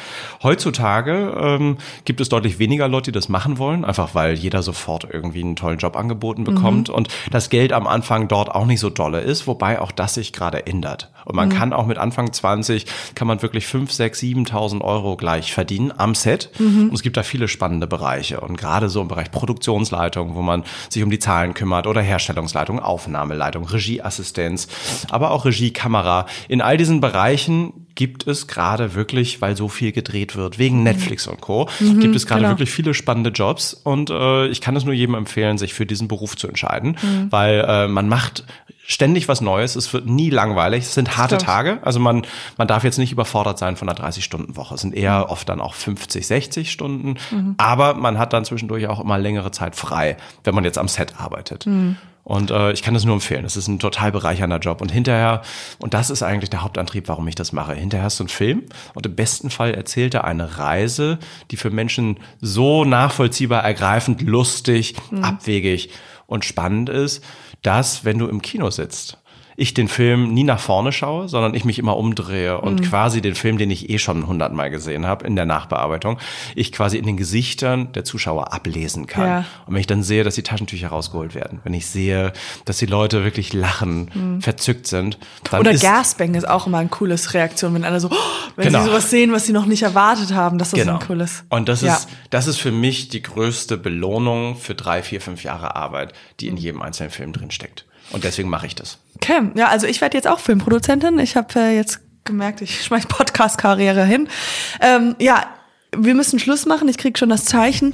Heutzutage 0.44 1.34
ähm, 1.40 1.78
gibt 2.06 2.22
es 2.22 2.30
deutlich 2.30 2.60
weniger 2.60 2.88
Leute, 2.88 3.12
die 3.12 3.16
das 3.18 3.30
machen 3.30 3.58
wollen, 3.58 3.86
einfach 3.86 4.14
weil 4.14 4.34
jeder 4.34 4.62
sofort 4.62 5.08
irgendwie 5.12 5.42
einen 5.42 5.56
tollen 5.56 5.78
Job 5.80 5.96
angeboten 5.96 6.44
bekommt 6.44 6.90
und 6.90 7.08
das 7.32 7.50
Geld 7.50 7.72
am 7.72 7.88
Anfang 7.88 8.28
dort 8.28 8.50
auch 8.54 8.66
nicht 8.66 8.80
so 8.80 8.90
dolle 8.90 9.22
ist, 9.22 9.48
wobei 9.48 9.80
auch 9.80 9.92
das 9.92 10.16
sich 10.16 10.34
gerade 10.34 10.68
ändert. 10.68 11.12
Und 11.26 11.36
man 11.36 11.50
kann 11.50 11.74
auch 11.74 11.86
mit 11.86 11.98
Anfang 11.98 12.32
20 12.34 12.86
kann 13.16 13.28
man 13.28 13.42
wirklich 13.42 13.68
5, 13.68 13.92
6, 13.92 14.20
7.000 14.22 14.82
Euro 14.82 15.16
gleich 15.16 15.54
verdienen 15.54 15.94
am 15.96 16.16
Set. 16.16 16.50
Und 16.90 16.94
es 16.94 17.04
gibt 17.04 17.18
da 17.18 17.24
viele 17.24 17.48
spannende 17.48 17.86
Bereiche. 17.88 18.40
Und 18.42 18.58
gerade 18.58 18.90
so 18.90 19.02
im 19.02 19.08
Bereich 19.08 19.30
Produktionsleitung, 19.32 20.36
wo 20.36 20.42
man 20.42 20.64
sich 20.90 21.04
um 21.04 21.12
die 21.12 21.20
Zahlen 21.20 21.54
kümmert 21.54 21.86
oder 21.86 22.02
Herstellungsleitung, 22.50 22.80
Aufnahmeleitung, 22.80 23.66
Regieassistenz, 23.66 24.68
aber 25.10 25.32
auch 25.32 25.46
Regie, 25.46 25.72
Kamera. 25.72 26.26
In 26.48 26.62
all 26.62 26.78
diesen 26.78 27.02
Bereichen 27.02 27.86
gibt 27.96 28.28
es 28.28 28.48
gerade 28.48 28.96
wirklich, 28.96 29.42
weil 29.42 29.56
so 29.58 29.68
viel 29.68 29.92
gedreht 29.92 30.36
wird, 30.36 30.58
wegen 30.58 30.84
Netflix 30.84 31.28
und 31.28 31.42
Co., 31.42 31.68
gibt 31.80 32.16
es 32.16 32.26
gerade 32.26 32.42
genau. 32.42 32.52
wirklich 32.52 32.72
viele 32.72 32.94
spannende 32.94 33.30
Jobs. 33.30 33.74
Und 33.74 34.10
äh, 34.10 34.48
ich 34.48 34.62
kann 34.62 34.76
es 34.76 34.86
nur 34.86 34.94
jedem 34.94 35.16
empfehlen, 35.16 35.58
sich 35.58 35.74
für 35.74 35.86
diesen 35.86 36.08
Beruf 36.08 36.38
zu 36.38 36.48
entscheiden, 36.48 36.98
weil 37.30 37.66
äh, 37.68 37.88
man 37.88 38.08
macht 38.08 38.46
ständig 38.90 39.28
was 39.28 39.40
Neues. 39.40 39.76
Es 39.76 39.94
wird 39.94 40.08
nie 40.08 40.32
langweilig. 40.32 40.86
Es 40.86 40.96
sind 40.96 41.16
harte 41.16 41.36
Stimmt. 41.36 41.48
Tage. 41.48 41.80
Also 41.84 42.00
man, 42.00 42.26
man 42.58 42.68
darf 42.68 42.84
jetzt 42.84 42.98
nicht 42.98 43.12
überfordert 43.12 43.60
sein 43.60 43.76
von 43.76 43.88
einer 43.88 44.00
30-Stunden-Woche. 44.00 44.76
Es 44.76 44.82
sind 44.82 44.96
eher 44.96 45.30
oft 45.30 45.48
dann 45.48 45.62
auch 45.62 45.76
50, 45.76 46.26
60 46.26 46.72
Stunden. 46.72 47.18
Aber 47.58 47.94
man 47.94 48.18
hat 48.18 48.34
dann 48.34 48.46
zwischendurch 48.46 48.88
auch 48.88 49.00
immer 49.00 49.20
längere 49.20 49.52
Zeit 49.52 49.76
frei, 49.76 50.18
wenn 50.44 50.56
man 50.56 50.64
jetzt 50.64 50.80
am 50.80 50.88
Set 50.88 51.20
arbeitet. 51.20 51.68
Und 52.30 52.52
äh, 52.52 52.72
ich 52.74 52.84
kann 52.84 52.94
das 52.94 53.06
nur 53.06 53.16
empfehlen. 53.16 53.44
Es 53.44 53.58
ist 53.58 53.68
ein 53.68 53.80
total 53.80 54.12
bereichernder 54.12 54.60
Job. 54.60 54.82
Und 54.82 54.92
hinterher, 54.92 55.42
und 55.80 55.96
das 55.96 56.12
ist 56.12 56.22
eigentlich 56.22 56.52
der 56.52 56.62
Hauptantrieb, 56.62 57.08
warum 57.08 57.28
ich 57.28 57.34
das 57.34 57.54
mache. 57.54 57.74
Hinterher 57.74 58.06
hast 58.06 58.20
du 58.20 58.26
einen 58.26 58.30
Film 58.30 58.66
und 58.94 59.08
im 59.08 59.16
besten 59.16 59.50
Fall 59.50 59.74
erzählt 59.74 60.14
er 60.14 60.26
eine 60.26 60.60
Reise, 60.60 61.18
die 61.50 61.58
für 61.58 61.72
Menschen 61.72 62.20
so 62.40 62.86
nachvollziehbar, 62.86 63.64
ergreifend, 63.64 64.22
lustig, 64.22 64.94
abwegig 65.24 65.90
und 66.28 66.46
spannend 66.46 66.90
ist, 66.90 67.24
dass, 67.64 68.06
wenn 68.06 68.20
du 68.20 68.28
im 68.28 68.44
Kino 68.44 68.70
sitzt, 68.70 69.18
ich 69.60 69.74
den 69.74 69.88
Film 69.88 70.34
nie 70.34 70.44
nach 70.44 70.60
vorne 70.60 70.92
schaue, 70.92 71.28
sondern 71.28 71.54
ich 71.54 71.66
mich 71.66 71.78
immer 71.80 71.98
umdrehe 71.98 72.60
und 72.62 72.82
quasi 72.82 73.22
den 73.22 73.36
Film, 73.36 73.58
den 73.58 73.70
ich 73.70 73.90
eh 73.90 74.00
schon 74.00 74.26
hundertmal 74.26 74.70
gesehen 74.70 75.06
habe 75.06 75.28
in 75.28 75.36
der 75.36 75.46
Nachbearbeitung, 75.46 76.18
ich 76.56 76.72
quasi 76.72 76.98
in 76.98 77.06
den 77.06 77.18
Gesichtern 77.18 77.92
der 77.92 78.04
Zuschauer 78.06 78.54
ablesen 78.54 79.06
kann. 79.06 79.28
Ja. 79.28 79.38
Und 79.68 79.74
wenn 79.74 79.82
ich 79.82 79.88
dann 79.88 80.02
sehe, 80.04 80.24
dass 80.24 80.36
die 80.36 80.44
Taschentücher 80.44 80.88
rausgeholt 80.90 81.36
werden, 81.36 81.60
wenn 81.64 81.74
ich 81.74 81.86
sehe, 81.88 82.34
dass 82.66 82.78
die 82.78 82.86
Leute 82.86 83.24
wirklich 83.24 83.54
lachen, 83.54 84.40
verzückt 84.42 84.88
sind, 84.88 85.18
dann 85.52 85.60
Oder 85.60 85.72
ist 85.72 85.82
Gasping 85.82 86.34
ist 86.36 86.48
auch 86.48 86.66
immer 86.66 86.78
ein 86.80 86.90
cooles 86.90 87.34
Reaktion, 87.34 87.74
wenn 87.74 87.84
alle 87.84 88.00
so, 88.00 88.10
oh, 88.12 88.16
wenn 88.56 88.66
Genau. 88.68 88.80
sie 88.80 88.86
sowas 88.90 89.10
sehen, 89.10 89.32
was 89.32 89.46
sie 89.46 89.54
noch 89.54 89.66
nicht 89.66 89.84
erwartet 89.84 90.34
haben, 90.34 90.58
dass 90.58 90.72
das 90.72 90.80
Genau. 90.80 90.94
ein 91.00 91.06
cooles. 91.06 91.44
Und 91.50 91.68
das 91.70 91.82
Ja. 91.82 91.96
ist, 91.96 92.08
das 92.30 92.48
ist 92.48 92.58
für 92.60 92.72
mich 92.72 93.10
die 93.10 93.22
größte 93.22 93.78
Belohnung 93.78 94.56
für 94.56 94.76
drei, 94.76 95.04
vier, 95.04 95.22
fünf 95.22 95.44
Jahre 95.44 95.76
Arbeit, 95.76 96.14
die 96.40 96.48
in 96.48 96.58
jedem 96.58 96.82
einzelnen 96.82 97.12
Film 97.12 97.34
drin 97.34 97.52
steckt. 97.52 97.86
Und 98.12 98.24
deswegen 98.24 98.50
mache 98.50 98.68
ich 98.68 98.76
das. 98.76 98.98
Okay, 99.16 99.52
ja, 99.56 99.68
also 99.68 99.88
ich 99.88 100.02
werde 100.02 100.18
jetzt 100.18 100.28
auch 100.28 100.40
Filmproduzentin. 100.40 101.20
Ich 101.20 101.36
habe 101.36 101.60
äh, 101.60 101.76
jetzt 101.76 102.00
gemerkt, 102.26 102.62
ich 102.62 102.84
schmeiß 102.84 103.06
Podcast-Karriere 103.08 104.06
hin. 104.06 104.28
Ähm, 104.82 105.16
ja, 105.20 105.46
wir 105.96 106.16
müssen 106.16 106.40
Schluss 106.40 106.66
machen. 106.66 106.88
Ich 106.88 106.98
krieg 106.98 107.18
schon 107.18 107.30
das 107.30 107.46
Zeichen. 107.46 107.94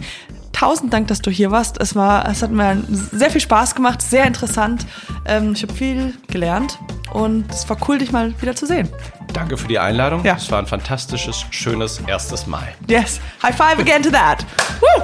Tausend 0.52 0.94
Dank, 0.94 1.08
dass 1.08 1.22
du 1.22 1.32
hier 1.32 1.52
warst. 1.52 1.82
Es 1.82 1.96
war, 1.96 2.30
es 2.30 2.42
hat 2.42 2.52
mir 2.52 2.82
sehr 2.88 3.30
viel 3.30 3.42
Spaß 3.42 3.76
gemacht, 3.76 4.02
sehr 4.02 4.26
interessant. 4.26 4.86
Ähm, 5.26 5.54
ich 5.54 5.64
habe 5.64 5.74
viel 5.74 6.14
gelernt 6.28 6.80
und 7.14 7.50
es 7.52 7.68
war 7.70 7.78
cool, 7.88 7.98
dich 7.98 8.12
mal 8.12 8.40
wieder 8.42 8.56
zu 8.56 8.66
sehen. 8.66 8.90
Danke 9.34 9.58
für 9.58 9.68
die 9.68 9.80
Einladung. 9.80 10.24
Ja. 10.24 10.36
Es 10.36 10.50
war 10.50 10.60
ein 10.60 10.68
fantastisches, 10.68 11.46
schönes 11.50 12.02
erstes 12.08 12.48
Mal. 12.48 12.74
Yes, 12.88 13.20
high 13.44 13.56
five 13.56 13.80
again 13.80 14.02
to 14.02 14.10
that. 14.10 14.46
Woo! 14.80 15.04